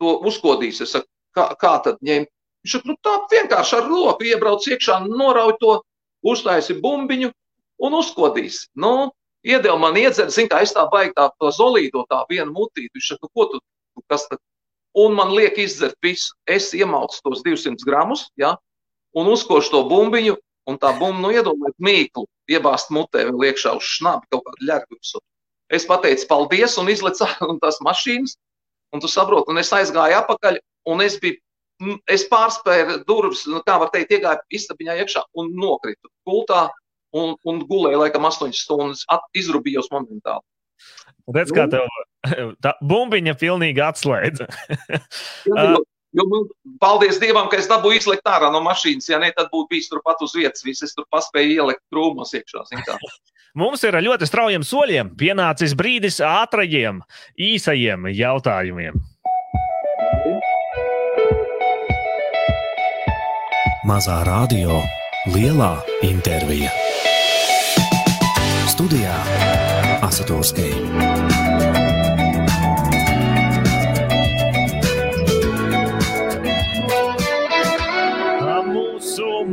to 0.00 0.16
uzkodīs. 0.28 0.82
Es 0.84 0.94
saku, 0.96 1.08
kā, 1.36 1.48
kā 1.60 1.74
tad 1.84 2.00
ņem? 2.04 2.28
Viņš 2.64 2.76
saka, 2.76 2.90
nu 2.90 2.96
tā 3.04 3.14
vienkārši 3.32 3.78
ar 3.78 3.88
roku 3.88 4.28
iebrauc 4.28 4.68
iekšā, 4.68 5.00
norauj 5.08 5.56
to, 5.60 5.78
uztaisi 6.24 6.76
bumbiņu 6.80 7.32
un 7.82 7.98
uzkodīs. 7.98 8.64
Nu, 8.78 9.12
iedeva 9.46 9.76
man 9.80 9.96
iedzert, 10.00 10.32
zin, 10.34 10.48
kā 10.50 10.62
es 10.64 10.74
tā 10.76 10.86
baigi 10.92 11.14
tā, 11.18 11.28
to 11.40 11.50
zolīdo 11.54 12.04
tā 12.10 12.22
vienu 12.30 12.52
mutīti. 12.54 12.92
Viņš 12.94 13.12
saka, 13.12 13.26
nu 13.26 13.32
ko 13.34 13.48
tu, 13.52 13.62
kas 14.10 14.28
tad? 14.30 14.42
Un 14.94 15.16
man 15.18 15.32
liek 15.34 15.58
izdzert 15.58 15.98
visu. 16.02 16.36
Es 16.46 16.70
iemaucu 16.76 17.18
tos 17.24 17.42
200 17.42 17.82
gramus, 17.86 18.28
ja, 18.38 18.54
un 19.18 19.30
uzkošu 19.32 19.72
to 19.72 19.82
bumbiņu, 19.90 20.36
un 20.70 20.78
tā 20.80 20.92
bumba, 20.98 21.26
nu, 21.26 21.32
iedomājiet, 21.34 21.76
mīklu 21.82 22.26
iebāzt 22.50 22.92
mutē 22.94 23.24
vēl 23.28 23.48
iekšā 23.50 23.74
uz 23.78 23.88
šnabi 23.96 24.28
kaut 24.32 24.44
kādu 24.46 24.68
ļergus. 24.68 25.14
Es 25.72 25.86
pateicu 25.88 26.28
paldies 26.28 26.76
un 26.80 26.90
izlecu 26.92 27.28
no 27.42 27.56
tās 27.62 27.80
mašīnas, 27.84 28.36
un 28.94 29.02
tu 29.02 29.10
saproti, 29.10 29.50
un 29.52 29.60
es 29.60 29.72
aizgāju 29.74 30.20
apakaļ, 30.20 30.60
un 30.92 31.02
es 31.04 31.18
biju, 31.20 31.40
es 32.10 32.26
pārspēju 32.30 33.00
durvis, 33.08 33.44
nu, 33.50 33.62
kā 33.66 33.78
var 33.82 33.90
teikt, 33.94 34.14
iegāju 34.14 34.44
istabiņā 34.60 34.98
iekšā 35.02 35.24
un 35.40 35.50
nokritu 35.58 36.12
gultā 36.28 36.68
un, 37.14 37.34
un 37.46 37.62
gulēju 37.68 38.02
laikam 38.02 38.26
8 38.28 38.54
stundas, 38.58 39.06
at, 39.12 39.24
izrubījos 39.38 39.90
momentāli. 39.94 40.44
Redz, 41.34 41.54
kā 41.56 41.66
tev 41.72 41.88
tā 42.64 42.74
bumbiņa 42.84 43.36
pilnīgi 43.40 43.84
atslēdza. 43.84 44.48
Jo 46.14 46.22
man, 46.30 46.44
paldies 46.78 47.16
Dievam, 47.18 47.48
ka 47.50 47.58
es 47.58 47.66
dabūju 47.66 47.98
izlikt 47.98 48.28
ārā 48.30 48.46
no 48.54 48.60
mašīnas. 48.62 49.08
Ja 49.10 49.18
ne, 49.18 49.32
tad 49.34 49.48
būtu 49.50 49.72
bijis 49.72 49.90
turpat 49.90 50.20
uz 50.22 50.36
vietas. 50.38 50.62
Viss 50.62 50.86
es 50.86 50.94
tur 50.94 51.08
paspēju 51.10 51.56
ielikt 51.56 51.82
krūmos 51.90 52.30
iekšā. 52.38 52.62
Mums 53.58 53.82
ir 53.86 53.98
ļoti 53.98 54.28
straujiem 54.30 54.62
soļiem 54.66 55.10
pienācis 55.18 55.74
brīdis 55.78 56.20
ātrajiem, 56.22 57.02
īsajiem 57.34 58.06
jautājumiem. 58.14 59.02
Mazā 63.90 64.22
radio, 64.30 64.78
lielā 65.34 65.76
intervija. 66.06 66.83
Studijā 68.74 69.14
Asatūrskija. 70.02 70.72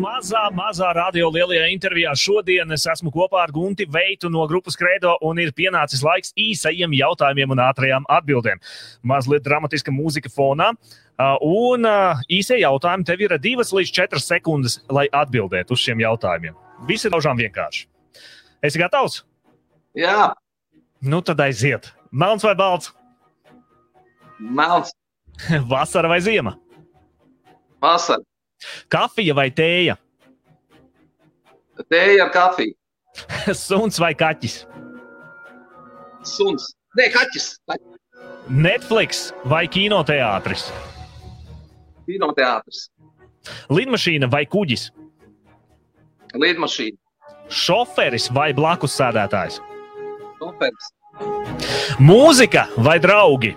mazā, 0.02 0.42
mazā 0.58 0.90
radio 0.98 1.30
lielajā 1.30 1.68
intervijā. 1.70 2.16
Šodien 2.18 2.74
es 2.74 2.88
esmu 2.90 3.12
kopā 3.14 3.44
ar 3.44 3.54
Gunti 3.54 3.86
Veitu 3.86 4.32
no 4.34 4.48
grupas 4.50 4.74
Credo 4.80 5.14
un 5.22 5.38
ir 5.38 5.54
pienācis 5.54 6.02
laiks 6.02 6.34
īsajiem 6.34 6.98
jautājumiem 6.98 7.54
un 7.54 7.62
ātrajām 7.62 8.10
atbildēm. 8.10 8.58
Mazliet 9.06 9.46
dramatiska 9.46 9.94
mūzika 9.94 10.34
fonā. 10.34 10.72
Un 11.46 11.86
īsie 12.26 12.58
jautājumi 12.64 13.06
tev 13.06 13.22
ir 13.22 13.38
divas 13.38 13.70
līdz 13.70 13.94
četras 14.02 14.26
sekundes, 14.34 14.82
lai 14.90 15.06
atbildētu 15.14 15.78
uz 15.78 15.86
šiem 15.86 16.02
jautājumiem. 16.08 16.58
Viss 16.90 17.06
ir 17.06 17.14
daudzām 17.14 17.38
vienkārši. 17.38 17.86
Esi 18.62 18.80
gatavs? 18.80 19.22
Jā. 19.98 20.34
Nu 21.02 21.22
tad 21.26 21.40
aiziet. 21.42 21.90
Melns 22.12 22.44
vai 22.46 22.54
balts? 22.56 22.92
Melns. 24.40 24.94
Vasara 25.72 26.08
vai 26.12 26.20
ziema? 26.22 26.58
Vasara. 27.82 28.22
Kafija 28.92 29.34
vai 29.34 29.50
tēja? 29.50 29.98
Tēja 31.90 32.28
ar 32.28 32.34
kafiju. 32.36 32.76
Suns 33.66 33.98
vai 34.00 34.14
kaķis? 34.16 34.62
Suns. 36.28 36.70
Nē, 37.00 37.10
kaķis. 37.16 37.56
kaķis. 37.66 37.98
Netflix 38.52 39.28
vai 39.50 39.64
kinoteātris? 39.72 40.68
Kinoteātris. 42.06 42.86
Lidmašīna 43.74 44.30
vai 44.30 44.44
kuģis? 44.46 44.90
Lidmašīna. 46.38 47.01
Šoferis 47.52 48.30
vai 48.32 48.52
blakus 48.56 48.94
sēdētājs? 48.96 49.60
Šoferis. 50.40 50.92
Mūzika 52.00 52.66
vai 52.80 52.96
draugi? 53.04 53.52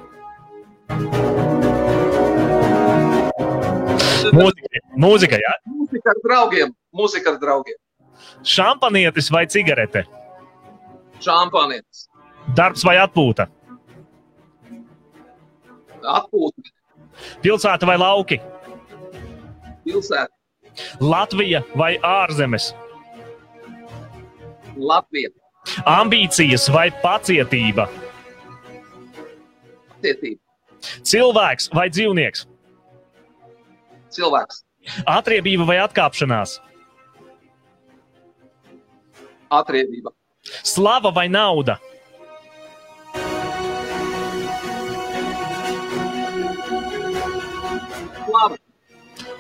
Mūzika, 4.35 4.83
mūzika 4.99 5.39
jā. 5.39 5.55
Mūzika 5.71 6.11
ar 6.11 6.21
draugiem. 6.27 6.75
Mūzika 6.95 7.35
ar 7.35 7.41
draugiem. 7.43 7.79
Šampanietis 8.43 9.31
vai 9.31 9.45
cigarete? 9.51 10.05
Šampanietis. 11.23 12.09
Darbs 12.59 12.83
vai 12.85 12.99
atpūta? 13.01 13.47
Atpūta. 16.03 16.71
Pilsēta 17.45 17.87
vai 17.89 17.97
lauki? 18.01 18.41
Pilsēta. 19.87 20.33
Latvija 21.01 21.63
vai 21.79 21.95
ārzemes? 22.03 22.73
Latvija. 24.77 25.31
Ambīcijas 25.89 26.69
vai 26.73 26.91
pacietība? 27.03 27.87
Pacietība. 29.95 30.41
Cilvēks 31.09 31.71
vai 31.73 31.89
dzīvnieks? 31.93 32.45
Cilvēks. 34.15 34.61
Atriebība 35.09 35.65
vai 35.69 35.79
atkāpšanās? 35.81 36.59
Atriebība. 39.55 40.13
Slava 40.63 41.13
vai 41.15 41.29
nauda? 41.33 41.79
Labi. 48.35 48.59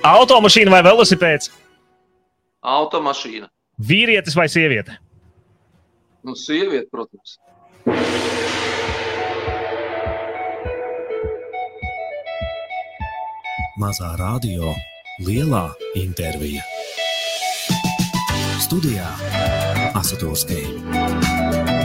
Automašīna 0.04 0.72
vai 0.72 0.82
velosipēds? 0.86 1.50
Automašīna. 2.64 3.50
Vīrietis 3.80 4.36
vai 4.38 4.46
sieviete? 4.48 4.96
Nu, 6.24 6.32
sieviete, 6.32 6.88
protams. 6.88 7.36
Mazā 13.76 14.14
radio, 14.16 14.72
lielā 15.26 15.66
intervija. 16.00 16.64
Studijā 18.64 19.10
Asatūrskija. 20.00 21.83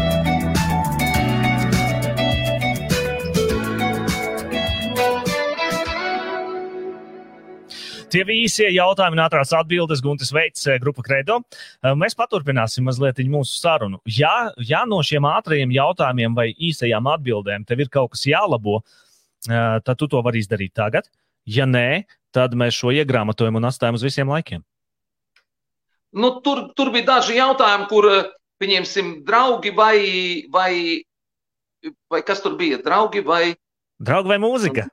Tie 8.09 8.23
visi 8.25 8.65
jautājumi 8.73 9.19
un 9.19 9.21
ātrās 9.21 9.51
atbildes 9.53 9.99
Guntis 10.01 10.31
Veits, 10.33 10.63
grupa 10.81 11.03
Credo. 11.05 11.35
Mēs 11.99 12.15
paturpināsim 12.17 12.87
mazliet 12.89 13.21
mūsu 13.29 13.59
sarunu. 13.59 13.99
Ja, 14.09 14.49
ja 14.65 14.81
no 14.89 14.97
šiem 15.05 15.27
ātrajiem 15.29 15.69
jautājumiem 15.75 16.33
vai 16.37 16.47
īsajām 16.57 17.05
atbildēm 17.13 17.67
tev 17.69 17.83
ir 17.85 17.91
kaut 17.93 18.15
kas 18.15 18.25
jālabo, 18.25 18.79
tad 19.45 19.93
tu 19.99 20.09
to 20.09 20.23
vari 20.25 20.41
izdarīt 20.41 20.73
tagad. 20.73 21.05
Ja 21.45 21.69
nē, 21.69 22.09
tad 22.33 22.57
mēs 22.57 22.81
šo 22.81 22.95
iegrāmatojam 22.97 23.61
un 23.61 23.69
atstājam 23.69 23.99
uz 23.99 24.05
visiem 24.07 24.33
laikiem. 24.33 24.65
Nu, 26.17 26.39
tur, 26.41 26.71
tur 26.73 26.89
bija 26.95 27.11
daži 27.13 27.37
jautājumi, 27.37 27.89
kur 27.91 28.09
pieņemsim 28.57 29.19
draugi 29.27 29.75
vai, 29.77 29.97
vai, 30.49 30.71
vai 32.09 32.25
kas 32.25 32.41
tur 32.41 32.57
bija? 32.57 32.81
Draugi 32.81 33.21
vai? 33.21 33.53
Draugi 34.01 34.33
vai 34.33 34.41
mūzika? 34.41 34.89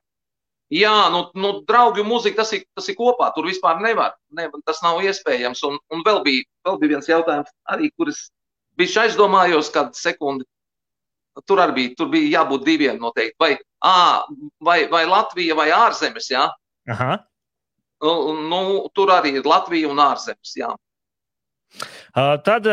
Jā, 0.74 0.94
nu, 1.14 1.20
nu 1.38 1.52
draugi 1.66 2.02
mūzika 2.02 2.40
tas 2.42 2.50
ir, 2.56 2.64
tas 2.74 2.88
ir 2.90 2.96
kopā. 2.98 3.28
Tur 3.34 3.46
vispār 3.46 3.78
nevar. 3.82 4.16
Ne, 4.34 4.48
tas 4.66 4.82
nav 4.82 4.98
iespējams. 5.04 5.62
Un, 5.68 5.78
un 5.94 6.02
vēl, 6.06 6.22
bija, 6.26 6.46
vēl 6.66 6.80
bija 6.80 6.94
viens 6.96 7.10
jautājums, 7.10 7.52
arī, 7.70 7.92
kuras 7.94 8.24
bija 8.78 9.04
aizdomājos 9.04 9.70
kādu 9.74 9.94
sekundi. 9.98 10.46
Tur 11.46 11.60
arī 11.62 11.76
bija, 11.76 11.94
tur 12.00 12.10
bija 12.10 12.40
jābūt 12.40 12.64
diviem 12.66 12.98
noteikti. 12.98 13.36
Vai, 13.38 13.52
ā, 13.84 14.24
vai, 14.64 14.78
vai 14.90 15.04
Latvija 15.06 15.54
vai 15.58 15.68
ārzemes, 15.76 16.30
jā? 16.32 16.48
Aha. 16.90 17.20
Nu, 18.02 18.34
nu, 18.50 18.60
tur 18.96 19.12
arī 19.14 19.36
ir 19.38 19.46
Latvija 19.48 19.92
un 19.92 20.02
ārzemes, 20.02 20.56
jā. 20.58 20.72
Tad 22.16 22.66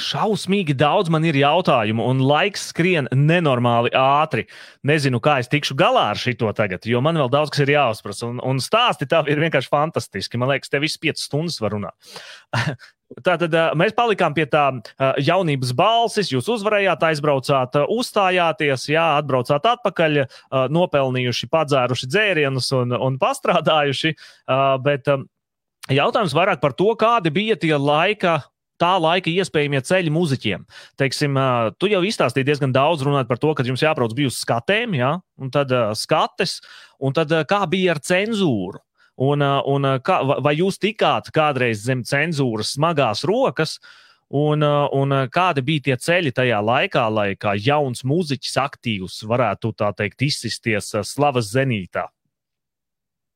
šausmīgi 0.00 0.72
daudz 0.78 1.10
man 1.12 1.26
ir 1.28 1.36
jautājumu, 1.36 2.06
un 2.08 2.22
laiks 2.24 2.70
skrien 2.70 3.08
nenormāli 3.12 3.92
ātri. 3.96 4.46
Nezinu, 4.88 5.20
kā 5.20 5.38
es 5.42 5.50
tikšu 5.52 5.76
galā 5.78 6.08
ar 6.14 6.20
šo 6.20 6.52
tagad, 6.56 6.86
jo 6.88 7.02
man 7.04 7.20
vēl 7.20 7.28
daudz 7.32 7.52
kas 7.52 7.66
ir 7.66 7.74
jāuzprasa. 7.74 8.30
Un, 8.30 8.40
un 8.40 8.62
stāsti 8.64 9.08
tā 9.10 9.20
ir 9.28 9.42
vienkārši 9.44 9.72
fantastiski. 9.72 10.40
Man 10.40 10.54
liekas, 10.54 10.72
te 10.72 10.80
viss 10.80 11.00
piecas 11.00 11.28
stundas 11.28 11.60
var 11.60 11.76
runāt. 11.76 12.16
Tātad 13.24 13.54
mēs 13.78 13.94
palikām 13.96 14.34
pie 14.36 14.44
tā 14.52 14.66
jaunības 15.24 15.70
balsis. 15.76 16.28
Jūs 16.32 16.48
uzvarējāt, 16.58 17.06
aizbraucāt, 17.08 17.78
uzstājāties, 17.88 18.84
jā, 18.92 19.06
atbraucāt 19.20 19.64
atpakaļ, 19.70 20.20
nopelnījuši, 20.72 21.48
padzēruši 21.52 22.08
dzērienus 22.12 22.68
un, 22.76 22.92
un 22.92 23.16
pastrādājuši. 23.20 24.12
Bet 24.84 25.08
Jautājums 25.88 26.36
vairāk 26.36 26.60
par 26.60 26.74
to, 26.76 26.92
kādi 27.00 27.32
bija 27.32 27.56
tie 27.56 27.76
laika 27.76 28.42
tā 28.78 28.94
laika 29.00 29.30
iespējamie 29.30 29.80
ceļi 29.84 30.12
muzeķiem. 30.14 30.64
Teiksim, 31.00 31.38
tu 31.82 31.90
jau 31.90 32.02
izstāstīji 32.06 32.46
diezgan 32.46 32.74
daudz 32.74 33.04
runāt 33.06 33.28
par 33.30 33.40
to, 33.42 33.52
ka 33.54 33.66
jums 33.66 33.82
jābrauc 33.82 34.14
bija 34.16 34.30
uz 34.30 34.38
skatēm, 34.38 34.94
ja? 34.98 35.16
un 35.38 35.52
tad 35.54 35.72
skates, 35.98 36.58
un 37.02 37.16
tad 37.16 37.34
kā 37.50 37.64
bija 37.70 37.96
ar 37.96 38.02
cenzūru. 38.04 38.82
Un, 39.18 39.42
un 39.42 39.86
kā, 40.06 40.20
vai 40.44 40.52
jūs 40.60 40.78
tikāt 40.78 41.32
kādreiz 41.34 41.80
zem 41.82 42.04
cenzūras 42.06 42.76
smagās 42.76 43.24
rokas, 43.26 43.80
un, 44.30 44.62
un 44.62 45.16
kādi 45.34 45.64
bija 45.66 45.88
tie 45.88 45.96
ceļi 46.04 46.30
tajā 46.36 46.60
laikā, 46.62 47.08
lai 47.10 47.32
kā 47.34 47.56
jauns 47.58 48.04
muzeķis 48.06 48.60
aktīvs 48.62 49.24
varētu 49.26 49.74
tā 49.74 49.90
teikt 49.98 50.22
izsisties 50.28 50.94
slavas 51.02 51.50
zenītā? 51.50 52.06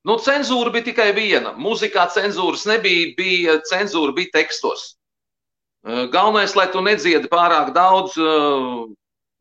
Nu, 0.03 0.17
cenzūra 0.19 0.71
bija 0.73 0.89
tikai 0.89 1.11
viena. 1.15 1.53
Mūzikā 1.55 2.09
cenzūras 2.11 2.65
nebija, 2.67 3.13
bija 3.17 3.57
cenzūra 3.69 4.15
bija 4.15 4.33
tekstos. 4.35 4.93
Galvenais, 5.83 6.55
lai 6.55 6.69
tu 6.71 6.81
nedziedi 6.83 7.27
pārāk 7.31 7.73
daudz, 7.75 8.15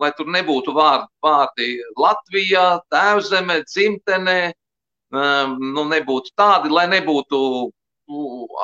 lai 0.03 0.11
tur 0.19 0.31
nebūtu 0.35 0.75
vārdi, 0.75 1.07
vārdi 1.23 1.69
Latvijā, 1.99 2.67
tēvzeme, 2.91 3.61
dzimtenē, 3.67 4.41
nu, 5.13 5.85
nebūtu 5.93 6.35
tādi, 6.39 6.71
lai 6.73 6.89
nebūtu 6.91 7.43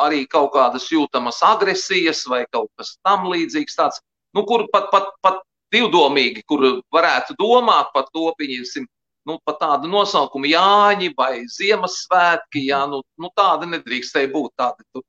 arī 0.02 0.24
kaut 0.30 0.52
kādas 0.54 0.88
jūtamas 0.90 1.38
agresijas 1.46 2.24
vai 2.30 2.44
kaut 2.52 2.70
kas 2.78 2.96
tam 3.06 3.28
līdzīgs 3.30 3.78
tāds, 3.78 4.02
nu, 4.34 4.44
kur 4.46 4.66
pat, 4.72 4.90
pat, 4.90 5.14
pat 5.22 5.42
divdomīgi, 5.74 6.42
kur 6.48 6.82
varētu 6.94 7.36
domāt 7.38 7.92
par 7.94 8.08
to, 8.12 8.26
pieņemsim, 8.38 8.86
nu, 9.28 9.36
pat 9.44 9.60
tādu 9.60 9.90
nosaukumu 9.92 10.48
Jāņi 10.48 11.12
vai 11.18 11.44
Ziemassvētki, 11.52 12.64
jā, 12.70 12.82
nu, 12.90 13.02
nu 13.20 13.30
tāda 13.36 13.68
nedrīkstēja 13.68 14.30
būt. 14.32 14.52
Tāda, 14.58 14.86
tu, 14.94 15.04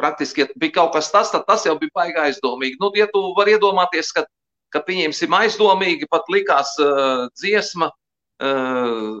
praktiski, 0.00 0.44
ja 0.44 0.58
bija 0.60 0.76
kaut 0.78 0.94
kas 0.96 1.10
tas, 1.12 1.32
tad 1.32 1.46
tas 1.48 1.66
jau 1.66 1.76
bija 1.80 1.94
baigi 1.96 2.22
aizdomīgi. 2.28 2.78
Nu, 2.82 2.92
ja 2.96 3.08
tu 3.12 3.22
vari 3.36 3.56
iedomāties, 3.56 4.12
ka, 4.14 4.26
ka 4.74 4.82
pieņemsim 4.86 5.34
aizdomīgi, 5.40 6.08
pat 6.12 6.28
likās 6.32 6.76
uh, 6.82 7.26
dziesma 7.40 7.90
uh, 7.90 9.16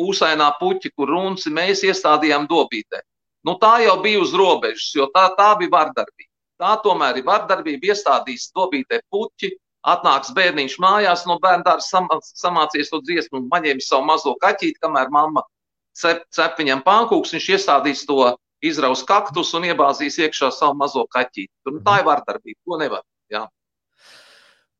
Ūsainā 0.00 0.46
puķi, 0.56 0.94
kur 0.96 1.10
runci 1.12 1.50
mēs 1.52 1.82
iestādījām 1.84 2.46
dobītē. 2.48 3.02
Nu, 3.44 3.56
tā 3.60 3.80
jau 3.84 3.98
bija 4.04 4.20
uz 4.22 4.32
robežas, 4.36 4.90
jo 4.96 5.08
tā, 5.12 5.26
tā 5.36 5.50
bija 5.60 5.74
vardarbība. 5.74 6.30
Tā 6.60 6.74
tomēr 6.84 7.18
ir 7.20 7.26
vardarbība, 7.26 7.90
iestādījis 7.92 8.50
dobītē 8.56 9.00
puķi, 9.12 9.50
Atnāks 9.88 10.34
bērniņš 10.36 10.76
mājās 10.82 11.24
no 11.28 11.38
bērna 11.40 11.64
dārza, 11.64 11.86
sam, 11.88 12.08
samācies 12.20 12.92
to 12.92 13.00
dziesmu 13.06 13.40
un 13.40 13.48
paņēmis 13.52 13.88
savu 13.88 14.04
mazo 14.10 14.34
kaķīti, 14.42 14.80
kamēr 14.82 15.08
mamma 15.14 15.46
cep, 15.96 16.26
cep 16.34 16.58
viņam 16.60 16.84
pankūks, 16.84 17.32
viņš 17.36 17.48
iestādīs 17.56 18.04
to 18.08 18.34
izraus 18.60 19.04
kaktus 19.08 19.54
un 19.56 19.64
iebāzīs 19.70 20.20
iekšā 20.20 20.52
savu 20.52 20.76
mazo 20.82 21.06
kaķīti. 21.14 21.52
Tur, 21.64 21.78
nu, 21.78 21.84
tā 21.86 22.00
ir 22.02 22.06
vardarbība, 22.10 22.60
to 22.60 22.80
nevar. 22.82 23.06
Jā. 23.32 23.46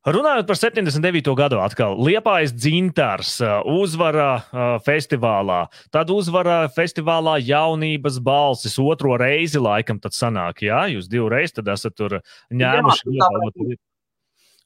Runājot 0.00 0.46
par 0.48 0.56
79. 0.56 1.26
gadu, 1.36 1.58
atkal 1.60 1.98
Liepājas 2.00 2.54
dzintars 2.56 3.34
uzvara 3.68 4.30
uh, 4.38 4.70
festivālā, 4.80 5.66
tad 5.92 6.08
uzvara 6.12 6.62
festivālā 6.72 7.34
jaunības 7.44 8.16
balsis 8.24 8.78
otro 8.80 9.18
reizi, 9.20 9.60
laikam, 9.60 10.00
tad 10.00 10.16
sanāk, 10.16 10.64
jā, 10.64 10.86
jūs 10.94 11.08
divreiz 11.12 11.52
tad 11.52 11.68
esat 11.68 11.98
tur 12.00 12.16
ņēmuši. 12.48 13.12
Jā, 13.12 13.76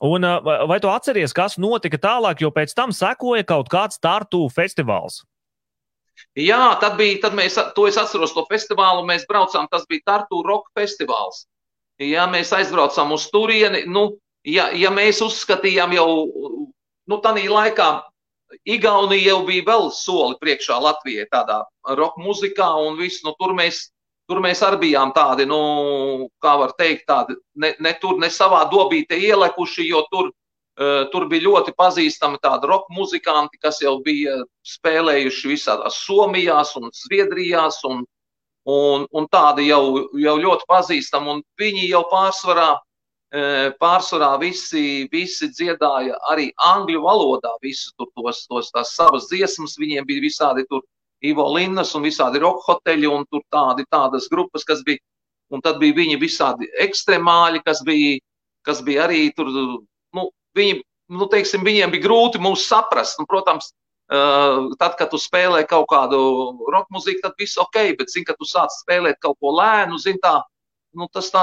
Un 0.03 0.27
vai 0.69 0.81
tu 0.83 0.91
atceries, 0.91 1.33
kas 1.33 1.55
notika 1.61 2.01
tālāk, 2.01 2.43
jo 2.43 2.51
pēc 2.51 2.75
tam 2.75 2.91
sekoja 2.93 3.45
kaut 3.47 3.71
kāds 3.73 4.01
Tartu 4.03 4.43
festivāls? 4.53 5.23
Jā, 6.39 6.75
tad 6.83 6.97
bija, 6.99 7.21
tad 7.27 7.37
mēs, 7.39 7.57
to 7.77 7.87
es 7.87 7.99
atceros, 7.99 8.35
to 8.35 8.45
festivālu 8.51 9.05
mēs 9.07 9.27
braucām, 9.31 9.69
tas 9.71 9.87
bija 9.91 10.03
Tartu 10.11 10.43
Rock 10.47 10.71
festivāls. 10.79 11.45
Ja 12.03 12.27
mēs 12.31 12.51
aizbraucām 12.55 13.15
uz 13.15 13.29
turieni, 13.31 13.85
nu, 13.87 14.17
ja, 14.47 14.69
ja 14.75 14.91
mēs 14.95 15.23
uzskatījām 15.23 15.95
jau, 15.95 16.09
nu, 17.07 17.21
tādā 17.23 17.47
laikā 17.47 17.89
Igaunija 18.71 19.33
jau 19.33 19.41
bija 19.49 19.65
vēl 19.67 19.89
soli 19.95 20.37
priekšā 20.39 20.77
Latvijai 20.79 21.25
tādā 21.33 21.65
roka 21.99 22.23
muzikā 22.23 22.69
un 22.87 22.99
viss, 23.01 23.25
nu, 23.27 23.33
tur 23.39 23.55
mēs 23.57 23.89
tur 24.29 24.41
mēs 24.45 24.63
arī 24.67 24.81
bijām 24.87 25.13
tādi, 25.17 25.47
nu, 25.49 25.59
kā 26.43 26.55
var 26.61 26.73
teikt, 26.79 27.07
tādi 27.11 27.37
ne, 27.61 27.75
ne 27.81 27.93
tur, 28.01 28.17
ne 28.21 28.31
savā 28.33 28.65
dobīte 28.71 29.19
ielekuši, 29.19 29.87
jo 29.89 30.05
tur, 30.13 30.31
uh, 30.31 31.05
tur 31.13 31.29
bija 31.31 31.47
ļoti 31.49 31.75
pazīstami 31.79 32.41
tādi 32.43 32.71
roka 32.71 32.95
muzikanti, 32.97 33.61
kas 33.63 33.83
jau 33.85 33.99
bija 34.05 34.41
spēlējuši 34.75 35.53
visādās 35.53 36.01
Somijās 36.07 36.75
un 36.81 36.89
Zviedrijās 37.05 37.83
un, 37.91 38.03
un, 38.65 39.07
un 39.13 39.29
tādi 39.33 39.69
jau, 39.69 39.85
jau 40.21 40.37
ļoti 40.41 40.69
pazīstami, 40.71 41.37
un 41.37 41.47
viņi 41.61 41.89
jau 41.91 42.05
pārsvarā 42.13 42.75
pārsvarā 43.81 44.39
visi, 44.39 45.09
visi 45.11 45.49
dziedāja 45.51 46.15
arī 46.31 46.53
angļu 46.63 47.01
valodā, 47.03 47.51
visu 47.63 47.91
tur 47.99 48.07
tos, 48.15 48.47
tos 48.47 48.71
tās 48.71 48.95
savas 48.95 49.27
dziesmas, 49.31 49.79
viņiem 49.79 50.07
bija 50.07 50.23
visādi 50.23 50.65
tur 50.71 50.85
Ivo 51.25 51.47
Linnas 51.55 51.95
un 51.97 52.05
visādi 52.07 52.43
rock 52.43 52.65
hoteļi 52.69 53.11
un 53.11 53.25
tur 53.31 53.45
tādi, 53.53 53.87
tādas 53.93 54.29
grupas, 54.33 54.67
kas 54.69 54.83
bija, 54.87 55.01
un 55.55 55.63
tad 55.65 55.79
bija 55.83 55.97
viņi 55.97 56.19
visādi 56.21 56.69
ekstremāļi, 56.85 57.63
kas 57.65 57.83
bija, 57.87 58.19
kas 58.67 58.83
bija 58.85 59.07
arī 59.07 59.29
tur, 59.37 59.51
nu, 60.17 60.29
viņi, 60.57 60.83
nu, 61.15 61.29
teiksim, 61.33 61.65
viņiem 61.67 61.95
bija 61.95 62.07
grūti 62.09 62.43
mūs 62.43 62.69
saprast, 62.69 63.21
un, 63.21 63.31
protams, 63.31 63.73
Uh, 64.05 64.75
tad, 64.77 64.99
kad 64.99 65.09
tu 65.09 65.17
spēlē 65.17 65.63
kaut 65.65 65.87
kādu 65.89 66.19
roka 66.69 66.93
mūziku, 66.93 67.23
tad 67.23 67.39
viss 67.41 67.57
ok, 67.57 67.79
bet, 67.97 68.11
zini, 68.13 68.27
kad 68.29 68.37
tu 68.37 68.45
sāc 68.45 68.69
spēlēt 68.83 69.17
kaut 69.25 69.39
ko 69.41 69.55
lēnu, 69.57 69.97
zini, 69.97 70.21
tā, 70.21 70.35
nu, 70.93 71.09
tas 71.09 71.31
tā 71.33 71.41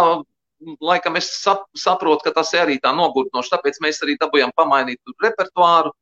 laikam 0.82 1.18
es 1.18 1.30
sap, 1.42 1.66
saprotu, 1.78 2.26
ka 2.26 2.34
tas 2.36 2.54
ir 2.54 2.64
arī 2.66 2.78
tā 2.82 2.94
nogurdinoši. 2.96 3.54
Tāpēc 3.56 3.80
mēs 3.84 4.02
arī 4.06 4.18
dabūjām 4.22 4.54
pamainīt 4.58 5.00
repertuāru. 5.24 5.94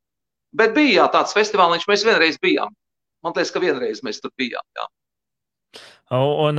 Bet 0.55 0.73
bija 0.75 1.03
jā, 1.03 1.07
tāds 1.13 1.35
festivāls, 1.37 1.87
mēs 1.89 2.05
vienreiz 2.05 2.39
bijām. 2.41 2.73
Man 3.25 3.35
liekas, 3.35 3.51
ka 3.53 3.61
vienreiz 3.63 4.03
mēs 4.05 4.21
tur 4.23 4.33
bijām. 4.39 4.65
Jā. 4.77 4.87
Un, 6.09 6.57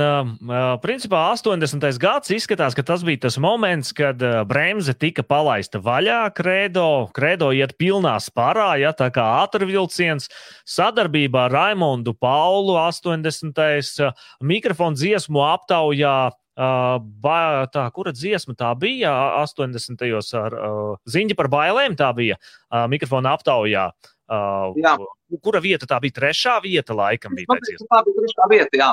principā, 0.79 1.25
80. 1.35 1.83
gads 1.99 2.31
izskatās, 2.31 2.71
ka 2.71 2.85
tas 2.87 3.01
bija 3.03 3.25
tas 3.25 3.35
moments, 3.41 3.91
kad 3.91 4.21
bremze 4.47 4.95
tika 4.95 5.25
palaista 5.27 5.81
vaļā. 5.83 6.21
Kredo, 6.37 7.09
kredo 7.11 7.49
iet 7.51 7.75
pilnā 7.75 8.13
sparā, 8.23 8.69
ja 8.79 8.93
tā 8.95 9.09
kā 9.11 9.25
ātrvilciens. 9.41 10.31
Sadarbībā 10.63 11.49
ar 11.49 11.57
Raimondu 11.57 12.15
Paulu 12.15 12.77
80. 12.79 14.13
mikrofonu 14.39 14.95
dziesmu 14.95 15.43
aptaujā 15.49 16.31
Ba, 16.61 17.65
tā, 17.71 17.85
kura 17.95 18.11
dziesma 18.11 18.53
tā 18.59 18.69
bija 18.77 19.11
80. 19.39 19.95
gados 19.97 20.33
ar 20.35 20.53
uh, 20.53 20.97
ziņu 21.09 21.37
par 21.39 21.47
bailēm? 21.49 21.95
Tā 21.97 22.11
bija 22.13 22.35
uh, 22.37 22.85
mikrofona 22.91 23.31
aptaujā. 23.37 23.87
Uh, 23.87 24.11
jā. 24.79 24.97
kura 25.43 25.61
vieta 25.63 25.87
tā 25.89 25.99
bija? 26.03 26.17
Trešā 26.21 26.57
vieta, 26.63 26.95
laikam, 26.97 27.35
bija. 27.37 27.47
Tā 27.51 28.03
bija 28.05 28.19
trešā 28.21 28.51
vieta, 28.51 28.79
jā. 28.79 28.91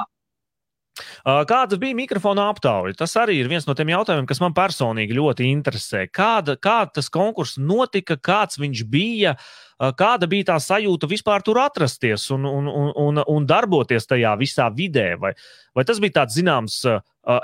Kāda 1.49 1.78
bija 1.78 1.97
mikrofona 1.97 2.49
aptauja? 2.51 2.97
Tas 2.99 3.14
arī 3.20 3.39
ir 3.39 3.49
viens 3.51 3.66
no 3.68 3.74
tiem 3.78 3.93
jautājumiem, 3.93 4.26
kas 4.28 4.41
man 4.43 4.55
personīgi 4.57 5.16
ļoti 5.16 5.49
interesē. 5.53 6.07
Kāda, 6.11 6.57
kā 6.61 6.80
tas 6.95 7.11
konkurss 7.12 7.59
notika, 7.61 8.16
kāds 8.16 8.59
viņš 8.61 8.84
bija, 8.91 9.36
kāda 9.78 10.28
bija 10.30 10.53
tā 10.53 10.59
sajūta 10.62 11.11
vispār 11.11 11.45
tur 11.47 11.61
atrasties 11.62 12.28
un, 12.34 12.47
un, 12.49 12.70
un, 12.70 13.22
un 13.22 13.49
darboties 13.49 14.09
tajā 14.11 14.34
visā 14.41 14.68
vidē? 14.74 15.12
Vai, 15.20 15.34
vai 15.76 15.86
tas 15.89 16.01
bija 16.03 16.20
tāds 16.22 16.39
zināms 16.39 16.80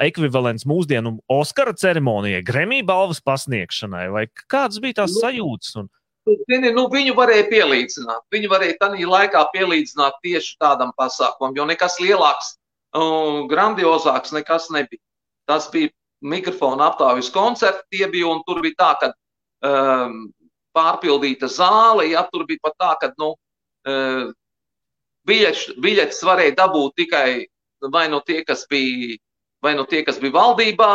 ekvivalents 0.03 0.67
mūsdienu 0.69 1.19
Oskara 1.31 1.75
ceremonijai, 1.77 2.43
Gremija 2.47 2.87
balvas 2.89 3.21
pasniegšanai, 3.25 4.09
vai 4.15 4.27
kādas 4.49 4.81
bija 4.83 5.03
tās 5.03 5.15
nu, 5.15 5.27
sajūtas? 5.27 5.77
Un... 5.83 5.93
Zini, 6.25 6.71
nu, 6.73 6.87
viņu 6.93 7.13
varēja 7.19 7.49
pielīdzināt. 7.51 8.23
Viņu 8.33 8.49
varēja 8.53 8.79
tajā 8.81 9.09
laikā 9.09 9.43
pielīdzināt 9.53 10.17
tieši 10.25 10.55
tādam 10.63 10.95
pasākumam, 10.97 11.53
jo 11.57 11.67
nekas 11.69 11.99
lielāks, 12.01 12.55
un 12.97 13.45
grandiozāks 13.51 14.33
nekas 14.33 14.71
nebija. 14.73 15.03
Tas 15.49 15.69
bija 15.73 15.93
mikrofona 16.25 16.89
aptāvis 16.89 17.29
koncerti, 17.33 17.85
tie 17.99 18.09
bija, 18.09 18.31
un 18.33 18.41
tur 18.49 18.63
bija 18.65 18.79
tā, 18.81 18.91
ka 19.03 19.11
um, 19.69 20.23
pārpildīta 20.77 21.51
zāle, 21.53 22.09
ja 22.15 22.25
tur 22.33 22.47
bija 22.49 22.65
pat 22.65 22.79
tā, 22.81 22.95
ka, 23.03 23.13
nu, 23.21 23.35
uh, 23.85 24.33
biļetes, 25.29 26.25
varēja 26.25 26.57
dabūt 26.63 26.97
tikai 27.03 27.29
vai 27.93 28.07
no 28.09 28.23
tie, 28.25 28.41
kas 28.49 28.65
bija 28.71 29.19
vai 29.65 29.75
nu 29.75 29.87
tie, 29.89 30.03
kas 30.05 30.21
bija 30.21 30.37
valdībā. 30.37 30.93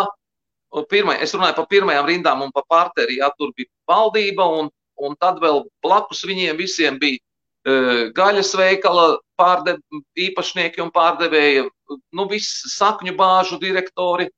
Pirmai, 0.90 1.16
es 1.26 1.32
runāju 1.34 1.58
par 1.58 1.66
pirmajām 1.72 2.06
rindām 2.06 2.44
un 2.46 2.52
par 2.54 2.68
partneri, 2.70 3.18
ja 3.18 3.32
tur 3.34 3.50
bija 3.58 3.70
valdība, 3.90 4.46
un, 4.60 4.70
un 5.06 5.16
tad 5.20 5.40
vēl 5.44 5.64
blakus 5.84 6.24
viņiem 6.28 6.60
visiem 6.60 7.00
bija 7.02 7.20
uh, 7.20 8.10
gaļas 8.16 8.54
veikala 8.58 9.08
pārde, 9.40 9.78
īpašnieki 10.20 10.84
un 10.84 10.92
pārdevēji, 10.96 11.68
nu, 12.16 12.28
visi 12.30 12.72
sakņu 12.74 13.16
bāžu 13.18 13.60
direktori, 13.62 14.30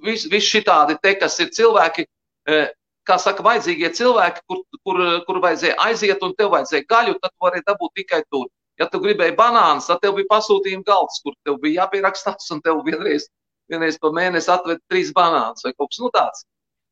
visi 0.00 0.30
vis 0.32 0.46
šitādi 0.48 0.94
te, 1.02 1.12
kas 1.20 1.34
ir 1.44 1.50
cilvēki, 1.52 2.06
uh, 2.48 2.68
kā 3.06 3.16
saka, 3.22 3.44
vajadzīgie 3.46 3.90
cilvēki, 3.98 4.42
kur, 4.50 4.62
kur, 4.86 5.00
kur 5.26 5.40
vajadzēja 5.44 5.78
aiziet 5.86 6.22
un 6.26 6.34
tev 6.38 6.52
vajadzēja 6.54 6.86
gaļu, 6.90 7.16
tad 7.22 7.34
varēja 7.42 7.66
dabūt 7.72 7.94
tikai 8.00 8.22
tur. 8.30 8.48
Ja 8.80 8.88
tu 8.92 9.00
gribēji 9.00 9.36
banānus, 9.38 9.88
tad 9.88 10.02
tev 10.02 10.18
bija 10.18 10.28
pasūtījuma 10.34 10.84
galds, 10.86 11.22
kur 11.24 11.36
tev 11.46 11.60
bija 11.62 11.82
jāpierakstās, 11.84 12.50
un 12.52 12.60
tev 12.64 12.82
vienreiz, 12.84 13.28
vienreiz 13.72 13.96
pa 14.02 14.10
mēnesi 14.12 14.50
atved 14.52 14.82
trīs 14.90 15.14
banānus 15.16 15.64
vai 15.64 15.72
kaut 15.78 15.92
kas 15.92 16.02
nu 16.02 16.10
tāds. 16.12 16.44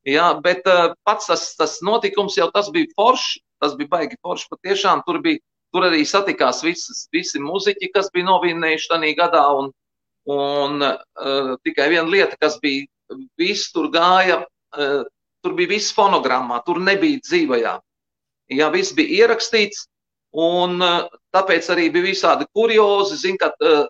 Jā, 0.08 0.26
bet 0.44 0.66
uh, 0.68 0.92
pats 1.06 1.30
tas, 1.30 1.46
tas 1.56 1.78
notikums 1.84 2.36
jau 2.36 2.50
tas 2.52 2.68
bija 2.72 2.90
foršs, 2.96 3.38
tas 3.62 3.76
bija 3.78 3.92
baigi 3.94 4.18
foršs. 4.20 4.50
Patiešām 4.52 5.00
tur 5.06 5.20
bija, 5.24 5.40
tur 5.72 5.86
arī 5.88 6.02
satikās 6.08 6.60
visas, 6.64 7.06
visi 7.14 7.40
muziķi, 7.40 7.88
kas 7.94 8.10
bija 8.12 8.28
novinnējuši 8.28 8.90
tajā 8.92 9.14
gadā, 9.22 9.46
un, 9.56 9.72
un 10.34 10.84
uh, 10.84 11.54
tikai 11.64 11.88
viena 11.94 12.08
lieta, 12.10 12.36
kas 12.40 12.58
bija, 12.60 12.84
viss 13.40 13.72
tur 13.72 13.88
gāja, 13.94 14.42
uh, 14.76 15.00
tur 15.44 15.56
bija 15.56 15.72
viss 15.72 15.96
fonogrammā, 15.96 16.60
tur 16.68 16.82
nebija 16.84 17.24
dzīvajā. 17.24 17.74
Jā, 18.52 18.68
viss 18.74 18.92
bija 18.92 19.24
ierakstīts, 19.24 19.86
Un 20.34 20.80
uh, 20.82 21.04
tāpēc 21.34 21.68
arī 21.70 21.90
bija 21.94 22.08
visādi 22.08 22.46
kuriozi, 22.50 23.20
zin, 23.20 23.36
ka 23.38 23.52
uh, 23.54 23.84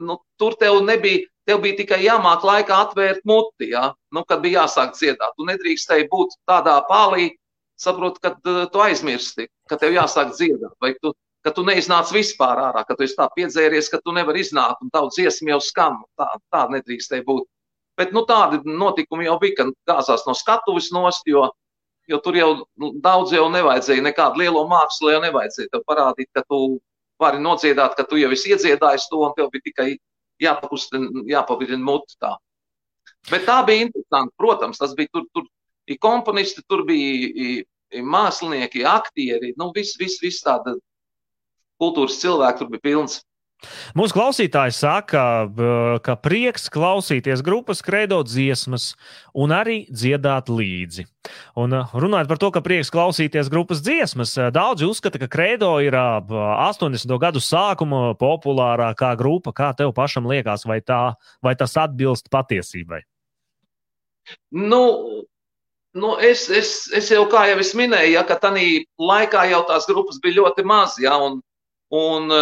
nu, 0.00 0.16
tur 0.40 0.56
tev 0.60 0.78
nebija, 0.86 1.26
tev 1.48 1.60
bija 1.64 1.78
tikai 1.80 2.00
jāmāk 2.04 2.44
laikā 2.46 2.80
atvērt 2.86 3.24
muti, 3.28 3.70
ja? 3.72 3.90
nu, 4.14 4.24
kad 4.28 4.42
bija 4.44 4.64
jāsāk 4.64 4.94
dziedāt. 4.98 5.36
Tu 5.36 5.46
nedrīkstēji 5.48 6.08
būt 6.12 6.36
tādā 6.48 6.76
pālī, 6.88 7.30
saprot, 7.80 8.20
kad 8.22 8.38
uh, 8.48 8.66
tu 8.72 8.82
aizmirsti, 8.84 9.48
ka 9.70 9.78
tev 9.80 9.94
jāsāk 9.96 10.34
dziedāt, 10.36 10.74
vai 10.82 10.92
tu, 11.00 11.14
ka 11.44 11.54
tu 11.56 11.64
neiznāc 11.64 12.12
vispār 12.12 12.60
ārā, 12.68 12.84
ka 12.86 12.96
tu 12.96 13.06
esi 13.06 13.16
tā 13.16 13.30
piedzēries, 13.36 13.88
ka 13.92 14.02
tu 14.04 14.12
nevari 14.16 14.44
iznākt 14.44 14.84
un 14.84 14.92
tavu 14.92 15.08
dziesmu 15.14 15.54
jau 15.54 15.62
skan. 15.64 15.96
Tā, 16.20 16.28
tā 16.52 16.66
nedrīkstēja 16.74 17.24
būt. 17.26 17.48
Bet 18.00 18.12
nu, 18.16 18.24
tādi 18.28 18.60
notikumi 18.64 19.26
jau 19.26 19.38
bija, 19.40 19.62
kad 19.62 19.72
gāzās 19.88 20.26
no 20.28 20.36
skatuves 20.36 20.92
nost, 20.94 21.26
jo 21.28 21.48
jo 22.10 22.18
tur 22.18 22.36
jau 22.36 22.50
nu, 22.80 22.92
daudz 23.02 23.32
jau 23.34 23.46
nevajadzēja, 23.52 24.02
nekādu 24.02 24.42
lielo 24.42 24.64
mākslu 24.70 25.12
jau 25.14 25.20
nevajadzēja 25.24 25.70
tev 25.74 25.84
parādīt, 25.86 26.30
ka 26.34 26.42
tu 26.48 26.80
vari 27.22 27.42
nodziedāt, 27.42 27.94
ka 27.96 28.06
tu 28.08 28.18
jau 28.18 28.30
esi 28.34 28.54
iedziedājis 28.54 29.06
to, 29.12 29.20
un 29.26 29.34
tev 29.36 29.50
bija 29.54 29.66
tikai 29.68 29.90
jāpakustina, 30.44 31.24
jāpavirina 31.30 31.84
muti 31.84 32.16
tā. 32.20 32.34
Bet 33.30 33.46
tā 33.48 33.58
bija 33.66 33.86
interesanti. 33.86 34.34
Protams, 34.40 34.80
tas 34.80 34.94
bija 34.96 35.10
tur, 35.12 35.26
tur 35.34 35.48
ir 35.90 35.98
komponisti, 36.00 36.64
tur 36.68 36.84
bija 36.88 37.28
i, 37.28 37.50
i 37.96 38.04
mākslinieki, 38.04 38.84
aktieri, 38.86 39.52
nu, 39.60 39.70
viss, 39.76 39.98
viss, 40.00 40.20
viss 40.22 40.44
tāda 40.46 40.76
kultūras 41.80 42.20
cilvēki 42.22 42.62
tur 42.62 42.72
bija 42.72 42.86
pilns. 42.88 43.20
Mūsu 43.96 44.16
klausītāji 44.16 44.72
saka, 44.72 45.22
ka 46.04 46.14
prieks 46.16 46.70
klausīties 46.72 47.42
grupas 47.44 47.82
kredo 47.84 48.22
dziesmas 48.24 48.94
un 49.36 49.52
arī 49.52 49.82
dziedāt 49.92 50.48
līdzi. 50.48 51.04
Un 51.60 51.76
runājot 51.92 52.30
par 52.30 52.40
to, 52.40 52.50
ka 52.54 52.62
prieks 52.64 52.92
klausīties 52.92 53.50
grupas 53.52 53.82
dziesmas, 53.84 54.32
daudzi 54.54 54.88
uzskata, 54.88 55.20
ka 55.20 55.28
kredo 55.28 55.74
ir 55.84 55.96
80. 55.96 57.12
gadu 57.20 57.42
sākuma 57.44 58.14
populārākā 58.20 59.12
grupa. 59.20 59.52
Kā 59.56 59.72
tev 59.76 59.92
pašam 59.96 60.30
liekas, 60.30 60.64
vai, 60.68 60.80
tā, 60.80 61.02
vai 61.44 61.52
tas 61.58 61.76
atbilst 61.80 62.32
patiesībai? 62.32 63.02
Nu, 64.56 64.82
nu 65.92 66.16
es, 66.24 66.46
es, 66.48 66.88
es 66.96 67.12
jau 67.12 67.26
kā 67.28 67.44
jau 67.50 67.60
es 67.60 67.74
minēju, 67.76 68.14
ja, 68.16 68.24
ka 68.24 68.38
tajā 68.40 68.84
laikā 68.96 69.46
jau 69.52 69.62
tās 69.68 69.88
grupas 69.90 70.20
bija 70.22 70.40
ļoti 70.40 70.64
maz. 70.64 70.96
Ja, 71.02 71.18
un, 71.20 71.40
un 71.92 72.32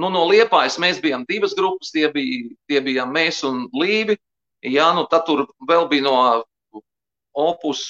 nu, 0.00 0.10
no 0.12 0.24
Liepājas 0.30 0.78
mēs 0.82 1.00
bijām 1.02 1.24
divas 1.28 1.54
grupas, 1.56 1.92
tie 1.94 2.08
bija, 2.12 2.50
tie 2.70 2.82
bijām 2.84 3.14
mēs 3.14 3.42
un 3.48 3.66
Līvi. 3.76 4.18
Jā, 4.66 4.90
nu 4.96 5.04
tad 5.10 5.26
tur 5.28 5.44
vēl 5.68 5.86
bija 5.90 6.06
no 6.06 6.14
opus, 7.36 7.86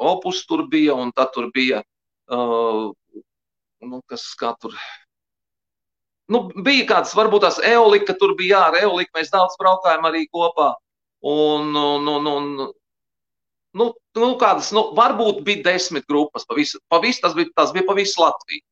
opus 0.00 0.44
tur 0.48 0.64
bija, 0.72 0.94
un 0.96 1.12
tad 1.16 1.34
tur 1.34 1.50
bija, 1.54 1.82
uh, 2.32 2.88
nu, 3.84 4.00
kas 4.08 4.24
kā 4.40 4.54
tur. 4.60 4.74
Nu, 6.32 6.48
bija 6.66 6.86
kāds, 6.88 7.14
varbūt 7.14 7.44
tās 7.44 7.60
eolika, 7.62 8.16
tur 8.18 8.34
bija, 8.38 8.56
jā, 8.56 8.62
ar 8.70 8.78
eoliku 8.88 9.20
mēs 9.20 9.30
daudz 9.30 9.54
braukājām 9.60 10.08
arī 10.08 10.24
kopā. 10.32 10.72
Un, 11.26 11.70
un, 11.76 12.08
un, 12.08 12.26
un 12.32 12.48
nu, 13.76 13.86
nu, 14.16 14.30
kādas, 14.40 14.72
nu, 14.74 14.88
varbūt 14.96 15.44
bija 15.46 15.64
desmit 15.68 16.08
grupas, 16.10 16.46
pa 16.48 16.56
visu, 16.58 16.80
pa 16.90 16.98
visu 17.04 17.22
tas 17.22 17.36
bija, 17.36 17.52
tas 17.56 17.72
bija 17.76 17.86
pa 17.86 17.96
visu 17.98 18.22
Latviju. 18.22 18.64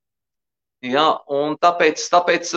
Ja, 0.85 1.07
un 1.32 1.57
tāpēc, 1.61 2.03
tāpēc 2.12 2.53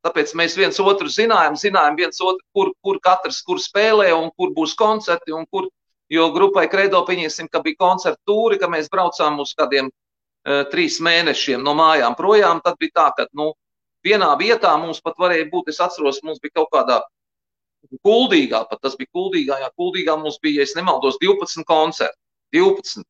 Tāpēc 0.00 0.30
mēs 0.38 0.54
viens 0.56 0.78
otru 0.80 1.10
zinājām, 1.12 1.56
zinājām 1.60 1.96
viens 1.98 2.20
otru, 2.24 2.40
kur, 2.56 2.70
kur 2.84 2.98
katrs 3.04 3.42
kur 3.44 3.58
spēlē 3.60 4.08
un 4.16 4.30
kur 4.32 4.54
būs 4.56 4.72
koncerti. 4.78 5.34
Kur, 5.52 5.66
jo 6.08 6.28
grupai 6.32 6.66
Kredo 6.72 7.02
pieņemsim, 7.08 7.50
ka 7.52 7.60
bija 7.66 7.76
koncerta 7.82 8.20
tūri, 8.28 8.56
ka 8.62 8.70
mēs 8.72 8.88
braucām 8.92 9.42
uz 9.44 9.52
kādiem 9.58 9.90
uh, 9.90 10.62
trīs 10.72 10.96
mēnešiem 11.04 11.60
no 11.66 11.76
mājām 11.76 12.16
projām. 12.16 12.62
Tad 12.64 12.80
bija 12.80 12.96
tā, 12.96 13.06
ka 13.18 13.28
nu, 13.36 13.50
vienā 14.06 14.30
vietā 14.40 14.72
mums 14.80 15.04
pat 15.04 15.20
varēja 15.20 15.50
būt, 15.52 15.68
es 15.74 15.82
atceros, 15.84 16.22
mums 16.24 16.40
bija 16.40 16.62
kaut 16.62 16.72
kādā 16.72 17.02
Kuldīgā, 18.04 18.64
pat 18.70 18.80
tas 18.84 18.96
bija 18.96 19.08
Kuldīgā, 19.16 19.60
jā, 19.60 19.68
Kuldīgā 19.76 20.16
mums 20.20 20.40
bija, 20.40 20.62
ja 20.62 20.68
es 20.68 20.76
nemaldos, 20.76 21.20
12 21.20 21.64
koncerti. 21.68 22.16
12. 22.56 23.04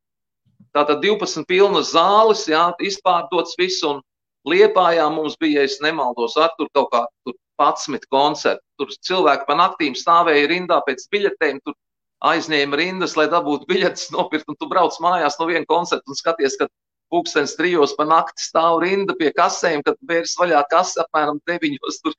Tātad 0.76 1.02
12 1.02 1.46
pilnas 1.50 1.92
zāles, 1.96 2.46
jā, 2.50 2.70
izpārdots 2.78 3.58
viss, 3.58 3.82
un 3.86 4.00
Liepājā 4.48 5.04
mums 5.12 5.34
bija, 5.36 5.60
ja 5.60 5.68
es 5.68 5.80
nemaldos, 5.84 6.36
ar 6.40 6.54
tur 6.56 6.70
kaut 6.72 6.88
kā 6.94 7.02
tur 7.26 7.34
11 7.60 8.06
koncerti. 8.08 8.64
Tur 8.80 8.92
cilvēki 9.08 9.44
pa 9.48 9.56
naktīm 9.58 9.96
stāvēja 9.98 10.48
rindā 10.48 10.78
pēc 10.86 11.04
biļetēm, 11.12 11.60
tur 11.66 11.76
aizņēma 12.24 12.78
rindas, 12.80 13.16
lai 13.16 13.28
dabūtu 13.32 13.68
biļetes 13.68 14.12
nopirkt, 14.14 14.48
un 14.48 14.56
tu 14.60 14.68
brauc 14.70 14.96
mājās 15.04 15.36
no 15.40 15.48
viena 15.50 15.68
koncerta 15.68 16.08
un 16.08 16.16
skaties, 16.16 16.56
ka 16.60 16.70
pūkstens 17.10 17.56
trijos 17.58 17.92
pa 17.98 18.06
nakti 18.08 18.44
stāv 18.44 18.80
rinda 18.84 19.16
pie 19.18 19.32
kasēm, 19.36 19.82
kad 19.86 19.98
vērs 20.08 20.36
vaļā 20.40 20.62
kasa 20.70 21.04
apmēram 21.04 21.40
deviņos, 21.50 22.00
tur 22.04 22.14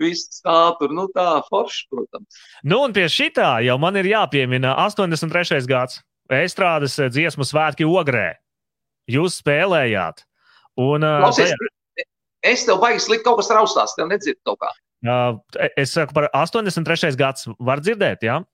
viss 0.00 0.40
stāv 0.40 0.76
tur, 0.80 0.94
nu 0.96 1.06
tā, 1.14 1.28
forši, 1.48 1.84
protams. 1.92 2.40
Nu 2.66 2.82
un 2.86 2.96
pie 2.96 3.06
šitā 3.12 3.54
jau 3.66 3.78
man 3.80 4.00
ir 4.00 4.10
jāpiemina 4.10 4.74
83. 4.82 5.62
gads, 5.70 6.00
Estrādes 6.32 6.98
dziesmu 7.12 7.46
svētki 7.48 7.86
Ogrē. 7.88 8.32
Jūs 9.10 9.40
spēlējāt. 9.42 10.24
Un, 10.80 11.04
Klausies, 11.04 11.52
tajā... 11.52 12.06
es 12.52 12.64
tev 12.68 12.80
baigi 12.82 13.02
slikt 13.04 13.26
kaut 13.26 13.42
kas 13.42 13.52
raustās, 13.52 13.96
tev 13.98 14.08
nedzird 14.12 14.40
kaut 14.48 14.62
kā. 14.62 14.72
Uh, 15.02 15.36
es 15.76 15.92
saku 15.96 16.14
par 16.14 16.28
83. 16.30 17.16
gads, 17.18 17.48
var 17.58 17.82
dzirdēt, 17.82 18.22
jā? 18.22 18.38
Ja? 18.38 18.46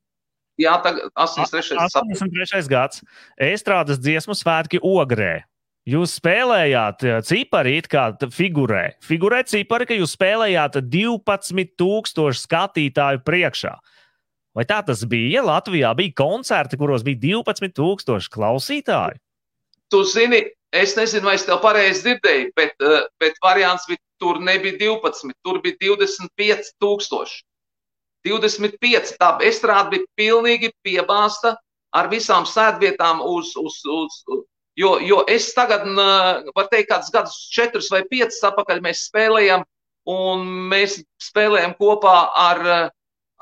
Jā, 0.59 0.74
tagad 0.83 1.12
83. 1.14 1.79
83. 1.79 2.66
gads. 2.66 3.05
Estrādes 3.39 4.01
dziesmu 4.03 4.35
svētki 4.35 4.81
Ogrē. 4.83 5.45
Jūs 5.89 6.18
spēlējāt 6.18 7.05
cipari, 7.24 7.79
kā 7.89 8.11
figūrē. 8.35 8.99
Figūrē 9.07 9.45
cipari, 9.49 9.87
ka 9.89 9.97
jūs 9.97 10.16
spēlējāt 10.18 10.83
12,000 10.91 12.43
skatītāju 12.43 13.22
priekšā. 13.24 13.72
Vai 14.59 14.65
tā 14.67 14.81
tas 14.83 15.05
bija? 15.07 15.45
Latvijā 15.47 15.93
bija 15.95 16.17
koncerti, 16.19 16.79
kuros 16.81 17.05
bija 17.07 17.21
12,000 17.45 18.27
klausītāju. 18.35 19.21
Tu 19.93 20.01
zini, 20.11 20.41
es 20.75 20.97
nezinu, 20.99 21.29
vai 21.31 21.37
es 21.39 21.47
tev 21.47 21.61
pareizi 21.63 22.03
dzirdēju, 22.09 22.49
bet, 22.59 22.75
bet 23.23 23.39
variants 23.45 23.87
bija, 23.89 24.03
tur 24.19 24.41
nebija 24.43 24.75
12, 24.81 25.31
tur 25.47 25.63
bija 25.63 25.79
25,000. 25.95 27.39
25. 28.27 29.15
Tā 29.21 29.31
estrāde 29.47 29.95
bija 29.95 30.11
pilnīgi 30.19 30.73
piebāzta 30.85 31.55
ar 31.95 32.11
visām 32.11 32.45
sēdvietām 32.49 33.23
uz, 33.25 33.55
uz, 33.57 33.81
uz, 33.87 34.23
Jo, 34.79 34.93
jo 35.03 35.25
es 35.27 35.49
tagad, 35.57 35.89
varu 36.55 36.69
teikt, 36.71 36.87
kādus 36.93 37.11
gadus, 37.11 37.39
četrus 37.51 37.89
vai 37.91 38.05
piecus 38.07 38.39
atpakaļ 38.47 38.79
mēs 38.85 39.09
spēlējam, 39.09 39.65
un 40.07 40.45
mēs 40.71 41.01
spēlējam 41.19 41.75
kopā 41.81 42.13
ar, 42.39 42.61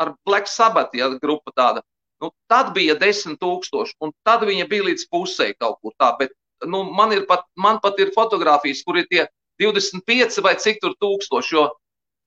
ar 0.02 0.14
Black 0.26 0.50
Sabbath, 0.50 0.96
ja 0.96 1.08
grupa 1.22 1.52
tāda. 1.56 1.82
Nu, 2.22 2.30
tad 2.48 2.72
bija 2.76 2.96
desmit 2.96 3.40
tūkstoši, 3.42 3.98
un 4.00 4.12
tad 4.24 4.44
viņa 4.48 4.68
bija 4.70 4.86
līdz 4.88 5.08
pusē 5.12 5.50
kaut 5.60 5.80
kur 5.84 5.92
tā. 6.00 6.14
Bet 6.20 6.32
nu, 6.64 6.84
man, 6.96 7.12
ir 7.12 7.26
pat, 7.28 7.44
man 7.56 7.80
pat 7.82 7.98
ir 8.00 8.14
fotografijas, 8.14 8.80
kur 8.86 8.96
ir 9.00 9.08
tie 9.10 9.26
25 9.60 10.40
vai 10.44 10.54
cik 10.60 10.80
tur 10.80 10.96
tūkstoši, 11.02 11.56
jo 11.56 11.66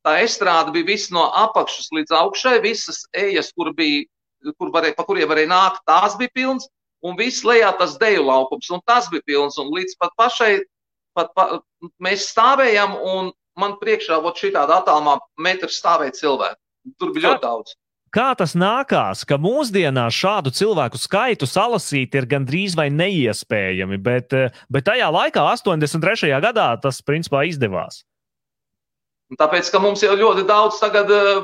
tā 0.05 0.19
estrāde 0.23 0.73
bija 0.75 0.91
viss 0.91 1.13
no 1.13 1.25
apakšas 1.43 1.89
līdz 1.97 2.13
augšai, 2.21 2.59
visas 2.61 3.01
ejas, 3.17 3.49
kur 3.57 3.73
bija, 3.77 4.05
kur 4.61 4.69
varēja, 4.73 4.97
pa 4.97 5.05
kuriem 5.09 5.29
varēja 5.29 5.49
nākt, 5.51 5.81
tās 5.89 6.17
bija 6.21 6.33
pilnas 6.37 6.69
un 7.05 7.17
viss 7.19 7.45
lejā 7.47 7.71
tas 7.79 7.97
deju 7.99 8.25
laukums, 8.27 8.69
un 8.73 8.81
tas 8.87 9.09
bija 9.11 9.25
pilns, 9.25 9.57
un 9.61 9.71
līdz 9.75 9.97
pat 9.99 10.15
pašai, 10.19 10.53
pat, 11.17 11.31
pa, 11.35 11.61
mēs 12.03 12.29
stāvējam, 12.33 12.95
un 13.13 13.31
man 13.59 13.77
priekšā, 13.81 14.19
vot 14.23 14.39
šī 14.39 14.53
tāda 14.55 14.79
attālumā 14.79 15.17
metrs 15.39 15.79
stāvēja 15.81 16.17
cilvēki. 16.19 16.59
Tur 16.97 17.13
bija 17.15 17.33
ļoti 17.33 17.45
daudz. 17.45 17.75
Kā 18.09 18.31
tas 18.33 18.55
nākās, 18.57 19.21
ka 19.29 19.37
mūsdienās 19.37 20.15
šādu 20.17 20.49
cilvēku 20.55 20.97
skaitu 20.97 21.45
salasīt 21.45 22.15
ir 22.17 22.25
gandrīz 22.25 22.73
vai 22.77 22.87
neiespējami, 22.89 23.99
bet, 24.01 24.33
bet 24.65 24.87
tajā 24.87 25.11
laikā, 25.13 25.43
83. 25.45 26.31
gadā, 26.41 26.71
tas 26.81 27.03
principā 27.05 27.43
izdevās? 27.45 28.01
Tāpēc, 29.37 29.69
ka 29.69 29.81
mums 29.83 30.01
jau 30.01 30.15
ļoti 30.17 30.47
daudz 30.49 30.79
tagad 30.81 31.13
uh, 31.13 31.43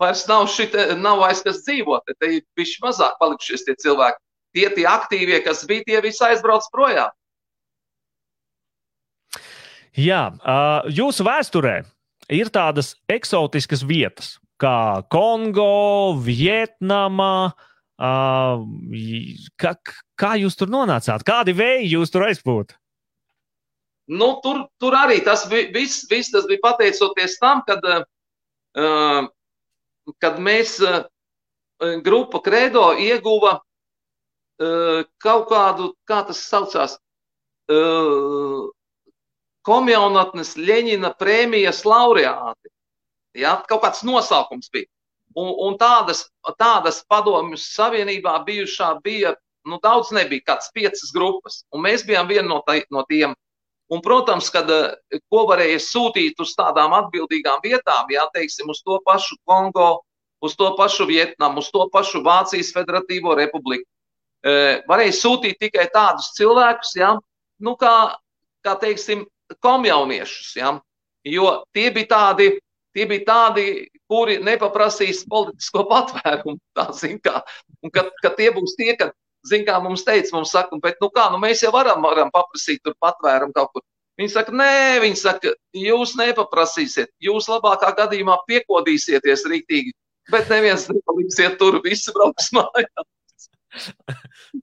vairs 0.00 0.24
nav, 0.30 0.46
šite, 0.48 0.94
nav 0.96 1.20
vairs 1.20 1.44
kas 1.44 1.60
dzīvot, 1.66 2.16
te 2.16 2.32
ir 2.38 2.46
bišķi 2.56 2.86
mazāk 2.86 3.20
palikušies 3.20 3.68
tie 3.68 3.76
cilvēki 3.84 4.22
tie, 4.56 4.70
tie 4.72 4.86
aktīvie, 4.88 5.42
kas 5.44 5.64
bija, 5.68 5.84
tie 5.86 6.00
visi 6.04 6.24
aizbrauc 6.24 6.66
projām. 6.72 7.12
Jā, 9.96 10.28
jūsu 10.92 11.24
vēsturē 11.24 11.78
ir 12.32 12.50
tādas 12.52 12.94
eksotiskas 13.08 13.84
vietas, 13.86 14.34
kā 14.60 15.02
Kongo, 15.12 16.16
Vietnama. 16.22 17.52
Kā, 17.96 19.72
kā 20.20 20.32
jūs 20.36 20.58
tur 20.60 20.72
nonācāt? 20.72 21.24
Kādi 21.26 21.54
vēji 21.56 21.94
jūs 21.94 22.12
tur 22.12 22.26
aizpūtāt? 22.28 22.76
Nu, 24.06 24.36
tur, 24.42 24.66
tur 24.78 24.94
arī 24.94 25.18
tas 25.26 25.46
bija, 25.50 25.72
viss, 25.74 26.04
viss 26.10 26.30
tas 26.30 26.44
bija 26.46 26.62
pateicoties 26.62 27.40
tam, 27.42 27.64
kad, 27.66 27.82
uh, 28.78 29.24
kad 30.22 30.38
mēs, 30.38 30.76
uh, 30.84 31.08
grupa 32.04 32.40
Credo, 32.44 32.92
ieguva 32.96 33.60
kaut 35.20 35.50
kādu, 35.50 35.90
kā 36.08 36.22
tas 36.24 36.38
saucās, 36.48 36.94
komjaunatnes 39.66 40.54
Ļeņina 40.56 41.10
prēmijas 41.20 41.82
laureāti. 41.84 42.70
Ja, 43.36 43.56
kaut 43.68 43.82
kāds 43.84 44.04
nosaukums 44.06 44.70
bija. 44.72 44.88
Un, 45.36 45.50
un 45.66 45.74
tādas, 45.80 46.24
tādas 46.56 47.02
padomju 47.10 47.58
savienībā 47.60 48.38
bijušā 48.46 48.94
bija, 49.04 49.34
nu 49.68 49.80
daudz 49.82 50.12
nebija, 50.16 50.46
kāds 50.52 50.70
piecas 50.72 51.12
grupas. 51.12 51.60
Un 51.74 51.84
mēs 51.84 52.06
bijām 52.08 52.30
viena 52.30 52.48
no, 52.48 52.62
tā, 52.66 52.78
no 52.90 53.04
tiem. 53.10 53.34
Un, 53.92 54.00
protams, 54.02 54.48
kad 54.50 54.70
ko 55.30 55.44
varēja 55.50 55.78
sūtīt 55.82 56.40
uz 56.42 56.54
tādām 56.58 56.94
atbildīgām 56.96 57.60
vietām, 57.62 58.08
jā, 58.10 58.24
teiksim, 58.34 58.72
uz 58.72 58.80
to 58.82 58.96
pašu 59.06 59.36
Kongo, 59.46 60.00
uz 60.42 60.56
to 60.58 60.72
pašu 60.78 61.06
Vietnamu, 61.06 61.62
uz 61.62 61.68
to 61.74 61.84
pašu 61.92 62.24
Vācijas 62.26 62.72
Federatīvo 62.74 63.36
republiku 63.38 63.86
varēja 64.86 65.14
sūtīt 65.16 65.58
tikai 65.60 65.88
tādus 65.92 66.32
cilvēkus, 66.36 66.94
ja, 66.98 67.14
nu, 67.60 67.76
kā, 67.76 68.16
kā 68.64 68.76
teiksim, 68.80 69.26
komjauniešus. 69.62 70.56
Ja, 70.58 70.76
jo 71.24 71.64
tie 71.74 71.90
bija 71.94 72.10
tādi, 72.12 72.50
tie 72.96 73.04
bija 73.10 73.28
tādi 73.28 73.66
kuri 74.10 74.38
nepaprasīs 74.44 75.24
politisko 75.30 75.84
patvērumu. 75.90 76.58
Tā, 76.76 76.88
kā, 77.24 77.40
un 77.82 77.92
kad, 77.94 78.10
kad 78.22 78.36
tie 78.38 78.50
būs 78.54 78.76
tie, 78.78 78.92
kad, 78.98 79.12
zin, 79.46 79.66
kā 79.66 79.78
mums 79.82 80.06
teica, 80.06 80.32
mums 80.36 80.54
saka, 80.54 80.78
bet, 80.82 80.98
nu 81.02 81.10
kā, 81.14 81.28
nu 81.32 81.40
mēs 81.42 81.64
jau 81.64 81.72
varam, 81.74 82.02
varam 82.06 82.32
paprasīt 82.34 82.82
tur 82.86 82.96
patvērumu 83.02 83.56
kaut 83.56 83.74
kur. 83.74 83.86
Viņi 84.16 84.32
saka, 84.32 84.54
nē, 84.56 85.02
viņi 85.02 85.18
saka, 85.20 85.52
jūs 85.76 86.14
nepaprasīsiet, 86.16 87.10
jūs 87.20 87.50
labākā 87.52 87.90
gadījumā 87.98 88.38
piekodīsieties 88.48 89.44
rītīgi, 89.52 89.92
bet 90.32 90.48
neviens 90.52 90.86
nepaliksiet 90.88 91.58
tur, 91.60 91.82
visi 91.84 92.14
brauks 92.16 92.48
mājās. 92.56 93.10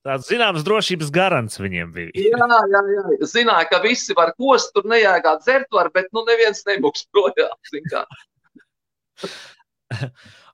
Tāds 0.05 0.29
zināms 0.29 0.65
drošības 0.65 1.09
garants 1.13 1.59
viņiem 1.61 1.91
bija. 1.95 2.13
jā, 2.17 2.47
jā, 2.73 2.83
jā. 2.97 3.29
Zināja, 3.29 3.67
ka 3.71 3.81
visi 3.83 4.15
var 4.17 4.33
kost, 4.39 4.73
tur 4.75 4.87
nejāgā 4.89 5.35
dzert 5.41 5.69
var, 5.73 5.91
bet 5.93 6.09
nu 6.15 6.25
neviens 6.27 6.63
nebūs 6.69 7.05
projām. 7.13 7.53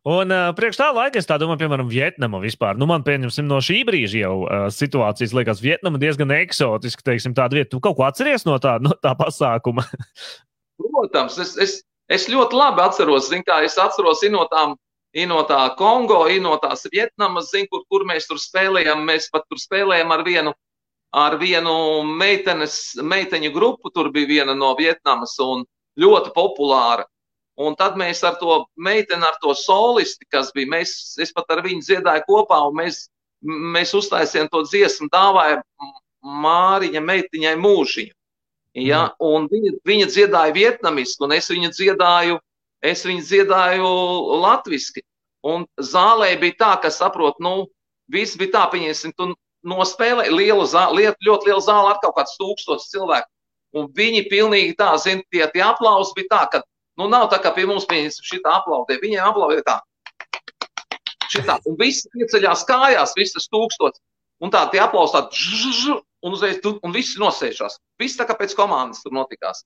Un 0.09 0.31
uh, 0.31 0.49
priekš 0.55 0.77
tā 0.79 0.87
laika 0.95 1.19
es 1.19 1.27
tā 1.27 1.35
domāju, 1.41 1.59
piemēram, 1.65 1.89
Vietnama 1.91 2.39
vispār. 2.39 2.77
Nu, 2.79 2.87
man, 2.89 3.03
pieņemsim, 3.03 3.47
no 3.49 3.59
šī 3.63 3.81
brīža 3.87 4.23
jau 4.23 4.35
uh, 4.45 4.67
situācijas 4.71 5.35
liekas, 5.35 5.63
Vietnama 5.63 5.99
diezgan 5.99 6.31
eksotiska, 6.37 7.03
teiksim, 7.11 7.35
tāda 7.37 7.59
vieta. 7.59 7.73
Tu 7.73 7.81
kaut 7.83 7.97
ko 7.97 8.07
atceries 8.07 8.47
no 8.47 8.55
tā, 8.63 8.77
no 8.83 8.95
tā 9.03 9.11
pasākuma? 9.19 9.83
Protams, 10.79 11.35
es, 11.43 11.51
es, 11.59 11.73
es 12.07 12.29
ļoti 12.31 12.55
labi 12.55 12.85
atceros, 12.85 13.27
zin, 13.27 13.43
kā 13.43 13.59
es 13.67 13.75
atceros 13.81 14.23
no 14.31 14.47
tām 14.51 14.77
no 15.29 15.43
tā 15.49 15.75
Kongo, 15.77 16.23
no 16.41 16.57
tās 16.61 16.85
Vietnamas, 16.91 17.51
zin, 17.51 17.67
kur, 17.67 17.83
kur 17.89 18.05
mēs 18.05 18.27
tur 18.27 18.37
spēlējam. 18.37 19.05
Mēs 19.05 19.29
pat 19.33 19.47
tur 19.49 19.57
spēlējam 19.57 20.11
ar 20.11 20.23
vienu, 20.23 20.53
ar 21.13 21.37
vienu 21.37 22.03
meitenes, 22.03 22.95
meiteņu 23.01 23.51
grupu. 23.53 23.89
Tur 23.89 24.11
bija 24.11 24.27
viena 24.27 24.55
no 24.55 24.75
Vietnamas 24.77 25.37
un 25.39 25.65
ļoti 25.99 26.33
populāra. 26.35 27.07
Un 27.59 27.75
tad 27.75 27.97
mēs 27.99 28.21
ar 28.23 28.37
to 28.39 28.65
meiteni, 28.79 29.25
ar 29.25 29.35
to 29.41 29.51
solisti, 29.57 30.25
kas 30.31 30.53
bija, 30.55 30.69
mēs, 30.77 31.17
es 31.19 31.33
pat 31.35 31.49
ar 31.51 31.59
viņu 31.65 31.83
dziedāju 31.83 32.23
kopā, 32.29 32.61
un 32.69 32.77
mēs, 32.79 33.09
mēs 33.43 33.91
uztaisījām 33.97 34.47
to 34.53 34.63
dziesmu, 34.63 35.09
dāvāja 35.11 35.59
Māriņa 36.23 37.01
meitiņai 37.03 37.57
mūžiņu. 37.59 38.13
Ja? 38.79 39.09
Mm. 39.09 39.27
Un 39.27 39.49
viņa, 39.51 39.73
viņa 39.87 40.07
dziedāja 40.13 40.55
vietnamiski, 40.55 41.23
un 41.25 41.35
es 41.35 41.49
viņu 41.51 41.71
dziedāju 41.75 42.39
es 42.85 43.03
viņu 43.07 43.25
dziedāju 43.25 43.89
latviski. 44.43 45.03
Un 45.47 45.65
zālē 45.79 46.33
bija 46.39 46.57
tā, 46.59 46.71
ka 46.83 46.91
saprot, 46.91 47.39
nu, 47.43 47.69
viss 48.11 48.37
bija 48.39 48.57
tā, 48.57 48.63
pieņemsim, 48.73 49.13
tu 49.15 49.31
nospēlē 49.67 50.27
lielu 50.31 50.65
zāli, 50.67 51.07
ļoti 51.25 51.51
lielu 51.51 51.63
zāli 51.63 51.93
ar 51.93 51.99
kaut 52.03 52.17
kāds 52.17 52.35
tūkstots 52.39 52.89
cilvēku. 52.91 53.29
Un 53.77 53.87
viņi 53.95 54.25
pilnīgi 54.31 54.75
tā, 54.79 54.91
zin, 54.97 55.21
tie, 55.31 55.45
tie 55.53 55.63
aplausi 55.63 56.15
bija 56.17 56.31
tā, 56.33 56.41
ka, 56.53 56.61
nu, 56.99 57.07
nav 57.11 57.29
tā 57.31 57.39
kā 57.43 57.53
pie 57.55 57.67
mums, 57.69 57.87
pieņemsim, 57.89 58.25
šitā 58.33 58.57
aplaudē. 58.59 58.97
Viņiem 59.03 59.29
aplaudē 59.29 59.61
tā. 59.67 59.77
Šitā. 61.29 61.59
Un 61.69 61.77
visi 61.79 62.09
pieceļās 62.15 62.65
kājās, 62.67 63.13
viss 63.17 63.37
tas 63.37 63.47
tūkstots. 63.53 64.01
Un 64.41 64.51
tā, 64.51 64.63
tie 64.73 64.81
aplausi 64.81 65.13
tā, 65.19 65.99
un 66.25 66.35
uzreiz, 66.35 66.59
un 66.65 66.95
visi 66.95 67.19
nosēžās. 67.21 67.77
Viss 68.01 68.17
tā 68.17 68.25
kā 68.27 68.35
pēc 68.39 68.55
komandas 68.57 69.03
tur 69.03 69.13
notikās. 69.15 69.61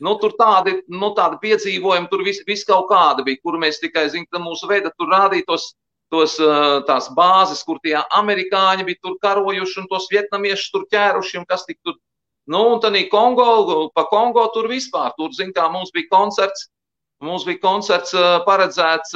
Nu, 0.00 0.14
tur 0.20 0.32
tādi, 0.38 0.78
nu, 0.88 1.10
tādi 1.16 1.36
piedzīvojumi, 1.42 2.08
tur 2.08 2.24
viss 2.24 2.44
vis 2.48 2.64
kaut 2.64 2.88
kāda 2.88 3.24
bija, 3.26 3.40
kur 3.44 3.58
mēs 3.60 3.82
tikai 3.82 4.06
zinām, 4.12 4.46
mūsu 4.46 4.68
veida 4.70 4.92
tur 4.96 5.12
rādītos 5.12 5.74
tos, 6.10 6.36
tās 6.88 7.08
bāzes, 7.16 7.62
kur 7.66 7.80
tie 7.84 7.96
amerikāņi 8.18 8.86
bija 8.88 9.00
tur 9.04 9.18
karojuši 9.22 9.82
un 9.82 9.88
tos 9.90 10.08
vietnamiešus 10.12 10.72
tur 10.74 10.86
ķēruši 10.92 11.40
un 11.40 11.46
kas 11.50 11.66
tik 11.68 11.78
tur. 11.84 11.98
Nu, 12.50 12.64
un 12.72 12.80
tad 12.82 12.96
Kongo, 13.12 13.90
pa 13.94 14.06
Kongo 14.10 14.46
tur 14.54 14.66
vispār, 14.70 15.12
tur, 15.18 15.30
zin 15.36 15.52
kā, 15.54 15.68
mums 15.70 15.92
bija 15.94 16.08
koncerts, 16.10 16.66
mums 17.22 17.44
bija 17.46 17.60
koncerts 17.62 18.16
paredzēts, 18.48 19.14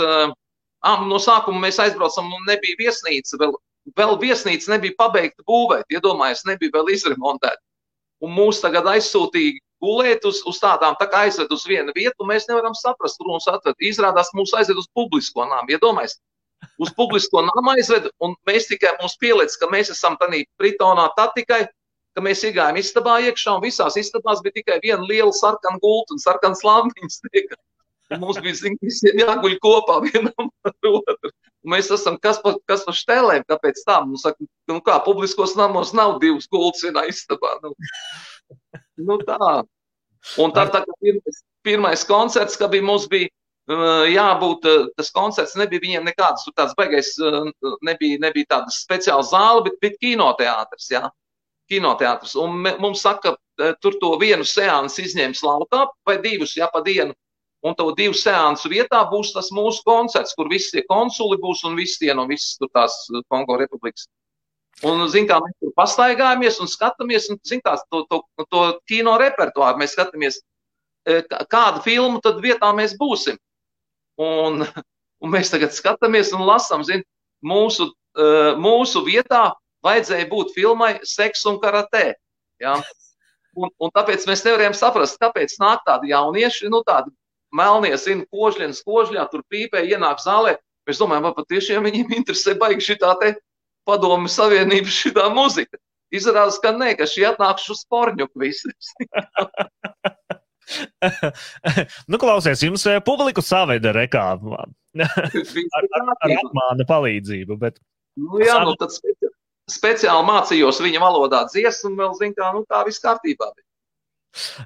ah, 0.85 1.03
no 1.09 1.19
sākuma 1.19 1.65
mēs 1.67 1.81
aizbraucam 1.83 2.31
un 2.31 2.47
nebija 2.47 2.79
viesnīca, 2.79 3.41
vēl, 3.41 3.57
vēl 3.99 4.17
viesnīca 4.21 4.77
nebija 4.77 4.99
pabeigta 5.01 5.43
būvēt, 5.49 5.89
iedomājies, 5.97 6.45
nebija 6.47 6.77
vēl 6.77 6.93
izremontēta. 6.95 7.63
Un 8.23 8.37
mūs 8.37 8.61
tagad 8.63 8.87
aizsūtīja 8.93 9.59
gulēt 9.85 10.25
uz, 10.29 10.41
uz 10.49 10.59
tādām, 10.63 10.97
tā 11.01 11.07
kā 11.13 11.27
aizved 11.29 11.53
uz 11.55 11.67
vienu 11.69 11.93
vietu, 11.97 12.27
mēs 12.29 12.49
nevaram 12.49 12.77
saprast, 12.79 13.21
kur 13.21 13.35
mums 13.35 13.49
atved. 13.51 13.77
Izrādās, 13.93 14.33
mūs 14.37 14.57
aizved 14.57 14.81
uz 14.81 14.89
publisko 14.97 15.47
nāmu. 15.51 15.77
Iedomājieties, 15.77 16.19
uz 16.81 16.93
publisko 16.97 17.45
nāmu 17.45 17.75
aizved, 17.77 18.09
un 18.25 18.37
mēs 18.49 18.69
tikai 18.71 18.97
mums 19.01 19.17
pieliec, 19.21 19.55
ka 19.61 19.69
mēs 19.73 19.93
esam 19.95 20.19
tādā 20.21 20.43
pritonā 20.61 21.11
tā 21.19 21.29
tikai, 21.37 21.65
ka 22.15 22.25
mēs 22.25 22.45
iegājām 22.47 22.79
istabā 22.81 23.19
iekšā, 23.29 23.59
un 23.59 23.65
visās 23.65 23.99
istabās 24.01 24.43
bija 24.45 24.61
tikai 24.61 24.81
viena 24.83 25.03
liela 25.05 25.33
sarkana 25.35 25.81
gulta 25.83 26.15
un 26.17 26.23
sarkanas 26.23 26.65
lampiņas. 26.67 27.23
Mums 28.21 28.39
bija 28.45 28.55
zin, 28.59 28.77
visiem 28.85 29.19
jāguļ 29.23 29.57
kopā 29.65 29.99
vienam 30.05 30.51
ar 30.69 30.75
otru. 30.91 31.33
Un 31.65 31.73
mēs 31.73 31.89
esam 31.95 32.19
kas 32.21 32.39
par, 32.45 32.59
kas 32.69 32.85
par 32.85 32.97
štēlēm, 32.99 33.47
kāpēc 33.49 33.81
tā? 33.89 33.97
Mums 34.05 34.27
saka, 34.27 34.45
nu 34.69 34.77
kā, 34.85 34.99
publiskos 35.07 35.57
namos 35.57 35.95
nav 35.97 36.19
divas 36.23 36.47
gultas 36.53 36.85
vienā 36.85 37.07
istabā. 37.09 37.55
Nu, 37.65 37.73
nu 39.09 39.17
tā. 39.25 39.39
Un 40.41 40.53
tad, 40.57 40.73
tā, 40.73 40.83
pirmais, 41.03 41.41
pirmais 41.65 42.05
koncerts, 42.09 42.57
ka 42.61 42.69
bija, 42.73 42.85
mums 42.87 43.07
bija 43.11 43.29
uh, 43.29 44.05
jābūt, 44.09 44.69
uh, 44.71 44.87
tas 44.99 45.13
koncerts 45.15 45.57
nebija 45.61 45.83
viņiem 45.85 46.09
nekāds, 46.09 46.47
tāds 46.57 46.77
beigais, 46.79 47.13
uh, 47.21 47.51
nebija, 47.87 48.21
nebija 48.23 48.51
tāda 48.57 48.73
speciāla 48.75 49.27
zāle, 49.29 49.67
bet 49.69 49.77
bija 49.85 49.99
kinoteātris, 50.01 50.89
jā, 50.97 51.03
kinoteātris. 51.73 52.35
Un 52.41 52.65
mums 52.83 53.05
saka, 53.05 53.37
tur 53.85 54.01
to 54.01 54.15
vienu 54.21 54.47
seansu 54.49 55.05
izņems 55.05 55.45
laukā, 55.45 55.85
vai 56.09 56.19
divus, 56.25 56.57
jā, 56.59 56.71
pa 56.73 56.83
dienu, 56.85 57.15
un 57.65 57.77
to 57.79 57.91
divu 57.97 58.17
seansu 58.17 58.73
vietā 58.73 59.05
būs 59.13 59.33
tas 59.37 59.53
mūsu 59.55 59.85
koncerts, 59.87 60.35
kur 60.37 60.51
visi 60.53 60.75
tie 60.75 60.85
konsuli 60.89 61.39
būs 61.41 61.65
un 61.69 61.79
visi 61.79 62.03
tie 62.05 62.17
no 62.17 62.27
visas 62.29 62.59
tur 62.61 62.73
tās 62.75 62.97
Kongo 63.33 63.57
republikas 63.61 64.09
Un, 64.83 65.05
zin, 65.09 65.29
kā 65.29 65.39
mēs 65.39 65.55
tur 65.63 65.71
pastaigājamies 65.79 66.59
un 66.63 66.71
skatāmies, 66.71 67.29
un, 67.31 67.39
zin, 67.47 67.63
tās, 67.63 67.85
to, 67.93 68.03
to, 68.11 68.25
to 68.51 68.65
kino 68.91 69.15
repertuāru 69.21 69.79
mēs 69.79 69.95
skatāmies, 69.95 70.41
e, 71.07 71.21
kādu 71.53 71.85
filmu 71.85 72.19
tad 72.25 72.41
vietā 72.43 72.73
mēs 72.75 72.97
būsim. 72.99 73.39
Un, 74.19 74.65
un 75.23 75.31
mēs 75.31 75.53
tagad 75.53 75.75
skatāmies 75.77 76.33
un 76.35 76.43
lasām, 76.49 76.83
zin, 76.87 77.05
mūsu, 77.47 77.87
e, 78.19 78.27
mūsu 78.59 79.05
vietā 79.07 79.53
vajadzēja 79.87 80.27
būt 80.33 80.53
filmai 80.57 80.97
Seks 81.07 81.47
un 81.47 81.61
karatē. 81.63 82.11
Ja? 82.63 82.75
Un, 83.55 83.71
un 83.79 83.95
tāpēc 83.95 84.27
mēs 84.27 84.43
nevarējām 84.43 84.75
saprast, 84.75 85.21
kāpēc 85.23 85.55
nāk 85.63 85.85
tādi 85.87 86.11
jaunieši, 86.11 86.67
nu 86.73 86.83
tādi 86.87 87.15
melnie, 87.55 87.95
zina, 88.01 88.27
kožļi, 88.35 88.73
kožļā, 88.83 89.29
tur 89.31 89.45
pīpē, 89.53 89.85
ienāk 89.87 90.19
zālē. 90.23 90.57
Mēs 90.85 90.99
domājam, 91.01 91.29
vai 91.29 91.37
patiešām 91.39 91.87
viņiem 91.87 92.11
interesē 92.19 92.57
baigi 92.61 92.91
šitā 92.91 93.15
te 93.21 93.37
padomu 93.89 94.31
savienības 94.31 95.01
šitā 95.05 95.29
muzika. 95.35 95.81
Izrādās, 96.15 96.61
ka 96.63 96.71
nē, 96.77 96.93
ka 96.99 97.09
šī 97.11 97.27
atnākšu 97.33 97.75
uz 97.75 97.83
porņuku 97.91 98.43
visiem. 98.43 98.75
nu, 102.11 102.21
klausies, 102.21 102.63
jums 102.65 102.85
eh, 102.89 103.01
publiku 103.05 103.43
saveda 103.45 103.93
rekā 103.97 104.23
ar, 104.37 104.41
ar, 105.05 105.89
ar 106.15 106.37
apmāna 106.39 106.87
palīdzību. 106.89 107.59
Bet... 107.61 107.81
Nu, 108.21 108.39
jā, 108.45 108.61
nu 108.63 108.77
tad 108.79 108.95
speci 108.95 109.33
speciāli 109.71 110.27
mācījos 110.29 110.81
viņa 110.85 111.01
valodā 111.01 111.45
dziesmu, 111.49 111.91
un 111.91 112.01
vēl 112.03 112.17
zinu, 112.19 112.37
kā, 112.37 112.51
nu, 112.55 112.65
tā 112.69 112.83
viss 112.87 113.03
kārtībā 113.03 113.51
bija. 113.55 113.64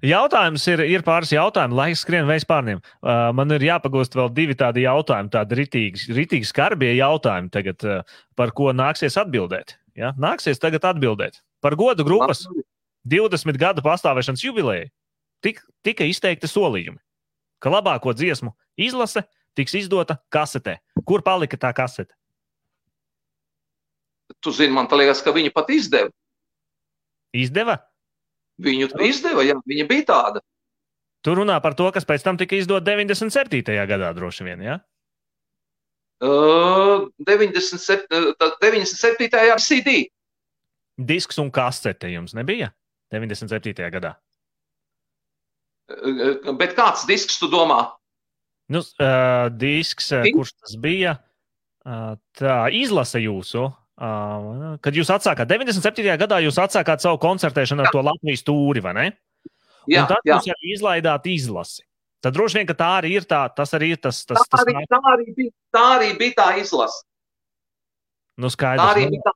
Jautājums 0.05 0.65
ir, 0.73 0.83
ir 0.89 1.05
pāris 1.07 1.33
jautājumu, 1.35 1.77
laiks 1.77 2.05
skrien 2.05 2.29
veids 2.29 2.47
pārniem. 2.49 2.81
Uh, 3.03 3.29
man 3.37 3.53
ir 3.57 3.67
jāpagūst 3.67 4.17
vēl 4.17 4.31
divi 4.37 4.57
tādi 4.59 4.87
jautājumi, 4.87 5.33
tādi 5.35 5.59
ritīgi, 5.61 6.09
ritīgi 6.17 6.49
skarbie 6.49 6.95
jautājumi, 6.97 7.53
tagad, 7.53 7.85
uh, 7.85 8.23
par 8.39 8.55
ko 8.57 8.73
nāksies 8.77 9.19
atbildēt. 9.21 9.77
Ja? 9.99 10.15
Nāksies 10.21 10.63
tagad 10.63 10.87
atbildēt 10.89 11.43
par 11.61 11.77
godu 11.79 12.07
grupas 12.07 12.45
20 13.09 13.59
gadu 13.59 13.83
pastāvēšanas 13.85 14.45
jubileju. 14.45 14.89
Tik, 15.45 15.61
tika 15.87 16.07
izteikti 16.09 16.51
solījumi, 16.51 16.99
ka 17.63 17.71
labāko 17.71 18.15
dziesmu 18.15 18.55
izlase 18.79 19.23
tiks 19.59 19.77
izdota 19.79 20.19
kasetē. 20.35 20.79
Kur 21.07 21.23
palika 21.27 21.59
tā 21.61 21.71
kasete? 21.75 22.15
Tu 24.43 24.53
zini, 24.55 24.75
man 24.75 24.91
liekas, 24.91 25.23
ka 25.25 25.33
viņi 25.35 25.53
pat 25.55 25.71
izdeva. 25.73 26.11
Izdeva? 27.35 27.79
Viņu 28.59 28.91
izdeva, 29.07 29.45
jā, 29.47 29.55
viņa 29.69 29.87
bija 29.89 30.05
tāda. 30.09 30.43
Tu 31.23 31.35
runā 31.35 31.59
par 31.63 31.75
to, 31.79 31.89
kas 31.95 32.07
pēc 32.07 32.25
tam 32.27 32.39
tika 32.39 32.57
izdot 32.59 32.87
97. 32.87 33.63
gadā, 33.91 34.13
droši 34.15 34.47
vien. 34.47 34.63
Ja? 34.63 34.79
Uh, 36.23 37.09
97. 37.23 38.07
97. 38.63 39.29
gadā 39.31 39.59
CD. 39.63 39.99
Disks 40.99 41.39
un 41.39 41.53
kasete 41.55 42.11
jums 42.11 42.35
nebija 42.35 42.73
97. 43.15 43.87
gadā. 43.95 44.17
Uh, 45.89 46.51
bet 46.59 46.75
kāds 46.79 47.07
disks 47.09 47.39
tu 47.41 47.51
domā? 47.51 47.85
Nu, 48.69 48.83
uh, 48.83 49.47
disks, 49.55 50.11
uh, 50.13 50.27
kurš 50.35 50.53
tas 50.59 50.75
bija? 50.83 51.17
Uh, 51.87 52.19
tā 52.37 52.67
izlase 52.75 53.23
jūsu 53.23 53.69
Kad 53.99 54.95
jūs 54.95 55.11
atsākāt 55.11 55.51
97. 55.51 56.07
gadā, 56.21 56.39
jūs 56.45 56.59
atsākāt 56.63 57.03
savu 57.03 57.19
koncertēšanu 57.23 57.83
ar 57.83 57.89
jā. 57.89 57.95
to 57.97 58.03
Latvijas 58.07 58.45
tūri, 58.47 58.83
vai 58.85 58.95
ne? 58.95 59.07
Jā, 59.91 60.05
un 60.05 60.11
tad 60.13 60.23
jā. 60.29 60.37
jūs 60.37 60.51
arī 60.55 60.73
izlaidāt 60.77 61.27
izlasi. 61.33 61.83
Tad 62.23 62.35
droši 62.35 62.61
vien, 62.61 62.69
ka 62.69 62.77
tā 62.79 62.89
arī 63.01 63.13
ir 63.19 63.27
tā, 63.31 63.45
tas 63.55 63.75
arī 63.75 63.93
ir 63.95 64.01
tas. 64.03 64.21
tas, 64.27 64.43
tā, 64.51 64.63
arī, 64.63 64.75
tas 64.79 64.91
tā, 64.91 65.01
arī 65.13 65.35
bija, 65.35 65.55
tā 65.75 65.85
arī 65.97 66.11
bija 66.19 66.37
tā 66.39 66.49
izlase. 66.63 67.01
Nu, 68.39 68.51
skaidrs. 68.55 68.85
Tā 68.85 68.91
arī 68.95 69.07
nu, 69.07 69.15
bija 69.17 69.27
tā. 69.27 69.35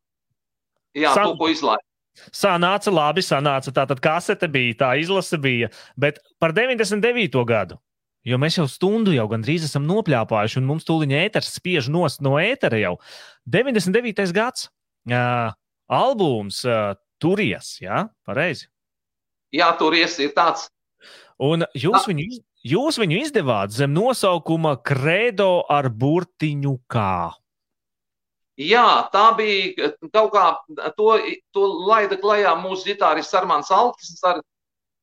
Jā, 1.02 1.14
San... 1.16 1.30
to, 1.30 1.38
ko 1.40 1.50
izlaida. 1.50 1.86
Sanāca 2.28 2.92
labi, 2.92 3.22
sanāca 3.24 3.72
tā, 3.72 3.86
tad 3.88 4.02
kasete 4.04 4.50
bija, 4.52 4.76
tā 4.82 4.90
izlase 5.00 5.38
bija. 5.42 5.70
Bet 5.98 6.20
par 6.42 6.54
99. 6.54 7.42
gadu 7.48 7.78
Jo 8.23 8.39
mēs 8.39 8.55
jau 8.61 8.68
stundu 8.70 9.14
jau 9.16 9.27
gandrīz 9.31 9.64
esam 9.66 9.87
nopļāpājuši, 9.89 10.61
un 10.61 10.68
mums 10.68 10.87
tūlīt 10.87 11.14
ēters 11.25 11.57
spiež 11.57 11.89
nost 11.91 12.23
no 12.23 12.37
ētera 12.39 12.79
jau. 12.79 12.95
99. 13.51 14.31
gads, 14.37 14.68
uh, 15.11 15.51
albums 15.91 16.62
uh, 16.68 16.95
Turies, 17.23 17.77
jā, 17.83 18.05
pareizi. 18.27 18.68
Jā, 19.55 19.73
Turies 19.79 20.14
ir 20.23 20.33
tāds. 20.37 20.68
Un 21.43 21.66
jūs 21.75 22.07
viņu, 22.07 22.39
jūs 22.62 22.99
viņu 23.03 23.20
izdevāt 23.25 23.75
zem 23.75 23.93
nosaukuma 23.95 24.77
Credo 24.87 25.64
ar 25.70 25.91
burtiņu 25.91 26.77
kā. 26.91 27.35
Jā, 28.61 29.09
tā 29.11 29.27
bija 29.35 29.91
kaut 30.12 30.33
kā, 30.35 30.47
to, 30.97 31.16
to 31.57 31.68
laida 31.89 32.18
klajā 32.20 32.53
mūsu 32.61 32.93
ģitārists 32.93 33.35
Armāns 33.35 33.73
Alkis 33.73 34.18
ar 34.29 34.43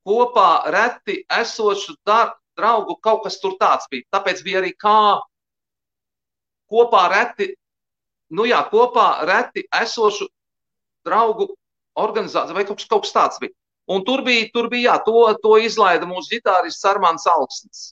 kopā 0.07 0.69
reti 0.71 1.23
esošu 1.33 1.97
dar, 2.07 2.35
draugu, 2.59 2.97
kaut 3.03 3.23
kas 3.25 3.39
tur 3.41 3.55
tāds 3.61 3.87
bija. 3.91 4.07
Tāpēc 4.15 4.43
bija 4.45 4.61
arī 4.61 4.73
kā 4.77 5.19
kopā 6.69 7.07
reti, 7.13 7.53
nu 8.35 8.45
jā, 8.45 8.59
kopā 8.69 9.07
reti 9.27 9.65
esošu 9.81 10.29
draugu 11.07 11.49
organizācija 11.99 12.55
vai 12.55 12.65
kaut 12.67 12.81
kas, 12.81 12.89
kaut 12.91 13.07
kas 13.07 13.15
tāds 13.15 13.41
bija. 13.41 13.55
Un 13.89 14.03
tur 14.05 14.21
bija, 14.25 14.49
tur 14.53 14.69
bija 14.69 14.91
jā, 14.91 14.97
to, 15.05 15.21
to 15.41 15.55
izlaida 15.65 16.05
mūsu 16.09 16.35
ģitārists 16.35 16.85
Armāns 16.85 17.25
Alksnis. 17.29 17.87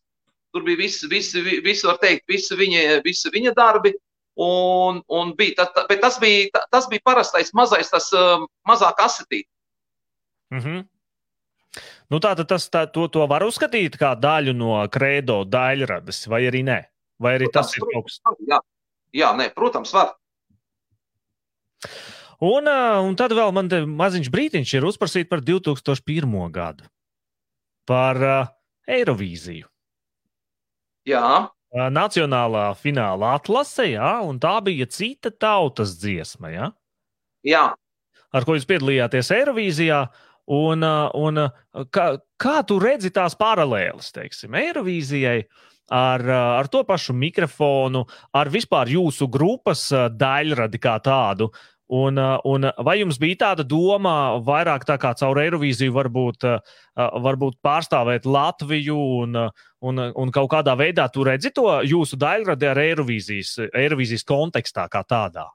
Tur 0.54 0.66
bija 0.68 0.84
visi, 0.84 1.08
visi, 1.10 1.42
visi 1.66 1.88
var 1.88 1.98
teikt, 2.02 2.28
visi 2.30 2.58
viņa, 2.58 3.00
visi 3.06 3.32
viņa 3.34 3.56
darbi. 3.58 3.96
Un, 4.38 5.00
un 5.10 5.32
bija, 5.34 5.66
tā, 5.66 5.88
bet 5.90 6.04
tas 6.04 6.20
bija, 6.22 6.62
tas 6.70 6.86
bija 6.92 7.02
parastais 7.02 7.50
mazais, 7.58 7.90
tas 7.90 8.12
uh, 8.14 8.44
mazā 8.70 8.92
kasetīte. 9.00 9.50
Mm 10.54 10.60
-hmm. 10.62 10.84
Nu, 12.08 12.22
tā 12.24 12.32
tad 12.40 12.48
tas, 12.48 12.70
tā, 12.72 12.86
to, 12.88 13.10
to 13.12 13.26
var 13.28 13.44
uzskatīt 13.44 13.98
kā 14.00 14.14
daļu 14.16 14.54
no 14.56 14.78
kredo 14.92 15.42
daļradas, 15.44 16.24
vai 16.32 16.46
arī 16.48 16.64
nē? 16.68 16.78
Vai 17.20 17.34
arī 17.36 17.50
protams, 17.50 17.74
tas 17.74 17.80
ir 17.80 17.88
kaut 17.92 18.08
kas? 18.08 18.20
Jā, 18.48 18.60
jā 19.24 19.32
nē, 19.36 19.50
protams, 19.56 19.92
var. 19.96 20.14
Un, 22.48 22.70
un 22.70 23.18
tad 23.18 23.34
vēl 23.34 23.52
man 23.56 23.70
te 23.72 23.82
maziņš 23.90 24.30
brītiņš 24.34 24.76
ir 24.78 24.86
uzprasīt 24.88 25.30
par 25.30 25.42
2001. 25.44 26.38
gadu, 26.54 26.86
par 27.90 28.22
uh, 28.22 28.52
Eirovīziju. 28.88 29.68
Jā. 31.08 31.24
Nacionālā 31.92 32.70
fināla 32.80 33.34
atlase, 33.38 33.90
jā, 33.92 34.14
un 34.24 34.40
tā 34.40 34.54
bija 34.64 34.88
cita 34.88 35.34
tautas 35.34 35.98
dziesma, 36.00 36.52
jā? 36.54 36.70
Jā. 37.48 37.66
Ar 38.36 38.46
ko 38.48 38.56
jūs 38.56 38.68
piedalījāties 38.70 39.34
Eirovīzijā, 39.36 40.00
un, 40.48 40.84
un 40.84 41.42
kā, 41.92 42.10
kā 42.40 42.58
tu 42.68 42.80
redzi 42.80 43.12
tās 43.16 43.36
paralēles, 43.40 44.12
teiksim, 44.16 44.56
Eirovīzijai? 44.58 45.42
ar, 45.88 46.22
ar 46.60 46.68
to 46.68 46.84
pašu 46.84 47.16
mikrofonu, 47.16 48.04
ar 48.36 48.50
vispār 48.52 48.92
jūsu 48.92 49.30
grupas 49.32 49.88
daļradi 50.12 50.82
kā 50.84 50.98
tādu. 51.04 51.52
Un, 51.88 52.20
un 52.20 52.68
vai 52.84 52.98
jums 53.00 53.16
bija 53.16 53.38
tāda 53.46 53.64
doma, 53.64 54.36
vairāk 54.44 54.84
tā 54.84 54.98
kā 55.00 55.14
caur 55.16 55.40
Eirovīziju, 55.40 55.94
varbūt, 55.96 56.44
varbūt 56.98 57.62
pārstāvēt 57.64 58.28
Latviju 58.28 58.98
un, 59.22 59.38
un, 59.80 60.04
un 60.12 60.34
kaut 60.36 60.50
kādā 60.52 60.76
veidā 60.76 61.08
tur 61.08 61.32
redzi 61.32 61.54
to 61.56 61.70
jūsu 61.88 62.20
daļradi 62.20 62.68
ar 62.68 62.82
Eirovīzijas, 62.84 63.54
Eirovīzijas 63.72 64.28
kontekstā 64.28 64.90
kā 64.92 65.06
tādā? 65.08 65.48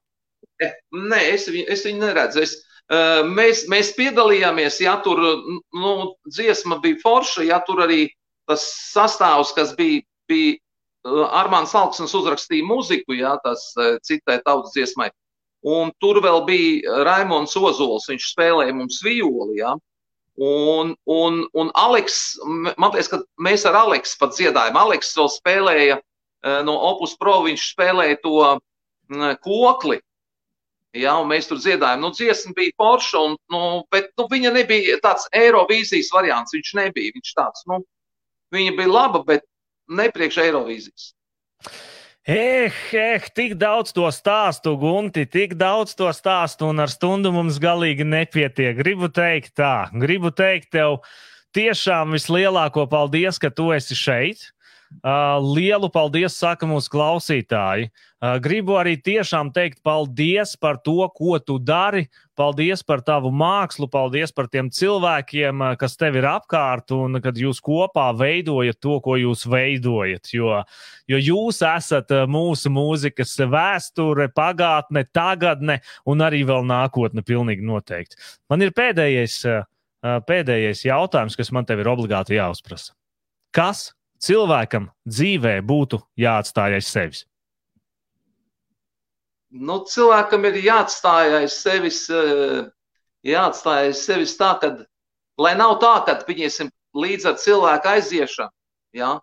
Nē, 0.62 1.20
es, 1.34 1.50
viņu, 1.52 1.68
es 1.74 1.84
viņu 1.84 2.00
neredzu. 2.00 2.46
Es, 2.46 2.56
mēs, 2.92 3.66
mēs 3.72 3.92
piedalījāmies, 3.96 4.80
ja 4.84 4.98
tur 5.04 5.20
nu, 5.22 5.92
dziesma 6.28 6.80
bija 6.82 7.00
forša, 7.02 7.46
ja 7.48 7.60
tur 7.66 7.84
arī 7.86 8.06
tas 8.50 8.66
sastāvs, 8.92 9.54
kas 9.56 9.72
bija, 9.78 10.02
bija 10.28 10.58
Armāns 11.34 11.74
Alksnis 11.74 12.14
uzrakstīja 12.14 12.66
muziku, 12.66 13.16
ja 13.18 13.36
tas 13.42 13.72
citai 14.06 14.38
tautas 14.44 14.74
dziesmai. 14.76 15.10
Un 15.62 15.92
tur 16.02 16.18
vēl 16.22 16.42
bija 16.46 17.02
Raimons 17.06 17.54
Ozols, 17.56 18.08
viņš 18.10 18.28
spēlēja 18.32 18.74
mums 18.74 18.98
violi. 19.04 19.60
Ja? 19.60 19.76
Un, 20.42 20.94
un, 21.06 21.42
un 21.54 21.70
Aleks, 21.78 22.38
man 22.44 22.90
liekas, 22.90 23.10
ka 23.12 23.20
mēs 23.42 23.66
ar 23.68 23.78
Aleksu 23.84 24.18
pat 24.18 24.34
dziedājām. 24.38 24.78
Aleks 24.78 25.14
vēl 25.18 25.30
spēlēja 25.30 25.98
no 26.66 26.74
Opus 26.90 27.14
Pro, 27.18 27.42
viņš 27.46 27.68
spēlēja 27.74 28.18
to 28.24 28.38
kokli. 29.44 30.00
Ja, 30.92 31.14
mēs 31.24 31.48
tur 31.48 31.56
dziedājām, 31.56 32.02
nu, 32.04 32.10
dziesma 32.12 32.52
bija 32.56 32.74
forša, 32.76 33.20
un, 33.24 33.38
nu, 33.52 33.62
bet 33.92 34.10
nu, 34.20 34.26
viņa 34.28 34.50
nebija 34.58 34.98
tāds 35.00 35.24
Eirovīzijas 35.32 36.12
variants. 36.12 36.52
Viņš 36.52 36.74
nebija. 36.76 37.14
Viņš 37.16 37.32
tāds, 37.38 37.64
nu, 37.70 37.80
viņa 38.52 38.76
bija 38.76 38.92
laba, 38.92 39.22
bet 39.24 39.46
ne 39.88 40.10
priekš 40.12 40.42
Eirovīzijas. 40.44 41.08
Eh, 42.22 42.70
eh, 42.92 43.24
tik 43.34 43.56
daudz 43.58 43.90
to 43.96 44.04
stāstu, 44.14 44.76
Gunti, 44.78 45.24
tik 45.26 45.56
daudz 45.58 45.96
to 45.98 46.06
stāstu, 46.14 46.68
un 46.70 46.78
ar 46.78 46.92
stundu 46.92 47.32
mums 47.34 47.56
galīgi 47.58 48.04
nepietiek. 48.06 48.76
Gribu 48.78 49.08
teikt 49.08 49.56
tā, 49.58 49.88
gribu 49.90 50.30
teikt 50.30 50.70
tev 50.76 51.00
tiešām 51.56 52.14
vislielāko 52.14 52.84
paldies, 52.86 53.40
ka 53.42 53.50
tu 53.50 53.72
esi 53.74 53.98
šeit. 53.98 54.52
Uh, 55.02 55.40
lielu 55.56 55.88
paldies, 55.90 56.34
saka 56.38 56.66
mūsu 56.68 56.90
klausītāji. 56.92 57.88
Uh, 58.22 58.36
gribu 58.42 58.76
arī 58.78 58.92
tiešām 59.02 59.48
teikt 59.50 59.80
paldies 59.82 60.52
par 60.60 60.76
to, 60.84 61.00
ko 61.16 61.40
tu 61.42 61.56
dari. 61.58 62.04
Paldies 62.38 62.84
par 62.86 63.00
tavu 63.02 63.32
mākslu, 63.34 63.88
paldies 63.90 64.30
par 64.30 64.46
tiem 64.52 64.68
cilvēkiem, 64.70 65.64
uh, 65.64 65.72
kas 65.80 65.96
tev 65.98 66.20
ir 66.20 66.28
apkārt 66.30 66.94
un 66.94 67.18
kad 67.24 67.40
jūs 67.40 67.58
kopā 67.64 68.12
veidojat 68.14 68.78
to, 68.78 68.98
ko 69.02 69.16
jūs 69.18 69.42
veidojat. 69.50 70.30
Jo, 70.36 70.60
jo 71.10 71.18
jūs 71.18 71.58
esat 71.66 72.14
mūsu 72.30 72.70
mūzikas 72.70 73.34
vēsture, 73.42 74.28
pagātne, 74.36 75.02
tagadne 75.10 75.80
un 76.06 76.22
arī 76.22 76.44
vēl 76.46 76.62
nākotne, 76.68 77.24
pilnīgi 77.26 77.66
noteikti. 77.66 78.20
Man 78.52 78.62
ir 78.62 78.70
pēdējais, 78.76 79.40
pēdējais 80.30 80.86
jautājums, 80.86 81.38
kas 81.38 81.50
man 81.50 81.66
te 81.66 81.74
ir 81.74 81.90
obligāti 81.90 82.38
jāuzprasa. 82.38 82.94
Kas 83.52 83.90
cilvēkam 84.22 84.88
dzīvē 85.08 85.58
būtu 85.66 86.00
jāatstāj 86.20 86.78
aiz 86.78 86.90
sevis? 86.90 87.24
Nu, 89.52 89.82
cilvēkam 89.84 90.46
ir 90.48 90.62
jāatstāj 90.64 91.34
aiz 91.42 91.58
sevis, 91.60 92.06
eh, 92.10 92.62
jāatstāj 93.28 93.88
aiz 93.88 94.04
sevis 94.06 94.36
tā, 94.38 94.54
ka, 94.60 94.72
lai 95.38 95.54
nav 95.58 95.78
tā, 95.82 95.92
ka 96.06 96.16
viņiem 96.28 96.70
līdz 96.96 97.28
ar 97.28 97.36
cilvēku 97.40 97.88
aiziešanu, 97.88 98.52
ja, 98.96 99.18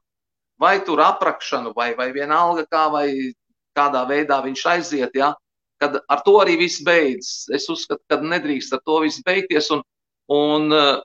vai 0.59 0.79
tur 0.85 1.01
aprakšanu, 1.01 1.73
vai, 1.75 1.95
vai 1.95 2.11
vienalga 2.13 2.65
kā, 2.69 2.89
vai 2.91 3.33
kādā 3.77 4.03
veidā 4.09 4.41
viņš 4.43 4.65
aiziet, 4.73 5.15
ja, 5.15 5.33
kad 5.79 6.01
ar 6.09 6.23
to 6.25 6.35
arī 6.41 6.57
viss 6.59 6.83
beidzas. 6.83 7.47
Es 7.55 7.69
uzskatu, 7.71 8.01
ka 8.09 8.19
nedrīkst 8.19 8.73
ar 8.75 8.81
to 8.85 8.99
viss 9.05 9.23
beigties, 9.25 9.69
un, 9.71 9.83
un 10.29 10.73
uh, 10.75 10.99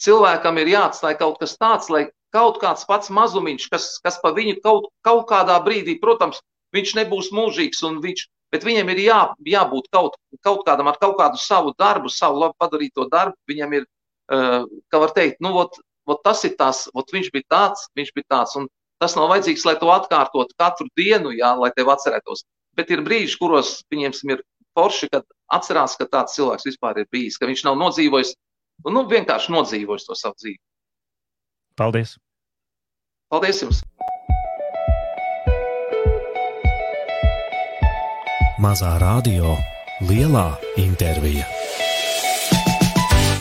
cilvēkam 0.00 0.58
ir 0.62 0.72
jāatstāj 0.74 1.18
kaut 1.20 1.38
kas 1.42 1.58
tāds, 1.60 1.90
lai 1.92 2.06
kaut 2.34 2.58
kāds 2.62 2.84
pats 2.88 3.12
mazumiņš, 3.14 3.68
kas, 3.72 3.88
kas 4.04 4.18
pa 4.22 4.32
viņu 4.34 4.58
kaut, 4.64 4.90
kaut 5.06 5.24
kādā 5.30 5.56
brīdī, 5.64 5.96
protams, 6.02 6.40
viņš 6.74 6.94
nebūs 6.98 7.30
mūžīgs, 7.34 7.82
viņš, 8.02 8.26
bet 8.54 8.66
viņam 8.66 8.90
ir 8.94 9.02
jā, 9.06 9.18
jābūt 9.54 9.90
kaut, 9.94 10.18
kaut 10.46 10.64
kādam 10.66 10.90
ar 10.90 10.98
kaut 11.00 11.16
kādu 11.20 11.40
savu 11.40 11.74
darbu, 11.78 12.10
savu 12.10 12.42
labi 12.42 12.58
padarīto 12.58 13.06
darbu. 13.10 13.38
Viņam 13.50 13.76
ir, 13.78 13.86
uh, 14.34 14.64
kā 14.90 15.02
var 15.02 15.14
teikt, 15.16 15.40
nu, 15.44 15.54
ot, 15.62 15.78
ot 16.10 16.24
tas 16.26 16.42
ir 16.48 16.56
tas, 16.58 16.86
ot 16.94 17.14
viņš 17.14 17.30
bija 17.34 17.48
tāds, 17.54 17.86
viņš 17.98 18.10
bija 18.16 18.30
tāds. 18.36 18.56
Un 18.58 18.68
tas 19.02 19.16
nav 19.18 19.30
vajadzīgs, 19.32 19.66
lai 19.68 19.76
to 19.78 19.92
atkārtot 19.94 20.54
katru 20.58 20.90
dienu, 20.98 21.34
jā, 21.36 21.54
lai 21.60 21.70
tev 21.76 21.92
atcerētos. 21.94 22.44
Bet 22.74 22.90
ir 22.90 23.04
brīži, 23.06 23.38
kuros 23.38 23.78
viņiem 23.92 24.14
ir 24.34 24.42
forši, 24.74 25.10
kad 25.12 25.26
atcerās, 25.54 25.94
ka 25.98 26.08
tāds 26.10 26.34
cilvēks 26.34 26.66
vispār 26.66 27.02
ir 27.02 27.10
bijis, 27.14 27.38
ka 27.38 27.46
viņš 27.50 27.66
nav 27.68 27.78
nodzīvojis, 27.78 28.34
nu, 28.90 29.06
vienkārši 29.10 29.54
nodzīvojis 29.54 30.08
to 30.08 30.18
savu 30.18 30.38
dzīvi. 30.40 30.62
Paldies! 31.78 32.18
Paldies 33.34 33.58
jums! 33.64 33.80
Mazā 38.62 38.92
radio, 39.02 39.56
lielā 40.06 40.46
intervija. 40.78 41.42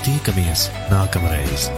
Tiekamies 0.01 0.65
nākamreiz! 0.89 1.69